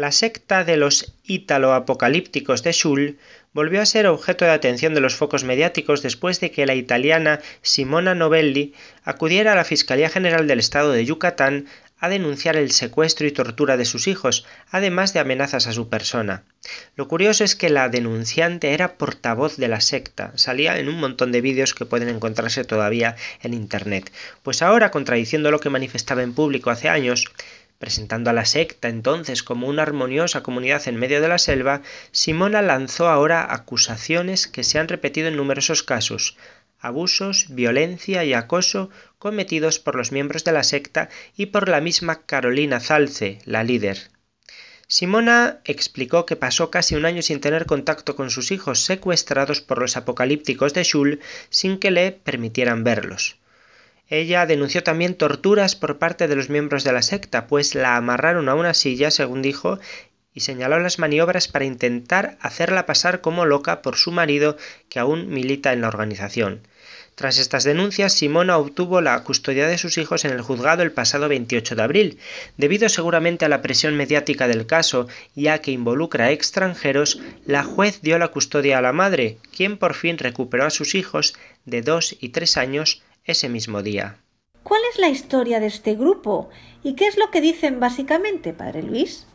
La 0.00 0.12
secta 0.12 0.64
de 0.64 0.78
los 0.78 1.12
italoapocalípticos 1.24 2.62
de 2.62 2.72
Schul 2.72 3.18
volvió 3.52 3.82
a 3.82 3.84
ser 3.84 4.06
objeto 4.06 4.46
de 4.46 4.52
atención 4.52 4.94
de 4.94 5.02
los 5.02 5.14
focos 5.14 5.44
mediáticos 5.44 6.00
después 6.00 6.40
de 6.40 6.50
que 6.50 6.64
la 6.64 6.74
italiana 6.74 7.40
Simona 7.60 8.14
Novelli 8.14 8.72
acudiera 9.04 9.52
a 9.52 9.56
la 9.56 9.64
Fiscalía 9.64 10.08
General 10.08 10.46
del 10.46 10.58
Estado 10.58 10.90
de 10.92 11.04
Yucatán 11.04 11.66
a 11.98 12.08
denunciar 12.08 12.56
el 12.56 12.70
secuestro 12.70 13.26
y 13.26 13.32
tortura 13.32 13.76
de 13.76 13.84
sus 13.84 14.08
hijos, 14.08 14.46
además 14.70 15.12
de 15.12 15.20
amenazas 15.20 15.66
a 15.66 15.72
su 15.72 15.90
persona. 15.90 16.44
Lo 16.96 17.06
curioso 17.08 17.44
es 17.44 17.54
que 17.54 17.68
la 17.68 17.90
denunciante 17.90 18.72
era 18.72 18.94
portavoz 18.94 19.58
de 19.58 19.68
la 19.68 19.82
secta, 19.82 20.32
salía 20.36 20.78
en 20.78 20.88
un 20.88 20.98
montón 20.98 21.30
de 21.30 21.42
vídeos 21.42 21.74
que 21.74 21.84
pueden 21.84 22.08
encontrarse 22.08 22.64
todavía 22.64 23.16
en 23.42 23.52
Internet. 23.52 24.10
Pues 24.42 24.62
ahora, 24.62 24.90
contradiciendo 24.90 25.50
lo 25.50 25.60
que 25.60 25.68
manifestaba 25.68 26.22
en 26.22 26.32
público 26.32 26.70
hace 26.70 26.88
años, 26.88 27.26
Presentando 27.80 28.28
a 28.28 28.34
la 28.34 28.44
secta 28.44 28.90
entonces 28.90 29.42
como 29.42 29.66
una 29.66 29.80
armoniosa 29.80 30.42
comunidad 30.42 30.86
en 30.86 30.96
medio 30.96 31.22
de 31.22 31.28
la 31.28 31.38
selva, 31.38 31.80
Simona 32.12 32.60
lanzó 32.60 33.08
ahora 33.08 33.54
acusaciones 33.54 34.46
que 34.46 34.64
se 34.64 34.78
han 34.78 34.86
repetido 34.86 35.28
en 35.28 35.36
numerosos 35.38 35.82
casos, 35.82 36.36
abusos, 36.78 37.46
violencia 37.48 38.22
y 38.22 38.34
acoso 38.34 38.90
cometidos 39.18 39.78
por 39.78 39.94
los 39.96 40.12
miembros 40.12 40.44
de 40.44 40.52
la 40.52 40.62
secta 40.62 41.08
y 41.38 41.46
por 41.46 41.70
la 41.70 41.80
misma 41.80 42.26
Carolina 42.26 42.80
Zalce, 42.80 43.38
la 43.46 43.64
líder. 43.64 44.10
Simona 44.86 45.60
explicó 45.64 46.26
que 46.26 46.36
pasó 46.36 46.70
casi 46.70 46.96
un 46.96 47.06
año 47.06 47.22
sin 47.22 47.40
tener 47.40 47.64
contacto 47.64 48.14
con 48.14 48.28
sus 48.28 48.50
hijos 48.50 48.84
secuestrados 48.84 49.62
por 49.62 49.78
los 49.78 49.96
apocalípticos 49.96 50.74
de 50.74 50.84
Shul 50.84 51.20
sin 51.48 51.78
que 51.78 51.90
le 51.90 52.12
permitieran 52.12 52.84
verlos. 52.84 53.39
Ella 54.10 54.44
denunció 54.44 54.82
también 54.82 55.14
torturas 55.14 55.76
por 55.76 55.98
parte 55.98 56.26
de 56.26 56.34
los 56.34 56.50
miembros 56.50 56.82
de 56.82 56.92
la 56.92 57.00
secta, 57.00 57.46
pues 57.46 57.76
la 57.76 57.94
amarraron 57.94 58.48
a 58.48 58.56
una 58.56 58.74
silla, 58.74 59.12
según 59.12 59.40
dijo, 59.40 59.78
y 60.34 60.40
señaló 60.40 60.80
las 60.80 60.98
maniobras 60.98 61.46
para 61.46 61.64
intentar 61.64 62.36
hacerla 62.40 62.86
pasar 62.86 63.20
como 63.20 63.46
loca 63.46 63.82
por 63.82 63.96
su 63.96 64.10
marido, 64.10 64.56
que 64.88 64.98
aún 64.98 65.28
milita 65.28 65.72
en 65.72 65.80
la 65.80 65.88
organización. 65.88 66.60
Tras 67.14 67.38
estas 67.38 67.62
denuncias, 67.62 68.12
Simona 68.12 68.56
obtuvo 68.56 69.00
la 69.00 69.22
custodia 69.22 69.68
de 69.68 69.78
sus 69.78 69.96
hijos 69.98 70.24
en 70.24 70.32
el 70.32 70.40
juzgado 70.40 70.82
el 70.82 70.90
pasado 70.90 71.28
28 71.28 71.76
de 71.76 71.82
abril. 71.82 72.18
Debido 72.56 72.88
seguramente 72.88 73.44
a 73.44 73.48
la 73.48 73.62
presión 73.62 73.96
mediática 73.96 74.48
del 74.48 74.66
caso, 74.66 75.06
ya 75.36 75.60
que 75.60 75.70
involucra 75.70 76.26
a 76.26 76.30
extranjeros, 76.32 77.20
la 77.44 77.62
juez 77.62 78.00
dio 78.00 78.18
la 78.18 78.28
custodia 78.28 78.78
a 78.78 78.82
la 78.82 78.92
madre, 78.92 79.38
quien 79.54 79.76
por 79.76 79.94
fin 79.94 80.18
recuperó 80.18 80.64
a 80.64 80.70
sus 80.70 80.94
hijos 80.96 81.34
de 81.64 81.82
dos 81.82 82.16
y 82.20 82.30
tres 82.30 82.56
años 82.56 83.02
ese 83.30 83.48
mismo 83.48 83.82
día. 83.82 84.18
¿Cuál 84.62 84.82
es 84.92 84.98
la 84.98 85.08
historia 85.08 85.60
de 85.60 85.66
este 85.66 85.94
grupo 85.94 86.50
y 86.82 86.94
qué 86.94 87.06
es 87.06 87.16
lo 87.16 87.30
que 87.30 87.40
dicen 87.40 87.80
básicamente, 87.80 88.52
Padre 88.52 88.82
Luis? 88.82 89.26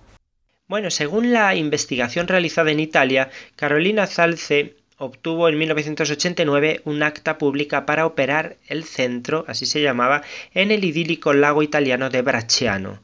Bueno, 0.68 0.90
según 0.90 1.32
la 1.32 1.56
investigación 1.56 2.28
realizada 2.28 2.72
en 2.72 2.80
Italia, 2.80 3.30
Carolina 3.56 4.08
Zalce 4.08 4.76
obtuvo 4.98 5.50
en 5.50 5.58
1989 5.58 6.82
un 6.86 7.04
acta 7.04 7.38
pública 7.38 7.86
para 7.86 8.06
operar 8.06 8.58
el 8.68 8.84
centro, 8.84 9.46
así 9.48 9.66
se 9.66 9.82
llamaba, 9.82 10.24
en 10.54 10.72
el 10.72 10.86
idílico 10.86 11.34
lago 11.34 11.64
italiano 11.64 12.10
de 12.10 12.22
Bracciano. 12.22 13.04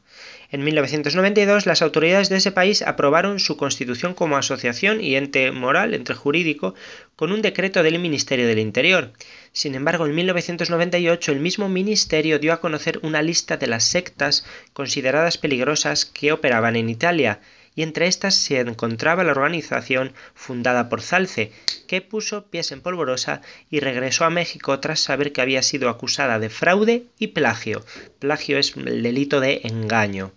En 0.52 0.64
1992 0.64 1.64
las 1.64 1.80
autoridades 1.80 2.28
de 2.28 2.36
ese 2.36 2.52
país 2.52 2.82
aprobaron 2.82 3.40
su 3.40 3.56
constitución 3.56 4.12
como 4.12 4.36
asociación 4.36 5.02
y 5.02 5.16
ente 5.16 5.50
moral, 5.50 5.94
ente 5.94 6.12
jurídico, 6.12 6.74
con 7.16 7.32
un 7.32 7.40
decreto 7.40 7.82
del 7.82 7.98
Ministerio 7.98 8.46
del 8.46 8.58
Interior. 8.58 9.14
Sin 9.52 9.74
embargo, 9.74 10.04
en 10.04 10.14
1998 10.14 11.32
el 11.32 11.40
mismo 11.40 11.70
ministerio 11.70 12.38
dio 12.38 12.52
a 12.52 12.60
conocer 12.60 13.00
una 13.02 13.22
lista 13.22 13.56
de 13.56 13.66
las 13.66 13.84
sectas 13.84 14.44
consideradas 14.74 15.38
peligrosas 15.38 16.04
que 16.04 16.32
operaban 16.32 16.76
en 16.76 16.90
Italia, 16.90 17.40
y 17.74 17.82
entre 17.82 18.06
estas 18.06 18.34
se 18.34 18.60
encontraba 18.60 19.24
la 19.24 19.32
organización 19.32 20.12
fundada 20.34 20.90
por 20.90 21.00
Zalce, 21.00 21.52
que 21.86 22.02
puso 22.02 22.46
pies 22.50 22.72
en 22.72 22.82
polvorosa 22.82 23.40
y 23.70 23.80
regresó 23.80 24.26
a 24.26 24.30
México 24.30 24.78
tras 24.80 25.00
saber 25.00 25.32
que 25.32 25.40
había 25.40 25.62
sido 25.62 25.88
acusada 25.88 26.38
de 26.38 26.50
fraude 26.50 27.06
y 27.18 27.28
plagio. 27.28 27.82
Plagio 28.18 28.58
es 28.58 28.76
el 28.76 29.02
delito 29.02 29.40
de 29.40 29.62
engaño. 29.64 30.32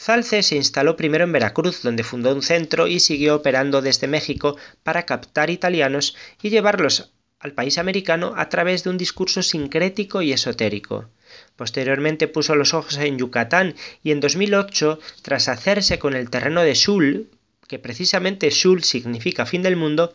Zalce 0.00 0.42
se 0.42 0.56
instaló 0.56 0.96
primero 0.96 1.24
en 1.24 1.32
Veracruz, 1.32 1.82
donde 1.82 2.04
fundó 2.04 2.34
un 2.34 2.40
centro 2.40 2.86
y 2.86 3.00
siguió 3.00 3.34
operando 3.34 3.82
desde 3.82 4.06
México 4.06 4.56
para 4.82 5.04
captar 5.04 5.50
italianos 5.50 6.16
y 6.40 6.48
llevarlos 6.48 7.12
al 7.38 7.52
país 7.52 7.76
americano 7.76 8.32
a 8.38 8.48
través 8.48 8.82
de 8.82 8.88
un 8.88 8.96
discurso 8.96 9.42
sincrético 9.42 10.22
y 10.22 10.32
esotérico. 10.32 11.10
Posteriormente 11.54 12.28
puso 12.28 12.54
los 12.54 12.72
ojos 12.72 12.96
en 12.96 13.18
Yucatán 13.18 13.74
y 14.02 14.12
en 14.12 14.20
2008, 14.20 15.00
tras 15.20 15.48
hacerse 15.48 15.98
con 15.98 16.14
el 16.14 16.30
terreno 16.30 16.62
de 16.62 16.76
Sul, 16.76 17.28
que 17.68 17.78
precisamente 17.78 18.50
Sul 18.50 18.82
significa 18.84 19.44
fin 19.44 19.62
del 19.62 19.76
mundo, 19.76 20.14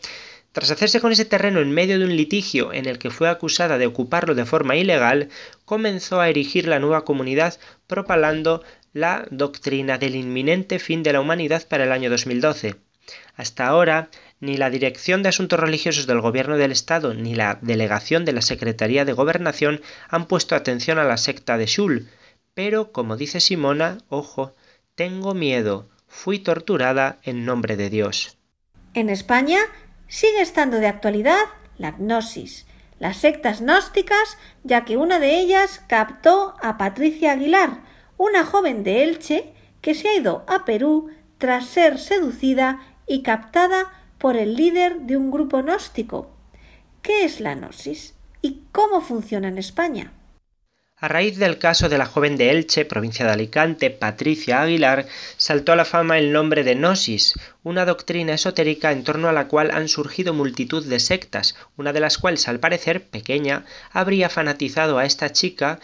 tras 0.51 0.71
hacerse 0.71 0.99
con 0.99 1.11
ese 1.11 1.25
terreno 1.25 1.59
en 1.59 1.69
medio 1.69 1.99
de 1.99 2.05
un 2.05 2.15
litigio 2.15 2.73
en 2.73 2.88
el 2.88 2.97
que 2.97 3.11
fue 3.11 3.29
acusada 3.29 3.77
de 3.77 3.86
ocuparlo 3.86 4.33
de 4.33 4.45
forma 4.45 4.77
ilegal, 4.77 5.29
comenzó 5.63 6.21
a 6.21 6.29
erigir 6.29 6.67
la 6.67 6.79
nueva 6.79 7.05
comunidad 7.05 7.59
propalando 7.88 8.63
la 8.95 9.27
doctrina 9.29 9.97
del 9.97 10.15
inminente 10.15 10.79
fin 10.79 11.03
de 11.03 11.11
la 11.11 11.19
humanidad 11.19 11.67
para 11.67 11.83
el 11.83 11.91
año 11.91 12.09
2012. 12.09 12.77
Hasta 13.35 13.67
ahora, 13.67 14.07
ni 14.39 14.55
la 14.55 14.69
Dirección 14.69 15.21
de 15.21 15.27
Asuntos 15.27 15.59
Religiosos 15.59 16.07
del 16.07 16.21
Gobierno 16.21 16.55
del 16.55 16.71
Estado 16.71 17.13
ni 17.13 17.35
la 17.35 17.59
Delegación 17.61 18.23
de 18.23 18.31
la 18.31 18.41
Secretaría 18.41 19.03
de 19.03 19.11
Gobernación 19.11 19.81
han 20.07 20.27
puesto 20.27 20.55
atención 20.55 20.97
a 20.97 21.03
la 21.03 21.17
secta 21.17 21.57
de 21.57 21.65
Shul, 21.65 22.07
pero, 22.53 22.93
como 22.93 23.17
dice 23.17 23.41
Simona, 23.41 23.97
ojo, 24.07 24.55
tengo 24.95 25.33
miedo, 25.33 25.89
fui 26.07 26.39
torturada 26.39 27.19
en 27.23 27.43
nombre 27.43 27.75
de 27.75 27.89
Dios. 27.89 28.37
En 28.93 29.09
España 29.09 29.59
sigue 30.07 30.39
estando 30.39 30.77
de 30.77 30.87
actualidad 30.87 31.43
la 31.77 31.91
gnosis, 31.91 32.65
las 32.99 33.17
sectas 33.17 33.59
gnósticas, 33.59 34.37
ya 34.63 34.85
que 34.85 34.95
una 34.95 35.19
de 35.19 35.37
ellas 35.37 35.81
captó 35.89 36.55
a 36.61 36.77
Patricia 36.77 37.33
Aguilar, 37.33 37.81
una 38.18 38.45
joven 38.45 38.84
de 38.84 39.03
Elche 39.03 39.53
que 39.82 39.93
se 39.93 40.09
ha 40.09 40.16
ido 40.16 40.43
a 40.47 40.66
Perú 40.66 41.09
tras 41.38 41.66
ser 41.66 41.99
seducida 41.99 42.80
y 43.07 43.22
captada 43.22 43.91
por 44.18 44.36
el 44.36 44.55
líder 44.55 45.01
de 45.01 45.18
un 45.18 45.32
grupo 45.32 45.61
gnóstico. 45.61 46.32
¿Qué 47.01 47.26
es 47.26 47.39
la 47.39 47.55
gnosis 47.55 48.16
y 48.41 48.61
cómo 48.72 49.01
funciona 49.01 49.47
en 49.47 49.57
España? 49.57 50.11
A 50.97 51.09
raíz 51.09 51.38
del 51.38 51.57
caso 51.57 51.89
de 51.89 51.97
la 51.97 52.05
joven 52.05 52.38
de 52.38 52.51
Elche, 52.51 52.86
provincia 52.86 53.26
de 53.26 53.34
Alicante, 53.34 53.91
Patricia 53.91 54.61
Aguilar, 54.61 55.05
saltó 55.36 55.74
a 55.74 55.76
la 55.76 55.84
fama 55.84 56.18
el 56.18 56.32
nombre 56.32 56.63
de 56.63 56.76
Gnosis, 56.76 57.34
una 57.63 57.86
doctrina 57.86 58.34
esotérica 58.34 58.93
en 58.93 59.03
torno 59.03 59.28
a 59.28 59.34
la 59.34 59.49
cual 59.49 59.72
han 59.72 59.89
surgido 59.89 60.34
multitud 60.34 60.86
de 60.86 61.01
sectas, 61.01 61.57
una 61.76 61.91
de 61.91 61.99
las 61.99 62.18
cuales, 62.18 62.47
al 62.47 62.61
parecer, 62.61 63.03
pequeña, 63.03 63.66
habría 63.91 64.30
fanatizado 64.30 64.97
a 64.97 65.05
esta 65.05 65.34
chica 65.34 65.82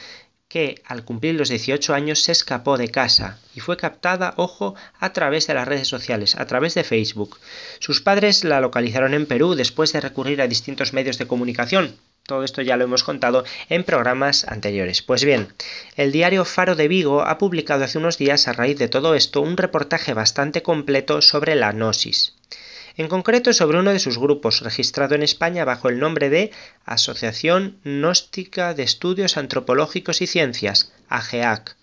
que 0.52 0.82
al 0.86 1.06
cumplir 1.06 1.36
los 1.36 1.48
18 1.48 1.94
años 1.94 2.24
se 2.24 2.34
escapó 2.34 2.78
de 2.78 2.90
casa 2.90 3.40
y 3.56 3.62
fue 3.62 3.78
captada, 3.78 4.34
ojo, 4.36 4.76
a 5.00 5.14
través 5.14 5.48
de 5.48 5.54
las 5.54 5.66
redes 5.66 5.88
sociales, 5.88 6.36
a 6.36 6.46
través 6.46 6.74
de 6.74 6.84
Facebook. 6.84 7.40
Sus 7.80 8.02
padres 8.02 8.44
la 8.44 8.60
localizaron 8.60 9.14
en 9.14 9.28
Perú 9.28 9.56
después 9.56 9.94
de 9.94 10.02
recurrir 10.02 10.42
a 10.42 10.48
distintos 10.48 10.92
medios 10.92 11.18
de 11.18 11.26
comunicación. 11.26 11.96
Todo 12.24 12.44
esto 12.44 12.62
ya 12.62 12.76
lo 12.76 12.84
hemos 12.84 13.06
contado 13.06 13.46
en 13.70 13.86
programas 13.86 14.46
anteriores. 14.46 15.02
Pues 15.02 15.24
bien, 15.24 15.48
el 15.96 16.12
diario 16.12 16.44
Faro 16.44 16.76
de 16.76 16.90
Vigo 16.90 17.22
ha 17.22 17.38
publicado 17.38 17.86
hace 17.86 17.98
unos 17.98 18.18
días 18.18 18.50
a 18.50 18.54
raíz 18.54 18.78
de 18.78 18.90
todo 18.90 19.16
esto 19.16 19.40
un 19.40 19.56
reportaje 19.56 20.14
bastante 20.14 20.62
completo 20.64 21.22
sobre 21.22 21.56
la 21.56 21.72
gnosis 21.72 22.34
en 23.02 23.08
concreto 23.08 23.52
sobre 23.52 23.80
uno 23.80 23.92
de 23.92 24.00
sus 24.00 24.20
grupos, 24.20 24.62
registrado 24.62 25.16
en 25.16 25.24
España 25.24 25.66
bajo 25.66 25.90
el 25.90 26.00
nombre 26.00 26.30
de 26.30 26.52
Asociación 26.86 27.80
Gnóstica 27.84 28.76
de 28.76 28.84
Estudios 28.84 29.38
Antropológicos 29.38 30.22
y 30.22 30.28
Ciencias, 30.28 30.94
AGEAC. 31.10 31.76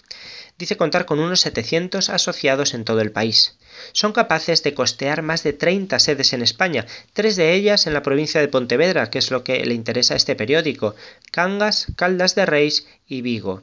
Dice 0.58 0.76
contar 0.76 1.06
con 1.06 1.18
unos 1.18 1.40
700 1.40 2.08
asociados 2.08 2.72
en 2.72 2.84
todo 2.84 3.00
el 3.00 3.10
país. 3.10 3.58
Son 3.92 4.12
capaces 4.12 4.62
de 4.62 4.74
costear 4.74 5.22
más 5.22 5.42
de 5.42 5.52
30 5.52 5.98
sedes 5.98 6.32
en 6.32 6.42
España, 6.42 6.86
tres 7.12 7.34
de 7.34 7.52
ellas 7.52 7.88
en 7.88 7.94
la 7.94 8.02
provincia 8.02 8.40
de 8.40 8.48
Pontevedra, 8.48 9.10
que 9.10 9.18
es 9.18 9.32
lo 9.32 9.42
que 9.42 9.64
le 9.64 9.74
interesa 9.74 10.14
a 10.14 10.16
este 10.16 10.36
periódico, 10.36 10.94
Cangas, 11.32 11.86
Caldas 11.96 12.36
de 12.36 12.46
Reis 12.46 12.86
y 13.08 13.22
Vigo. 13.22 13.62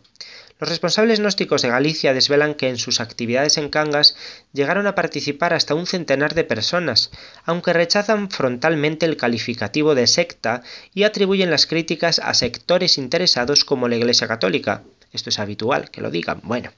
Los 0.57 0.69
responsables 0.69 1.19
gnósticos 1.19 1.61
de 1.61 1.67
Galicia 1.67 2.13
desvelan 2.13 2.53
que 2.53 2.69
en 2.69 2.77
sus 2.77 3.01
actividades 3.01 3.57
en 3.57 3.67
Cangas 3.67 4.15
llegaron 4.53 4.87
a 4.87 4.95
participar 4.95 5.53
hasta 5.53 5.75
un 5.75 5.85
centenar 5.85 6.33
de 6.33 6.45
personas, 6.45 7.11
aunque 7.43 7.73
rechazan 7.73 8.29
frontalmente 8.31 9.05
el 9.05 9.17
calificativo 9.17 9.95
de 9.95 10.07
secta 10.07 10.63
y 10.93 11.03
atribuyen 11.03 11.51
las 11.51 11.67
críticas 11.67 12.19
a 12.19 12.33
sectores 12.33 12.97
interesados 12.97 13.65
como 13.65 13.89
la 13.89 13.97
Iglesia 13.97 14.29
Católica. 14.29 14.83
Esto 15.15 15.29
es 15.29 15.39
habitual 15.39 15.89
que 15.89 16.01
lo 16.01 16.11
digan. 16.11 16.41
Bueno, 16.43 16.71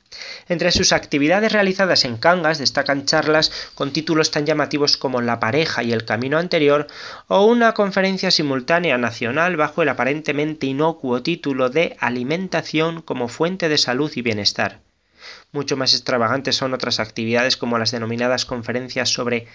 entre 0.48 0.72
sus 0.72 0.94
actividades 0.94 1.52
realizadas 1.52 2.06
en 2.06 2.18
Cangas 2.18 2.60
destacan 2.60 3.06
charlas 3.06 3.52
con 3.74 3.92
títulos 3.92 4.30
tan 4.30 4.46
llamativos 4.46 4.96
como 4.96 5.22
La 5.22 5.40
pareja 5.40 5.82
y 5.82 5.92
el 5.92 6.06
camino 6.06 6.38
anterior 6.38 6.86
o 7.28 7.46
una 7.46 7.74
conferencia 7.74 8.30
simultánea 8.30 9.00
nacional 9.00 9.58
bajo 9.58 9.82
el 9.82 9.90
aparentemente 9.90 10.68
inocuo 10.68 11.24
título 11.24 11.70
de 11.70 11.98
Alimentación 12.00 13.02
como 13.02 13.28
fuente 13.28 13.70
de 13.70 13.80
salud 13.80 14.12
y 14.16 14.22
bienestar. 14.22 14.82
Mucho 15.52 15.76
más 15.76 15.94
extravagantes 15.94 16.56
son 16.56 16.76
otras 16.76 17.00
actividades 17.00 17.58
como 17.58 17.80
las 17.80 17.92
denominadas 17.92 18.46
conferencias 18.46 19.10
sobre 19.10 19.48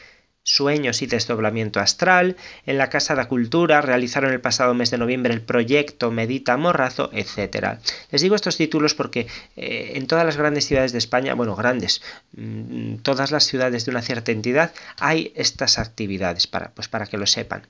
Sueños 0.44 1.02
y 1.02 1.06
desdoblamiento 1.06 1.78
astral, 1.78 2.36
en 2.66 2.76
la 2.76 2.90
Casa 2.90 3.14
de 3.14 3.24
Cultura 3.26 3.80
realizaron 3.80 4.32
el 4.32 4.40
pasado 4.40 4.74
mes 4.74 4.90
de 4.90 4.98
noviembre 4.98 5.32
el 5.32 5.40
proyecto 5.40 6.10
Medita 6.10 6.56
Morrazo, 6.56 7.10
etc. 7.12 7.78
Les 8.10 8.22
digo 8.22 8.34
estos 8.34 8.56
títulos 8.56 8.94
porque 8.94 9.28
eh, 9.56 9.92
en 9.94 10.08
todas 10.08 10.26
las 10.26 10.36
grandes 10.36 10.66
ciudades 10.66 10.90
de 10.90 10.98
España, 10.98 11.34
bueno, 11.34 11.54
grandes, 11.54 12.02
mm, 12.32 12.96
todas 12.96 13.30
las 13.30 13.44
ciudades 13.44 13.84
de 13.84 13.92
una 13.92 14.02
cierta 14.02 14.32
entidad, 14.32 14.72
hay 14.98 15.32
estas 15.36 15.78
actividades, 15.78 16.48
para, 16.48 16.72
pues 16.72 16.88
para 16.88 17.06
que 17.06 17.18
lo 17.18 17.26
sepan. 17.26 17.68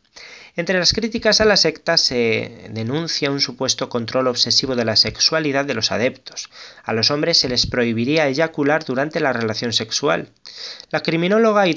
Entre 0.56 0.78
las 0.78 0.94
críticas 0.94 1.42
a 1.42 1.44
la 1.44 1.56
secta 1.58 1.96
se 1.98 2.68
denuncia 2.70 3.30
un 3.30 3.40
supuesto 3.40 3.90
control 3.90 4.28
obsesivo 4.28 4.76
de 4.76 4.84
la 4.86 4.96
sexualidad 4.96 5.66
de 5.66 5.74
los 5.74 5.92
adeptos. 5.92 6.50
A 6.84 6.94
los 6.94 7.10
hombres 7.10 7.38
se 7.38 7.48
les 7.48 7.66
prohibiría 7.66 8.28
eyacular 8.28 8.84
durante 8.84 9.20
la 9.20 9.32
relación 9.32 9.72
sexual. 9.72 10.30
La 10.90 11.00
criminóloga 11.00 11.66
y 11.66 11.74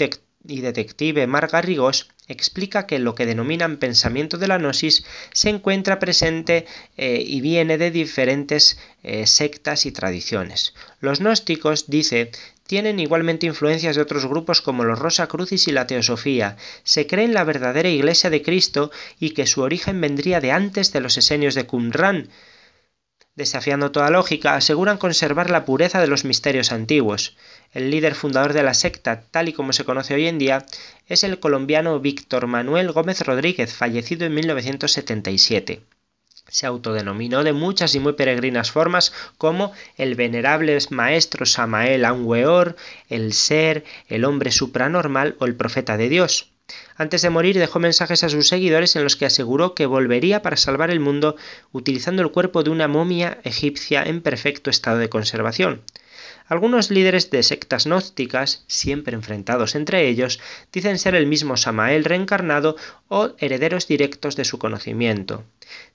y 0.47 0.61
detective 0.61 1.27
Marga 1.27 1.61
Rigos 1.61 2.09
explica 2.27 2.87
que 2.87 2.99
lo 2.99 3.15
que 3.15 3.25
denominan 3.25 3.77
pensamiento 3.77 4.37
de 4.37 4.47
la 4.47 4.57
gnosis 4.57 5.05
se 5.31 5.49
encuentra 5.49 5.99
presente 5.99 6.65
eh, 6.97 7.23
y 7.25 7.41
viene 7.41 7.77
de 7.77 7.91
diferentes 7.91 8.79
eh, 9.03 9.27
sectas 9.27 9.85
y 9.85 9.91
tradiciones. 9.91 10.73
Los 10.99 11.19
gnósticos, 11.19 11.87
dice, 11.87 12.31
tienen 12.67 12.99
igualmente 12.99 13.45
influencias 13.45 13.95
de 13.95 14.01
otros 14.01 14.25
grupos 14.25 14.61
como 14.61 14.83
los 14.83 14.97
Rosa 14.97 15.27
Crucis 15.27 15.67
y 15.67 15.71
la 15.71 15.85
Teosofía. 15.85 16.57
Se 16.83 17.05
cree 17.05 17.25
en 17.25 17.35
la 17.35 17.43
verdadera 17.43 17.89
Iglesia 17.89 18.29
de 18.29 18.41
Cristo 18.41 18.91
y 19.19 19.31
que 19.31 19.45
su 19.45 19.61
origen 19.61 20.01
vendría 20.01 20.41
de 20.41 20.51
antes 20.51 20.91
de 20.91 21.01
los 21.01 21.17
esenios 21.17 21.53
de 21.53 21.67
Qumran, 21.67 22.29
desafiando 23.35 23.91
toda 23.91 24.09
lógica, 24.09 24.55
aseguran 24.55 24.97
conservar 24.97 25.49
la 25.49 25.65
pureza 25.65 26.01
de 26.01 26.07
los 26.07 26.25
misterios 26.25 26.71
antiguos. 26.71 27.35
El 27.75 27.91
líder 27.91 28.15
fundador 28.15 28.53
de 28.53 28.63
la 28.63 28.73
secta, 28.73 29.23
tal 29.31 29.49
y 29.49 29.53
como 29.53 29.73
se 29.73 29.83
conoce 29.83 30.13
hoy 30.13 30.27
en 30.27 30.39
día, 30.39 30.65
es 31.09 31.25
el 31.25 31.41
colombiano 31.41 31.99
Víctor 31.99 32.47
Manuel 32.47 32.93
Gómez 32.93 33.19
Rodríguez, 33.19 33.73
fallecido 33.73 34.25
en 34.25 34.33
1977. 34.33 35.81
Se 36.47 36.65
autodenominó 36.65 37.43
de 37.43 37.51
muchas 37.51 37.93
y 37.93 37.99
muy 37.99 38.13
peregrinas 38.13 38.71
formas 38.71 39.11
como 39.37 39.73
el 39.97 40.15
venerable 40.15 40.77
maestro 40.89 41.45
Samael 41.45 42.05
Anweor, 42.05 42.77
el 43.09 43.33
ser, 43.33 43.83
el 44.07 44.23
hombre 44.23 44.53
supranormal 44.53 45.35
o 45.39 45.45
el 45.45 45.55
profeta 45.55 45.97
de 45.97 46.07
Dios. 46.07 46.51
Antes 46.95 47.23
de 47.23 47.29
morir 47.29 47.59
dejó 47.59 47.79
mensajes 47.79 48.23
a 48.23 48.29
sus 48.29 48.47
seguidores 48.47 48.95
en 48.95 49.03
los 49.03 49.17
que 49.17 49.25
aseguró 49.25 49.75
que 49.75 49.85
volvería 49.85 50.41
para 50.41 50.55
salvar 50.55 50.91
el 50.91 51.01
mundo 51.01 51.35
utilizando 51.73 52.21
el 52.21 52.31
cuerpo 52.31 52.63
de 52.63 52.69
una 52.69 52.87
momia 52.87 53.39
egipcia 53.43 54.01
en 54.01 54.21
perfecto 54.21 54.69
estado 54.69 54.97
de 54.97 55.09
conservación. 55.09 55.81
Algunos 56.47 56.91
líderes 56.91 57.31
de 57.31 57.41
sectas 57.41 57.85
gnósticas, 57.85 58.65
siempre 58.67 59.15
enfrentados 59.15 59.73
entre 59.73 60.07
ellos, 60.07 60.39
dicen 60.71 60.99
ser 60.99 61.15
el 61.15 61.25
mismo 61.25 61.57
Samael 61.57 62.03
reencarnado 62.03 62.75
o 63.07 63.31
herederos 63.39 63.87
directos 63.87 64.35
de 64.35 64.45
su 64.45 64.59
conocimiento. 64.59 65.43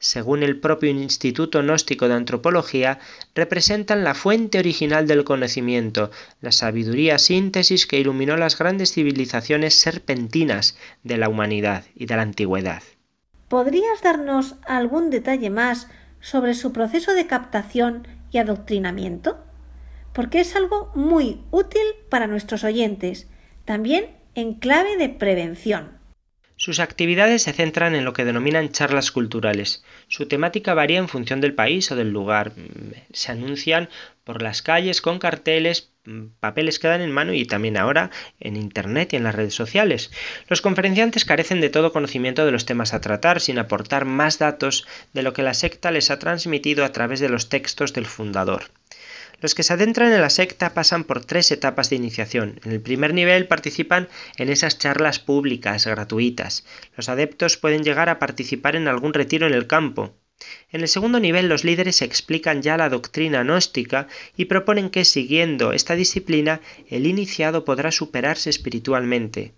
Según 0.01 0.43
el 0.43 0.59
propio 0.59 0.91
Instituto 0.91 1.63
Gnóstico 1.63 2.09
de 2.09 2.15
Antropología, 2.15 2.99
representan 3.33 4.03
la 4.03 4.15
fuente 4.15 4.59
original 4.59 5.07
del 5.07 5.23
conocimiento, 5.23 6.11
la 6.41 6.51
sabiduría 6.51 7.19
síntesis 7.19 7.87
que 7.87 8.01
iluminó 8.01 8.37
las 8.37 8.59
grandes 8.59 8.93
civilizaciones 8.93 9.75
serpentinas 9.75 10.77
de 11.05 11.17
la 11.17 11.29
humanidad 11.29 11.85
y 11.95 12.07
de 12.07 12.17
la 12.17 12.23
antigüedad. 12.23 12.83
¿Podrías 13.47 14.03
darnos 14.03 14.57
algún 14.67 15.11
detalle 15.11 15.51
más 15.51 15.87
sobre 16.21 16.55
su 16.55 16.73
proceso 16.73 17.15
de 17.15 17.29
captación 17.29 18.09
y 18.33 18.39
adoctrinamiento? 18.39 19.50
Porque 20.21 20.41
es 20.41 20.55
algo 20.55 20.93
muy 20.95 21.41
útil 21.51 21.81
para 22.11 22.27
nuestros 22.27 22.63
oyentes, 22.63 23.27
también 23.65 24.09
en 24.35 24.53
clave 24.53 24.99
de 24.99 25.09
prevención. 25.09 25.99
Sus 26.57 26.79
actividades 26.79 27.45
se 27.45 27.55
centran 27.55 27.95
en 27.95 28.05
lo 28.05 28.13
que 28.13 28.27
denominan 28.27 28.71
charlas 28.71 29.13
culturales. 29.13 29.83
Su 30.09 30.29
temática 30.29 30.75
varía 30.75 30.99
en 30.99 31.09
función 31.09 31.41
del 31.41 31.55
país 31.55 31.91
o 31.91 31.97
del 31.97 32.11
lugar. 32.11 32.53
Se 33.15 33.33
anuncian 33.33 33.89
por 34.23 34.43
las 34.43 34.61
calles 34.61 35.01
con 35.01 35.19
carteles, 35.19 35.91
papeles 36.39 36.79
que 36.79 36.89
dan 36.89 37.01
en 37.01 37.13
mano 37.13 37.33
y 37.33 37.47
también 37.47 37.79
ahora 37.79 38.11
en 38.41 38.59
Internet 38.59 39.15
y 39.15 39.17
en 39.17 39.25
las 39.25 39.35
redes 39.35 39.55
sociales. 39.55 40.11
Los 40.49 40.61
conferenciantes 40.61 41.25
carecen 41.25 41.63
de 41.63 41.71
todo 41.71 41.95
conocimiento 41.95 42.45
de 42.45 42.53
los 42.53 42.67
temas 42.67 42.93
a 42.93 43.01
tratar 43.01 43.41
sin 43.41 43.59
aportar 43.59 44.05
más 44.05 44.39
datos 44.39 44.87
de 45.15 45.23
lo 45.23 45.33
que 45.33 45.43
la 45.43 45.55
secta 45.55 45.91
les 45.91 46.11
ha 46.11 46.19
transmitido 46.19 46.85
a 46.85 46.93
través 46.93 47.21
de 47.21 47.31
los 47.31 47.49
textos 47.49 47.95
del 47.95 48.05
fundador. 48.05 48.65
Los 49.41 49.55
que 49.55 49.63
se 49.63 49.73
adentran 49.73 50.13
en 50.13 50.21
la 50.21 50.31
secta 50.31 50.75
pasan 50.75 51.05
por 51.05 51.25
tres 51.25 51.51
etapas 51.51 51.89
de 51.89 51.97
iniciación. 51.97 52.61
En 52.65 52.73
el 52.73 52.81
primer 52.81 53.15
nivel 53.15 53.47
participan 53.47 54.09
en 54.37 54.51
esas 54.51 54.79
charlas 54.79 55.19
públicas 55.19 55.87
gratuitas. 55.87 56.65
Los 56.97 57.09
adeptos 57.09 57.57
pueden 57.57 57.83
llegar 57.83 58.09
a 58.09 58.19
participar 58.19 58.77
en 58.77 58.87
algún 58.87 59.15
retiro 59.15 59.47
en 59.47 59.55
el 59.55 59.67
campo. 59.67 60.15
En 60.71 60.81
el 60.81 60.89
segundo 60.89 61.21
nivel 61.21 61.49
los 61.49 61.65
líderes 61.65 62.03
explican 62.03 62.63
ya 62.63 62.77
la 62.77 62.89
doctrina 62.89 63.43
gnóstica 63.43 64.09
y 64.37 64.47
proponen 64.47 64.91
que 64.91 65.05
siguiendo 65.05 65.73
esta 65.73 65.97
disciplina 65.97 66.61
el 66.89 67.07
iniciado 67.07 67.65
podrá 67.65 67.91
superarse 67.91 68.51
espiritualmente. 68.51 69.53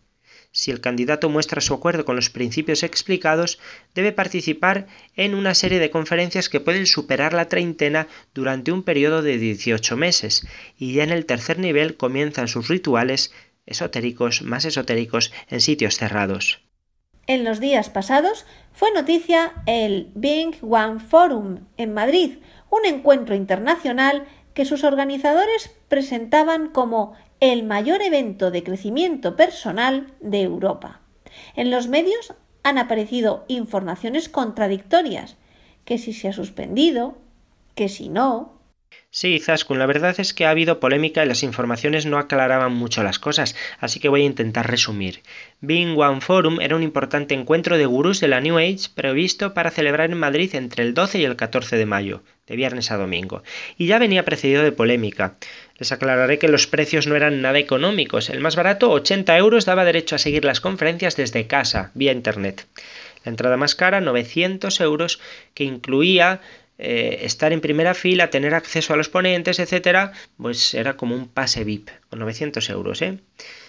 Si 0.53 0.71
el 0.71 0.83
candidato 0.83 1.31
muestra 1.31 1.63
su 1.63 1.73
acuerdo 1.73 2.05
con 2.05 2.15
los 2.15 2.29
principios 2.29 2.83
explicados, 2.83 3.59
debe 3.95 4.13
participar 4.13 4.87
en 5.17 5.35
una 5.35 5.55
serie 5.55 5.79
de 5.79 5.91
conferencias 5.91 6.51
que 6.51 6.61
pueden 6.61 6.87
superar 6.87 7.33
la 7.33 7.49
treintena 7.49 8.07
durante 8.35 8.71
un 8.71 8.83
periodo 8.83 9.23
de 9.23 9.39
18 9.39 9.97
meses, 9.97 10.47
y 10.79 10.93
ya 10.93 11.05
en 11.05 11.11
el 11.11 11.25
tercer 11.25 11.59
nivel 11.59 11.97
comienzan 11.97 12.49
sus 12.49 12.69
rituales 12.69 13.33
esotéricos, 13.65 14.43
más 14.43 14.67
esotéricos, 14.67 15.33
en 15.49 15.63
sitios 15.63 15.97
cerrados. 15.97 16.61
En 17.27 17.45
los 17.45 17.59
días 17.59 17.89
pasados 17.89 18.45
fue 18.73 18.93
noticia 18.93 19.53
el 19.67 20.11
Bing 20.15 20.55
One 20.61 21.01
Forum 21.01 21.61
en 21.79 21.95
Madrid, 21.95 22.39
un 22.69 22.85
encuentro 22.85 23.35
internacional 23.35 24.27
que 24.55 24.65
sus 24.65 24.85
organizadores 24.85 25.75
presentaban 25.89 26.69
como 26.69 27.15
el 27.41 27.65
mayor 27.65 28.03
evento 28.03 28.51
de 28.51 28.63
crecimiento 28.63 29.37
personal 29.37 30.13
de 30.21 30.43
Europa. 30.43 31.01
En 31.57 31.71
los 31.71 31.89
medios 31.89 32.35
han 32.63 32.79
aparecido 32.79 33.45
informaciones 33.49 34.29
contradictorias, 34.29 35.37
que 35.85 35.99
si 35.99 36.13
se 36.13 36.29
ha 36.29 36.33
suspendido, 36.33 37.17
que 37.75 37.89
si 37.89 38.09
no, 38.09 38.62
Sí, 39.15 39.39
Zaskun, 39.41 39.79
la 39.79 39.85
verdad 39.85 40.19
es 40.21 40.33
que 40.33 40.47
ha 40.47 40.51
habido 40.51 40.81
polémica 40.81 41.23
y 41.23 41.29
las 41.29 41.43
informaciones 41.43 42.07
no 42.07 42.17
aclaraban 42.17 42.73
mucho 42.73 43.03
las 43.03 43.19
cosas, 43.19 43.55
así 43.79 44.01
que 44.01 44.09
voy 44.09 44.23
a 44.23 44.25
intentar 44.25 44.71
resumir. 44.71 45.21
Being 45.61 45.99
One 45.99 46.23
Forum 46.23 46.63
era 46.63 46.77
un 46.77 46.83
importante 46.83 47.35
encuentro 47.35 47.77
de 47.77 47.85
gurús 47.85 48.21
de 48.21 48.29
la 48.29 48.41
New 48.41 48.57
Age 48.57 48.89
previsto 48.95 49.53
para 49.53 49.71
celebrar 49.71 50.11
en 50.11 50.17
Madrid 50.17 50.55
entre 50.55 50.83
el 50.83 50.95
12 50.95 51.19
y 51.19 51.25
el 51.27 51.37
14 51.37 51.77
de 51.77 51.85
mayo, 51.85 52.23
de 52.47 52.57
viernes 52.57 52.91
a 52.91 52.97
domingo, 52.97 53.43
y 53.77 53.85
ya 53.85 53.99
venía 53.99 54.25
precedido 54.25 54.63
de 54.63 54.73
polémica. 54.73 55.37
Les 55.77 55.93
aclararé 55.93 56.39
que 56.39 56.49
los 56.49 56.67
precios 56.67 57.07
no 57.07 57.15
eran 57.15 57.43
nada 57.43 57.59
económicos. 57.59 58.31
El 58.31 58.41
más 58.41 58.57
barato, 58.57 58.91
80 58.91 59.37
euros, 59.37 59.67
daba 59.67 59.85
derecho 59.85 60.17
a 60.17 60.21
seguir 60.21 60.47
las 60.47 60.63
conferencias 60.63 61.17
desde 61.17 61.47
casa, 61.47 61.91
vía 61.93 62.13
Internet. 62.13 62.65
La 63.25 63.31
entrada 63.31 63.57
más 63.57 63.75
cara, 63.75 64.01
900 64.01 64.81
euros, 64.81 65.21
que 65.55 65.65
incluía 65.65 66.41
eh, 66.79 67.21
estar 67.23 67.53
en 67.53 67.61
primera 67.61 67.95
fila, 67.95 68.31
tener 68.31 68.55
acceso 68.55 68.93
a 68.93 68.97
los 68.97 69.09
ponentes, 69.09 69.59
etcétera, 69.59 70.13
pues 70.37 70.75
era 70.75 70.97
como 70.97 71.15
un 71.15 71.29
pase 71.29 71.65
VIP, 71.65 71.91
o 72.11 72.17
900 72.17 72.69
euros, 72.71 73.03
¿eh? 73.03 73.19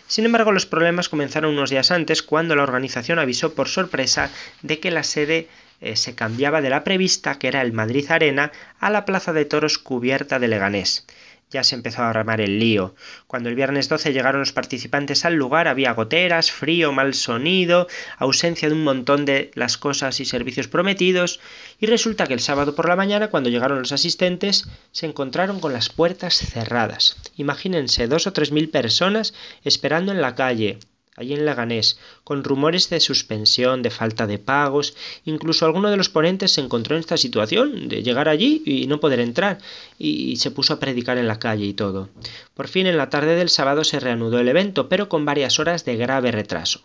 Sin 0.07 0.25
embargo, 0.25 0.51
los 0.51 0.65
problemas 0.65 1.09
comenzaron 1.09 1.53
unos 1.53 1.69
días 1.69 1.91
antes 1.91 2.23
cuando 2.23 2.55
la 2.55 2.63
organización 2.63 3.19
avisó 3.19 3.53
por 3.53 3.67
sorpresa 3.69 4.29
de 4.61 4.79
que 4.79 4.91
la 4.91 5.03
sede 5.03 5.47
eh, 5.81 5.95
se 5.95 6.15
cambiaba 6.15 6.61
de 6.61 6.69
la 6.69 6.83
prevista, 6.83 7.39
que 7.39 7.47
era 7.47 7.61
el 7.61 7.73
Madrid 7.73 8.05
Arena, 8.09 8.51
a 8.79 8.89
la 8.89 9.05
Plaza 9.05 9.33
de 9.33 9.45
Toros 9.45 9.77
cubierta 9.77 10.39
de 10.39 10.47
Leganés 10.47 11.05
ya 11.53 11.63
se 11.63 11.75
empezó 11.75 12.01
a 12.01 12.09
armar 12.09 12.41
el 12.41 12.59
lío. 12.59 12.95
Cuando 13.27 13.49
el 13.49 13.55
viernes 13.55 13.87
12 13.87 14.11
llegaron 14.11 14.41
los 14.41 14.51
participantes 14.51 15.23
al 15.23 15.35
lugar 15.35 15.67
había 15.67 15.93
goteras, 15.93 16.51
frío, 16.51 16.91
mal 16.91 17.13
sonido, 17.13 17.87
ausencia 18.17 18.67
de 18.67 18.73
un 18.73 18.83
montón 18.83 19.23
de 19.25 19.51
las 19.53 19.77
cosas 19.77 20.19
y 20.19 20.25
servicios 20.25 20.67
prometidos, 20.67 21.39
y 21.79 21.85
resulta 21.85 22.27
que 22.27 22.33
el 22.33 22.39
sábado 22.39 22.75
por 22.75 22.89
la 22.89 22.95
mañana, 22.95 23.29
cuando 23.29 23.49
llegaron 23.49 23.79
los 23.79 23.91
asistentes, 23.91 24.67
se 24.91 25.05
encontraron 25.05 25.59
con 25.59 25.71
las 25.71 25.89
puertas 25.89 26.35
cerradas. 26.35 27.17
Imagínense 27.37 28.07
dos 28.07 28.27
o 28.27 28.33
tres 28.33 28.51
mil 28.51 28.69
personas 28.69 29.33
esperando 29.63 30.11
en 30.11 30.21
la 30.21 30.35
calle, 30.35 30.79
allí 31.15 31.33
en 31.33 31.45
Laganés, 31.45 31.99
con 32.23 32.43
rumores 32.43 32.89
de 32.89 32.99
suspensión, 32.99 33.81
de 33.81 33.89
falta 33.89 34.27
de 34.27 34.39
pagos, 34.39 34.95
incluso 35.25 35.65
alguno 35.65 35.89
de 35.89 35.97
los 35.97 36.09
ponentes 36.09 36.51
se 36.51 36.61
encontró 36.61 36.95
en 36.95 37.01
esta 37.01 37.17
situación 37.17 37.87
de 37.87 38.03
llegar 38.03 38.29
allí 38.29 38.61
y 38.65 38.87
no 38.87 38.99
poder 38.99 39.19
entrar, 39.19 39.59
y 39.99 40.35
se 40.37 40.51
puso 40.51 40.73
a 40.73 40.79
predicar 40.79 41.17
en 41.17 41.27
la 41.27 41.39
calle 41.39 41.65
y 41.65 41.73
todo. 41.73 42.09
Por 42.53 42.67
fin 42.67 42.87
en 42.87 42.97
la 42.97 43.09
tarde 43.09 43.35
del 43.35 43.49
sábado 43.49 43.83
se 43.83 43.99
reanudó 43.99 44.39
el 44.39 44.47
evento, 44.47 44.89
pero 44.89 45.09
con 45.09 45.25
varias 45.25 45.59
horas 45.59 45.85
de 45.85 45.97
grave 45.97 46.31
retraso. 46.31 46.81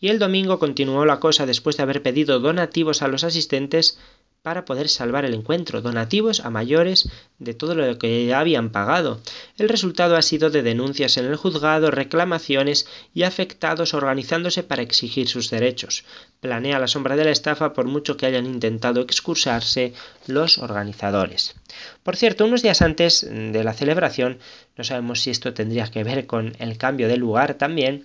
Y 0.00 0.08
el 0.08 0.18
domingo 0.18 0.58
continuó 0.58 1.06
la 1.06 1.20
cosa 1.20 1.46
después 1.46 1.76
de 1.76 1.82
haber 1.84 2.02
pedido 2.02 2.40
donativos 2.40 3.00
a 3.00 3.08
los 3.08 3.24
asistentes 3.24 3.98
para 4.44 4.66
poder 4.66 4.90
salvar 4.90 5.24
el 5.24 5.32
encuentro, 5.32 5.80
donativos 5.80 6.40
a 6.40 6.50
mayores 6.50 7.08
de 7.38 7.54
todo 7.54 7.74
lo 7.74 7.96
que 7.96 8.26
ya 8.26 8.40
habían 8.40 8.68
pagado. 8.68 9.18
El 9.56 9.70
resultado 9.70 10.16
ha 10.16 10.20
sido 10.20 10.50
de 10.50 10.62
denuncias 10.62 11.16
en 11.16 11.24
el 11.24 11.36
juzgado, 11.36 11.90
reclamaciones 11.90 12.86
y 13.14 13.22
afectados 13.22 13.94
organizándose 13.94 14.62
para 14.62 14.82
exigir 14.82 15.28
sus 15.28 15.48
derechos. 15.48 16.04
Planea 16.40 16.78
la 16.78 16.88
sombra 16.88 17.16
de 17.16 17.24
la 17.24 17.30
estafa 17.30 17.72
por 17.72 17.86
mucho 17.86 18.18
que 18.18 18.26
hayan 18.26 18.44
intentado 18.44 19.00
excusarse 19.00 19.94
los 20.26 20.58
organizadores. 20.58 21.54
Por 22.02 22.14
cierto, 22.14 22.44
unos 22.44 22.60
días 22.60 22.82
antes 22.82 23.26
de 23.26 23.64
la 23.64 23.72
celebración, 23.72 24.40
no 24.76 24.84
sabemos 24.84 25.22
si 25.22 25.30
esto 25.30 25.54
tendría 25.54 25.86
que 25.86 26.04
ver 26.04 26.26
con 26.26 26.54
el 26.58 26.76
cambio 26.76 27.08
de 27.08 27.16
lugar 27.16 27.54
también, 27.54 28.04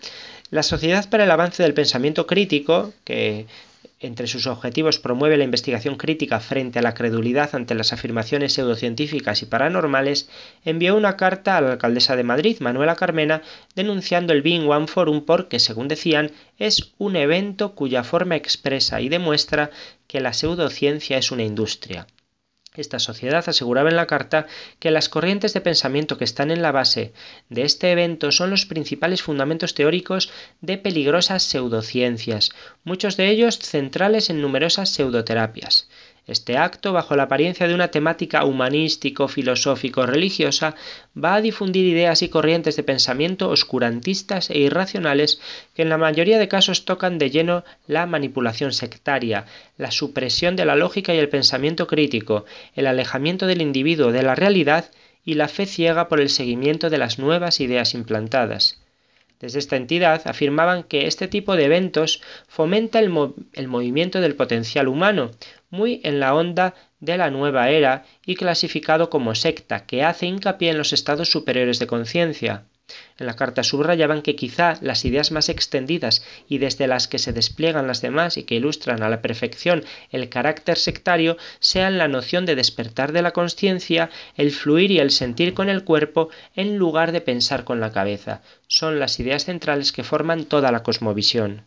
la 0.52 0.64
Sociedad 0.64 1.10
para 1.10 1.26
el 1.26 1.32
Avance 1.32 1.62
del 1.64 1.74
Pensamiento 1.74 2.26
Crítico, 2.26 2.94
que 3.04 3.46
entre 4.00 4.28
sus 4.28 4.48
objetivos 4.48 5.00
promueve 5.00 5.38
la 5.38 5.44
investigación 5.44 5.96
crítica 5.96 6.40
frente 6.40 6.80
a 6.80 6.82
la 6.82 6.94
credulidad 6.94 7.54
ante 7.54 7.76
las 7.76 7.92
afirmaciones 7.92 8.54
pseudocientíficas 8.54 9.42
y 9.42 9.46
paranormales, 9.46 10.30
envió 10.64 10.96
una 10.96 11.18
carta 11.18 11.58
a 11.58 11.62
la 11.62 11.74
alcaldesa 11.74 12.16
de 12.16 12.24
Madrid, 12.24 12.58
Manuela 12.60 12.96
Carmena, 12.96 13.42
denunciando 13.76 14.32
el 14.32 14.42
Being 14.42 14.70
One 14.70 14.88
Forum 14.88 15.26
porque, 15.26 15.60
según 15.60 15.88
decían, 15.90 16.32
es 16.58 16.94
un 16.98 17.16
evento 17.16 17.76
cuya 17.76 18.04
forma 18.04 18.36
expresa 18.36 19.02
y 19.02 19.10
demuestra 19.10 19.72
que 20.08 20.22
la 20.22 20.34
pseudociencia 20.34 21.18
es 21.18 21.32
una 21.32 21.44
industria. 21.44 22.08
Esta 22.80 23.00
sociedad 23.00 23.44
aseguraba 23.46 23.90
en 23.90 23.98
la 23.98 24.08
carta 24.08 24.48
que 24.80 24.90
las 24.90 25.10
corrientes 25.10 25.54
de 25.54 25.60
pensamiento 25.60 26.18
que 26.18 26.24
están 26.24 26.50
en 26.50 26.62
la 26.62 26.72
base 26.72 27.12
de 27.50 27.64
este 27.64 27.92
evento 27.92 28.32
son 28.32 28.52
los 28.52 28.66
principales 28.66 29.22
fundamentos 29.22 29.74
teóricos 29.74 30.32
de 30.62 30.78
peligrosas 30.78 31.44
pseudociencias, 31.44 32.52
muchos 32.86 33.18
de 33.18 33.28
ellos 33.28 33.60
centrales 33.60 34.30
en 34.30 34.42
numerosas 34.42 34.92
pseudoterapias. 34.92 35.90
Este 36.30 36.58
acto, 36.58 36.94
bajo 36.94 37.16
la 37.16 37.24
apariencia 37.24 37.68
de 37.68 37.74
una 37.74 37.88
temática 37.88 38.46
humanístico, 38.46 39.28
filosófico, 39.28 40.06
religiosa, 40.06 40.76
va 41.18 41.34
a 41.34 41.42
difundir 41.42 41.88
ideas 41.88 42.22
y 42.22 42.30
corrientes 42.30 42.76
de 42.76 42.84
pensamiento 42.84 43.50
oscurantistas 43.50 44.52
e 44.52 44.60
irracionales 44.60 45.42
que 45.74 45.82
en 45.82 45.90
la 45.90 45.98
mayoría 45.98 46.38
de 46.38 46.48
casos 46.48 46.86
tocan 46.86 47.18
de 47.18 47.32
lleno 47.32 47.64
la 47.88 48.06
manipulación 48.06 48.74
sectaria, 48.74 49.46
la 49.76 49.90
supresión 49.90 50.56
de 50.56 50.66
la 50.66 50.76
lógica 50.76 51.16
y 51.16 51.18
el 51.18 51.30
pensamiento 51.30 51.88
crítico, 51.88 52.46
el 52.76 52.86
alejamiento 52.86 53.48
del 53.48 53.64
individuo 53.64 54.12
de 54.12 54.22
la 54.22 54.36
realidad 54.36 54.86
y 55.26 55.34
la 55.34 55.48
fe 55.48 55.66
ciega 55.66 56.10
por 56.10 56.22
el 56.22 56.30
seguimiento 56.30 56.92
de 56.92 57.00
las 57.00 57.18
nuevas 57.18 57.60
ideas 57.60 57.96
implantadas. 57.96 58.80
Desde 59.40 59.60
esta 59.60 59.78
entidad 59.78 60.22
afirmaban 60.26 60.84
que 60.84 61.08
este 61.08 61.30
tipo 61.30 61.56
de 61.56 61.64
eventos 61.64 62.22
fomenta 62.50 63.00
el, 63.00 63.10
movimiento 63.10 64.20
del 64.20 64.36
potencial 64.36 64.90
humano, 64.90 65.32
muy 65.70 66.02
en 66.04 66.20
la 66.20 66.34
onda 66.34 66.76
de 67.00 67.18
la 67.18 67.30
nueva 67.30 67.70
era 67.70 68.06
y 68.26 68.36
clasificado 68.36 69.10
como 69.10 69.36
secta, 69.36 69.86
que 69.86 70.04
hace 70.04 70.26
hincapié 70.26 70.72
en 70.72 70.78
los 70.78 70.94
estados 70.94 71.30
superiores 71.30 71.80
de 71.80 71.88
conciencia. 71.88 72.66
En 73.20 73.28
la 73.28 73.36
carta 73.36 73.64
subrayaban 73.64 74.22
que 74.24 74.36
quizá 74.36 74.80
las 74.82 75.06
ideas 75.06 75.32
más 75.32 75.50
extendidas 75.50 76.24
y 76.48 76.58
desde 76.58 76.88
las 76.88 77.08
que 77.08 77.20
se 77.20 77.34
despliegan 77.34 77.86
las 77.86 78.02
demás 78.02 78.38
y 78.38 78.44
que 78.44 78.56
ilustran 78.56 79.04
a 79.04 79.10
la 79.10 79.22
perfección 79.22 79.84
el 80.10 80.30
carácter 80.30 80.78
sectario 80.78 81.38
sean 81.60 81.98
la 81.98 82.08
noción 82.08 82.46
de 82.46 82.56
despertar 82.56 83.12
de 83.12 83.22
la 83.22 83.32
conciencia, 83.32 84.10
el 84.36 84.52
fluir 84.52 84.90
y 84.92 85.00
el 85.00 85.12
sentir 85.12 85.54
con 85.54 85.70
el 85.70 85.84
cuerpo 85.84 86.30
en 86.56 86.78
lugar 86.78 87.12
de 87.12 87.22
pensar 87.22 87.64
con 87.64 87.80
la 87.80 87.92
cabeza. 87.92 88.42
Son 88.68 89.00
las 89.00 89.20
ideas 89.20 89.46
centrales 89.46 89.92
que 89.92 90.04
forman 90.04 90.46
toda 90.46 90.72
la 90.72 90.82
cosmovisión. 90.82 91.66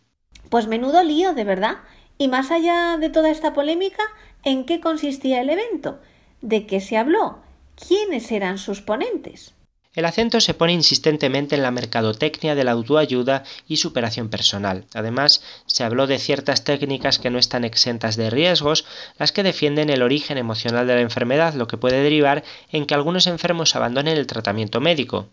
Pues 0.49 0.67
menudo 0.67 1.03
lío, 1.03 1.33
de 1.33 1.45
verdad. 1.45 1.77
Y 2.17 2.27
más 2.27 2.51
allá 2.51 2.97
de 2.97 3.09
toda 3.09 3.29
esta 3.29 3.53
polémica, 3.53 4.03
¿en 4.43 4.65
qué 4.65 4.79
consistía 4.79 5.41
el 5.41 5.49
evento? 5.49 5.99
¿De 6.41 6.65
qué 6.65 6.79
se 6.79 6.97
habló? 6.97 7.39
¿Quiénes 7.75 8.31
eran 8.31 8.57
sus 8.57 8.81
ponentes? 8.81 9.53
El 9.95 10.05
acento 10.05 10.41
se 10.41 10.55
pone 10.55 10.73
insistentemente 10.73 11.55
en 11.55 11.61
la 11.61 11.69
mercadotecnia 11.69 12.55
de 12.55 12.63
la 12.63 12.71
autoayuda 12.71 13.43
y 13.67 13.77
superación 13.77 14.29
personal. 14.29 14.85
Además, 14.95 15.43
se 15.67 15.83
habló 15.83 16.07
de 16.07 16.17
ciertas 16.17 16.63
técnicas 16.63 17.19
que 17.19 17.29
no 17.29 17.37
están 17.37 17.63
exentas 17.63 18.15
de 18.15 18.31
riesgos, 18.31 18.85
las 19.19 19.31
que 19.31 19.43
defienden 19.43 19.91
el 19.91 20.01
origen 20.01 20.39
emocional 20.39 20.87
de 20.87 20.95
la 20.95 21.01
enfermedad, 21.01 21.53
lo 21.53 21.67
que 21.67 21.77
puede 21.77 22.01
derivar 22.01 22.43
en 22.71 22.87
que 22.87 22.95
algunos 22.95 23.27
enfermos 23.27 23.75
abandonen 23.75 24.17
el 24.17 24.25
tratamiento 24.25 24.81
médico. 24.81 25.29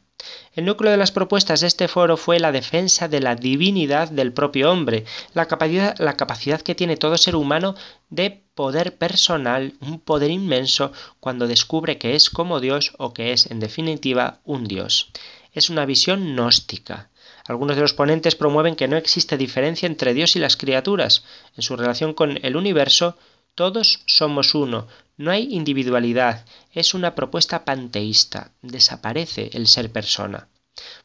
El 0.55 0.65
núcleo 0.65 0.91
de 0.91 0.97
las 0.97 1.13
propuestas 1.13 1.61
de 1.61 1.67
este 1.67 1.89
foro 1.89 2.17
fue 2.17 2.41
la 2.41 2.53
defensa 2.53 3.09
de 3.09 3.21
la 3.21 3.37
divinidad 3.37 4.11
del 4.11 4.33
propio 4.33 4.71
hombre, 4.71 5.05
la 5.33 5.47
capacidad, 5.47 5.97
la 5.99 6.17
capacidad, 6.17 6.61
que 6.61 6.75
tiene 6.75 6.97
todo 6.97 7.17
ser 7.17 7.37
humano 7.37 7.75
de 8.09 8.43
poder 8.55 8.99
personal, 8.99 9.75
un 9.81 10.01
poder 10.01 10.31
inmenso 10.31 10.93
cuando 11.21 11.47
descubre 11.47 11.99
que 11.99 12.15
es 12.15 12.31
como 12.31 12.61
Dios 12.61 12.93
o 12.99 13.15
que 13.15 13.33
es, 13.33 13.51
en 13.51 13.61
definitiva, 13.61 14.41
un 14.45 14.65
Dios. 14.65 15.13
Es 15.53 15.71
una 15.71 15.87
visión 15.87 16.35
gnóstica. 16.35 17.11
Algunos 17.47 17.77
de 17.77 17.83
los 17.83 17.95
ponentes 17.95 18.37
promueven 18.37 18.77
que 18.77 18.87
no 18.89 18.97
existe 18.97 19.37
diferencia 19.37 19.87
entre 19.87 20.15
Dios 20.15 20.37
y 20.37 20.39
las 20.39 20.57
criaturas. 20.57 21.25
En 21.57 21.63
su 21.63 21.77
relación 21.77 22.15
con 22.15 22.39
el 22.45 22.57
universo, 22.57 23.17
todos 23.61 24.01
somos 24.07 24.55
uno, 24.55 24.89
no 25.19 25.31
hay 25.31 25.49
individualidad, 25.51 26.47
es 26.73 26.95
una 26.95 27.15
propuesta 27.15 27.67
panteísta, 27.67 28.53
desaparece 28.63 29.51
el 29.53 29.67
ser 29.67 29.93
persona. 29.93 30.49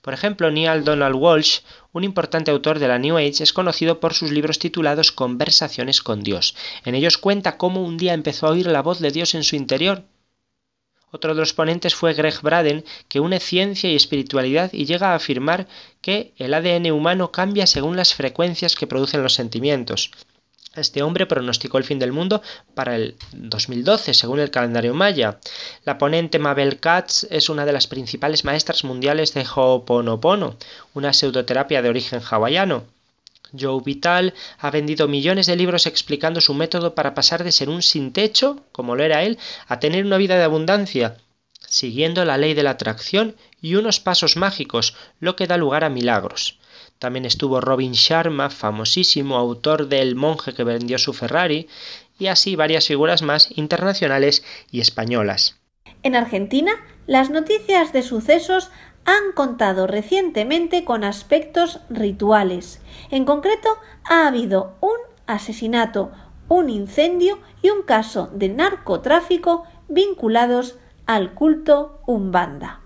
Por 0.02 0.14
ejemplo, 0.14 0.50
Neil 0.50 0.86
Donald 0.86 1.18
Walsh, 1.18 1.60
un 1.92 2.06
importante 2.06 2.52
autor 2.52 2.80
de 2.80 2.88
la 2.88 2.98
New 2.98 3.18
Age, 3.18 3.44
es 3.44 3.52
conocido 3.52 4.00
por 4.00 4.14
sus 4.14 4.32
libros 4.32 4.58
titulados 4.58 5.12
Conversaciones 5.12 6.02
con 6.02 6.24
Dios. 6.24 6.56
En 6.86 6.96
ellos 6.96 7.18
cuenta 7.18 7.58
cómo 7.58 7.84
un 7.84 7.98
día 7.98 8.14
empezó 8.14 8.48
a 8.48 8.52
oír 8.52 8.68
la 8.68 8.82
voz 8.82 9.00
de 9.00 9.12
Dios 9.12 9.36
en 9.36 9.44
su 9.44 9.58
interior. 9.58 10.06
Otro 11.12 11.34
de 11.34 11.42
los 11.42 11.54
ponentes 11.54 11.94
fue 11.94 12.14
Greg 12.14 12.40
Braden, 12.42 12.86
que 13.10 13.20
une 13.20 13.42
ciencia 13.42 13.92
y 13.92 13.98
espiritualidad 13.98 14.72
y 14.72 14.86
llega 14.86 15.12
a 15.12 15.16
afirmar 15.16 15.68
que 16.00 16.32
el 16.38 16.54
ADN 16.54 16.90
humano 16.94 17.34
cambia 17.34 17.68
según 17.68 17.98
las 17.98 18.14
frecuencias 18.14 18.78
que 18.78 18.88
producen 18.88 19.24
los 19.24 19.34
sentimientos. 19.34 20.12
Este 20.76 21.04
hombre 21.04 21.26
pronosticó 21.26 21.78
el 21.78 21.84
fin 21.84 22.00
del 22.00 22.12
mundo 22.12 22.42
para 22.74 22.96
el 22.96 23.16
2012, 23.32 24.14
según 24.14 24.40
el 24.40 24.52
calendario 24.52 24.94
maya. 24.94 25.40
La 25.86 25.98
ponente 25.98 26.38
Mabel 26.38 26.80
Katz 26.80 27.26
es 27.30 27.50
una 27.50 27.66
de 27.66 27.74
las 27.74 27.88
principales 27.88 28.44
maestras 28.44 28.84
mundiales 28.84 29.34
de 29.34 29.46
Ho'oponopono, 29.46 30.58
una 30.94 31.14
pseudoterapia 31.14 31.82
de 31.82 31.90
origen 31.90 32.22
hawaiano. 32.30 32.84
Joe 33.58 33.82
Vital 33.84 34.34
ha 34.60 34.70
vendido 34.70 35.08
millones 35.08 35.46
de 35.46 35.56
libros 35.56 35.86
explicando 35.86 36.42
su 36.42 36.54
método 36.54 36.94
para 36.94 37.14
pasar 37.14 37.44
de 37.44 37.52
ser 37.54 37.70
un 37.70 37.82
sin 37.82 38.12
techo, 38.12 38.62
como 38.72 38.96
lo 38.96 39.04
era 39.04 39.24
él, 39.24 39.38
a 39.68 39.80
tener 39.80 40.06
una 40.06 40.18
vida 40.18 40.36
de 40.36 40.44
abundancia, 40.44 41.18
siguiendo 41.68 42.26
la 42.26 42.38
ley 42.38 42.54
de 42.54 42.64
la 42.64 42.72
atracción 42.72 43.36
y 43.62 43.76
unos 43.76 44.00
pasos 44.00 44.36
mágicos, 44.36 44.96
lo 45.20 45.36
que 45.36 45.48
da 45.48 45.58
lugar 45.58 45.84
a 45.84 45.90
milagros. 45.90 46.60
También 47.06 47.26
estuvo 47.26 47.62
Robin 47.62 47.92
Sharma, 47.92 48.50
famosísimo 48.50 49.36
autor 49.36 49.90
del 49.90 50.16
monje 50.16 50.56
que 50.56 50.64
vendió 50.64 50.98
su 50.98 51.14
Ferrari, 51.14 51.68
y 52.18 52.26
así 52.26 52.56
varias 52.56 52.88
figuras 52.88 53.22
más 53.22 53.56
internacionales 53.56 54.44
y 54.72 54.80
españolas. 54.80 55.56
En 56.02 56.16
Argentina, 56.16 56.72
las 57.06 57.30
noticias 57.30 57.94
de 57.94 58.02
sucesos 58.02 58.72
han 59.06 59.34
contado 59.36 59.86
recientemente 59.86 60.84
con 60.84 61.04
aspectos 61.04 61.80
rituales. 61.92 62.82
En 63.12 63.24
concreto, 63.24 63.70
ha 64.04 64.26
habido 64.26 64.76
un 64.82 64.98
asesinato, 65.28 66.12
un 66.50 66.72
incendio 66.72 67.38
y 67.62 67.70
un 67.70 67.84
caso 67.84 68.32
de 68.34 68.50
narcotráfico 68.50 69.66
vinculados 69.90 70.80
al 71.06 71.36
culto 71.36 72.02
Umbanda. 72.08 72.82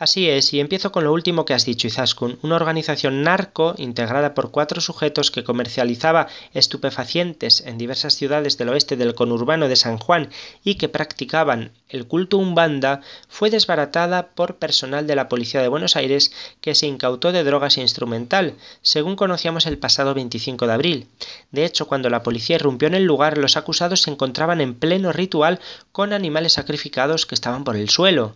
Así 0.00 0.30
es, 0.30 0.54
y 0.54 0.60
empiezo 0.60 0.92
con 0.92 1.04
lo 1.04 1.12
último 1.12 1.44
que 1.44 1.52
has 1.52 1.66
dicho, 1.66 1.86
Izaskun, 1.86 2.38
una 2.40 2.56
organización 2.56 3.22
narco 3.22 3.74
integrada 3.76 4.32
por 4.32 4.50
cuatro 4.50 4.80
sujetos 4.80 5.30
que 5.30 5.44
comercializaba 5.44 6.26
estupefacientes 6.54 7.60
en 7.66 7.76
diversas 7.76 8.14
ciudades 8.14 8.56
del 8.56 8.70
oeste 8.70 8.96
del 8.96 9.14
conurbano 9.14 9.68
de 9.68 9.76
San 9.76 9.98
Juan 9.98 10.30
y 10.64 10.76
que 10.76 10.88
practicaban 10.88 11.72
el 11.90 12.06
culto 12.06 12.38
umbanda, 12.38 13.02
fue 13.28 13.50
desbaratada 13.50 14.28
por 14.28 14.56
personal 14.56 15.06
de 15.06 15.16
la 15.16 15.28
Policía 15.28 15.60
de 15.60 15.68
Buenos 15.68 15.96
Aires 15.96 16.32
que 16.62 16.74
se 16.74 16.86
incautó 16.86 17.30
de 17.30 17.44
drogas 17.44 17.76
e 17.76 17.82
instrumental, 17.82 18.54
según 18.80 19.16
conocíamos 19.16 19.66
el 19.66 19.76
pasado 19.76 20.14
25 20.14 20.66
de 20.66 20.72
abril. 20.72 21.08
De 21.50 21.66
hecho, 21.66 21.86
cuando 21.86 22.08
la 22.08 22.22
policía 22.22 22.56
irrumpió 22.56 22.88
en 22.88 22.94
el 22.94 23.04
lugar, 23.04 23.36
los 23.36 23.58
acusados 23.58 24.00
se 24.00 24.10
encontraban 24.10 24.62
en 24.62 24.76
pleno 24.76 25.12
ritual 25.12 25.60
con 25.92 26.14
animales 26.14 26.54
sacrificados 26.54 27.26
que 27.26 27.34
estaban 27.34 27.64
por 27.64 27.76
el 27.76 27.90
suelo. 27.90 28.34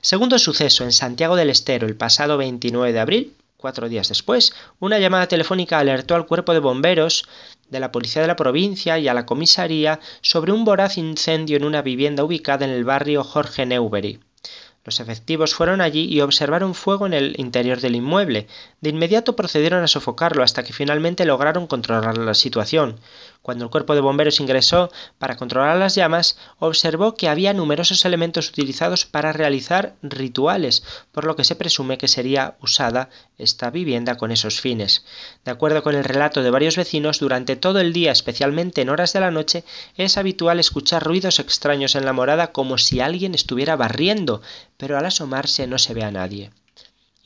Segundo 0.00 0.38
suceso 0.38 0.84
en 0.84 0.92
Santiago 0.92 1.34
del 1.34 1.50
Estero 1.50 1.86
el 1.86 1.96
pasado 1.96 2.38
29 2.38 2.92
de 2.92 3.00
abril, 3.00 3.36
cuatro 3.56 3.88
días 3.88 4.08
después, 4.08 4.54
una 4.78 5.00
llamada 5.00 5.26
telefónica 5.26 5.78
alertó 5.80 6.14
al 6.14 6.26
cuerpo 6.26 6.52
de 6.52 6.60
bomberos 6.60 7.24
de 7.68 7.80
la 7.80 7.90
policía 7.90 8.22
de 8.22 8.28
la 8.28 8.36
provincia 8.36 8.98
y 8.98 9.08
a 9.08 9.14
la 9.14 9.26
comisaría 9.26 9.98
sobre 10.22 10.52
un 10.52 10.64
voraz 10.64 10.98
incendio 10.98 11.56
en 11.56 11.64
una 11.64 11.82
vivienda 11.82 12.22
ubicada 12.22 12.64
en 12.64 12.70
el 12.70 12.84
barrio 12.84 13.24
Jorge 13.24 13.66
Neubery. 13.66 14.20
Los 14.84 15.00
efectivos 15.00 15.52
fueron 15.52 15.82
allí 15.82 16.04
y 16.04 16.22
observaron 16.22 16.74
fuego 16.74 17.04
en 17.04 17.12
el 17.12 17.34
interior 17.38 17.80
del 17.80 17.96
inmueble. 17.96 18.46
De 18.80 18.88
inmediato 18.88 19.36
procedieron 19.36 19.82
a 19.84 19.88
sofocarlo 19.88 20.42
hasta 20.42 20.62
que 20.62 20.72
finalmente 20.72 21.26
lograron 21.26 21.66
controlar 21.66 22.16
la 22.16 22.32
situación. 22.32 22.98
Cuando 23.42 23.64
el 23.64 23.70
cuerpo 23.70 23.94
de 23.94 24.00
bomberos 24.00 24.40
ingresó 24.40 24.90
para 25.18 25.36
controlar 25.36 25.76
las 25.78 25.94
llamas, 25.94 26.36
observó 26.58 27.14
que 27.14 27.28
había 27.28 27.54
numerosos 27.54 28.04
elementos 28.04 28.50
utilizados 28.50 29.06
para 29.06 29.32
realizar 29.32 29.94
rituales, 30.02 30.82
por 31.12 31.24
lo 31.24 31.34
que 31.34 31.44
se 31.44 31.56
presume 31.56 31.98
que 31.98 32.08
sería 32.08 32.56
usada 32.60 33.08
esta 33.38 33.70
vivienda 33.70 34.16
con 34.16 34.32
esos 34.32 34.60
fines. 34.60 35.04
De 35.44 35.50
acuerdo 35.50 35.82
con 35.82 35.94
el 35.94 36.04
relato 36.04 36.42
de 36.42 36.50
varios 36.50 36.76
vecinos, 36.76 37.20
durante 37.20 37.56
todo 37.56 37.80
el 37.80 37.92
día, 37.92 38.12
especialmente 38.12 38.82
en 38.82 38.90
horas 38.90 39.12
de 39.12 39.20
la 39.20 39.30
noche, 39.30 39.64
es 39.96 40.18
habitual 40.18 40.60
escuchar 40.60 41.02
ruidos 41.02 41.38
extraños 41.38 41.94
en 41.94 42.04
la 42.04 42.12
morada 42.12 42.52
como 42.52 42.76
si 42.76 43.00
alguien 43.00 43.34
estuviera 43.34 43.76
barriendo, 43.76 44.42
pero 44.76 44.98
al 44.98 45.06
asomarse 45.06 45.66
no 45.66 45.78
se 45.78 45.94
ve 45.94 46.04
a 46.04 46.10
nadie. 46.10 46.50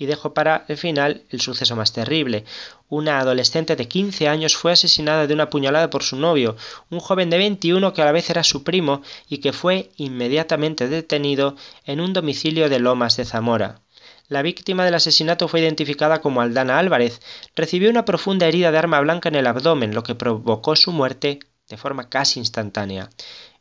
Y 0.03 0.07
dejo 0.07 0.35
para 0.35 0.65
el 0.67 0.77
final 0.77 1.23
el 1.31 1.41
suceso 1.41 1.77
más 1.77 1.93
terrible. 1.93 2.45
Una 2.89 3.21
adolescente 3.21 3.77
de 3.77 3.87
15 3.87 4.27
años 4.27 4.57
fue 4.57 4.73
asesinada 4.73 5.29
de 5.29 5.35
una 5.35 5.49
puñalada 5.49 5.91
por 5.91 6.03
su 6.03 6.17
novio, 6.17 6.57
un 6.91 6.99
joven 6.99 7.31
de 7.31 7.39
21 7.39 7.93
que 7.93 8.03
a 8.03 8.07
la 8.07 8.11
vez 8.11 8.29
era 8.29 8.43
su 8.43 8.65
primo 8.65 9.03
y 9.29 9.39
que 9.39 9.53
fue 9.53 9.93
inmediatamente 9.99 10.89
detenido 10.89 11.55
en 11.85 12.01
un 12.01 12.13
domicilio 12.13 12.69
de 12.69 12.81
Lomas 12.81 13.17
de 13.17 13.25
Zamora. 13.25 13.81
La 14.27 14.43
víctima 14.43 14.85
del 14.85 14.95
asesinato 14.95 15.47
fue 15.47 15.61
identificada 15.61 16.21
como 16.21 16.41
Aldana 16.41 16.81
Álvarez. 16.81 17.21
Recibió 17.55 17.89
una 17.89 18.05
profunda 18.05 18.49
herida 18.49 18.73
de 18.73 18.79
arma 18.79 18.99
blanca 18.99 19.29
en 19.29 19.37
el 19.37 19.47
abdomen, 19.47 19.95
lo 19.95 20.03
que 20.03 20.17
provocó 20.17 20.75
su 20.75 20.91
muerte 20.91 21.39
de 21.69 21.77
forma 21.77 22.09
casi 22.09 22.41
instantánea. 22.41 23.09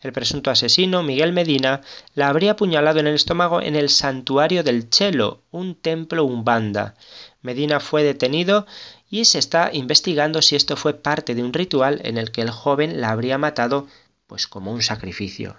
El 0.02 0.14
presunto 0.14 0.50
asesino, 0.50 1.04
Miguel 1.04 1.32
Medina, 1.32 1.82
la 2.16 2.28
habría 2.28 2.52
apuñalado 2.52 3.00
en 3.00 3.08
el 3.08 3.16
estómago 3.16 3.62
en 3.62 3.76
el 3.76 3.90
santuario 3.90 4.64
del 4.64 4.90
Chelo, 4.90 5.44
un 5.52 5.76
templo 5.76 6.26
umbanda. 6.26 6.96
Medina 7.42 7.80
fue 7.80 8.04
detenido 8.04 8.66
y 9.10 9.26
se 9.26 9.38
está 9.38 9.70
investigando 9.72 10.42
si 10.42 10.56
esto 10.56 10.76
fue 10.76 10.96
parte 10.96 11.36
de 11.36 11.44
un 11.44 11.54
ritual 11.54 12.02
en 12.04 12.18
el 12.18 12.32
que 12.32 12.42
el 12.42 12.50
joven 12.50 13.00
la 13.00 13.12
habría 13.12 13.38
matado 13.38 13.88
pues 14.26 14.48
como 14.48 14.72
un 14.72 14.82
sacrificio. 14.82 15.56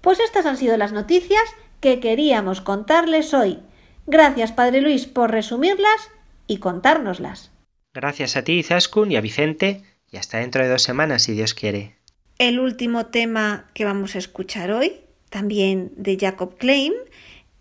Pues 0.00 0.20
estas 0.20 0.44
han 0.44 0.58
sido 0.58 0.76
las 0.76 0.92
noticias 0.92 1.42
que 1.80 2.00
queríamos 2.00 2.60
contarles 2.60 3.32
hoy. 3.32 3.60
Gracias, 4.06 4.52
Padre 4.52 4.80
Luis, 4.80 5.06
por 5.06 5.30
resumirlas 5.30 6.10
y 6.46 6.58
contárnoslas. 6.58 7.52
Gracias 7.94 8.36
a 8.36 8.42
ti, 8.42 8.62
Zaskun, 8.62 9.12
y 9.12 9.16
a 9.16 9.20
Vicente, 9.20 9.82
y 10.10 10.16
hasta 10.16 10.38
dentro 10.38 10.62
de 10.62 10.70
dos 10.70 10.82
semanas, 10.82 11.22
si 11.22 11.32
Dios 11.32 11.54
quiere. 11.54 12.01
El 12.42 12.58
último 12.58 13.06
tema 13.06 13.66
que 13.72 13.84
vamos 13.84 14.16
a 14.16 14.18
escuchar 14.18 14.72
hoy, 14.72 14.94
también 15.30 15.92
de 15.94 16.18
Jacob 16.18 16.56
Klein, 16.58 16.92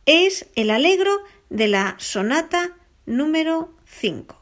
es 0.07 0.47
el 0.55 0.71
alegro 0.71 1.11
de 1.51 1.67
la 1.67 1.93
sonata 1.99 2.71
número 3.05 3.69
5. 3.85 4.41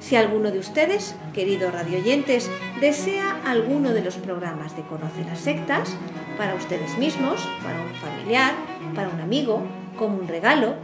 Si 0.00 0.16
alguno 0.16 0.50
de 0.50 0.58
ustedes, 0.58 1.14
queridos 1.32 1.72
radioyentes, 1.72 2.50
desea 2.80 3.40
alguno 3.46 3.92
de 3.94 4.02
los 4.02 4.16
programas 4.16 4.76
de 4.76 4.82
Conoce 4.82 5.24
las 5.24 5.38
Sectas, 5.38 5.96
para 6.36 6.56
ustedes 6.56 6.98
mismos, 6.98 7.40
para 7.62 7.80
un 7.80 7.94
familiar, 7.94 8.52
para 8.94 9.08
un 9.08 9.20
amigo, 9.20 9.62
como 9.96 10.18
un 10.18 10.28
regalo, 10.28 10.74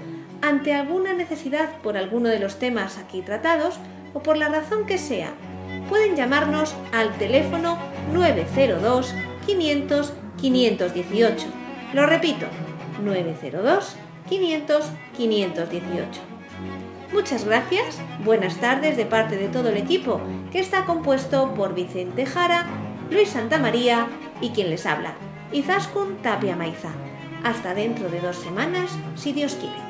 ante 0.43 0.75
alguna 0.75 1.13
necesidad 1.13 1.77
por 1.83 1.97
alguno 1.97 2.29
de 2.29 2.39
los 2.39 2.59
temas 2.59 2.99
aquí 2.99 3.23
tratados 3.23 3.79
o 4.15 4.23
por 4.23 4.37
la 4.37 4.49
razón 4.49 4.87
que 4.87 4.99
sea, 4.99 5.33
pueden 5.89 6.17
llamarnos 6.17 6.75
al 6.93 7.17
teléfono 7.19 7.79
902 8.13 9.15
500 9.47 10.13
518. 10.41 11.47
Lo 11.93 12.07
repito, 12.07 12.47
902 13.03 13.97
500 14.29 14.91
518. 15.17 16.21
Muchas 17.13 17.45
gracias, 17.45 18.01
buenas 18.25 18.57
tardes 18.59 18.97
de 18.97 19.05
parte 19.05 19.37
de 19.37 19.49
todo 19.49 19.71
el 19.71 19.77
equipo, 19.77 20.21
que 20.53 20.61
está 20.61 20.85
compuesto 20.85 21.55
por 21.55 21.75
Vicente 21.75 22.25
Jara, 22.25 22.67
Luis 23.11 23.31
Santamaría 23.31 24.07
y 24.41 24.51
quien 24.51 24.71
les 24.71 24.87
habla, 24.87 25.15
Izaskun 25.53 26.19
Tapia 26.23 26.55
Maiza. 26.55 26.91
Hasta 27.43 27.75
dentro 27.75 28.09
de 28.11 28.21
dos 28.21 28.37
semanas, 28.37 28.97
si 29.17 29.33
Dios 29.33 29.55
quiere. 29.55 29.90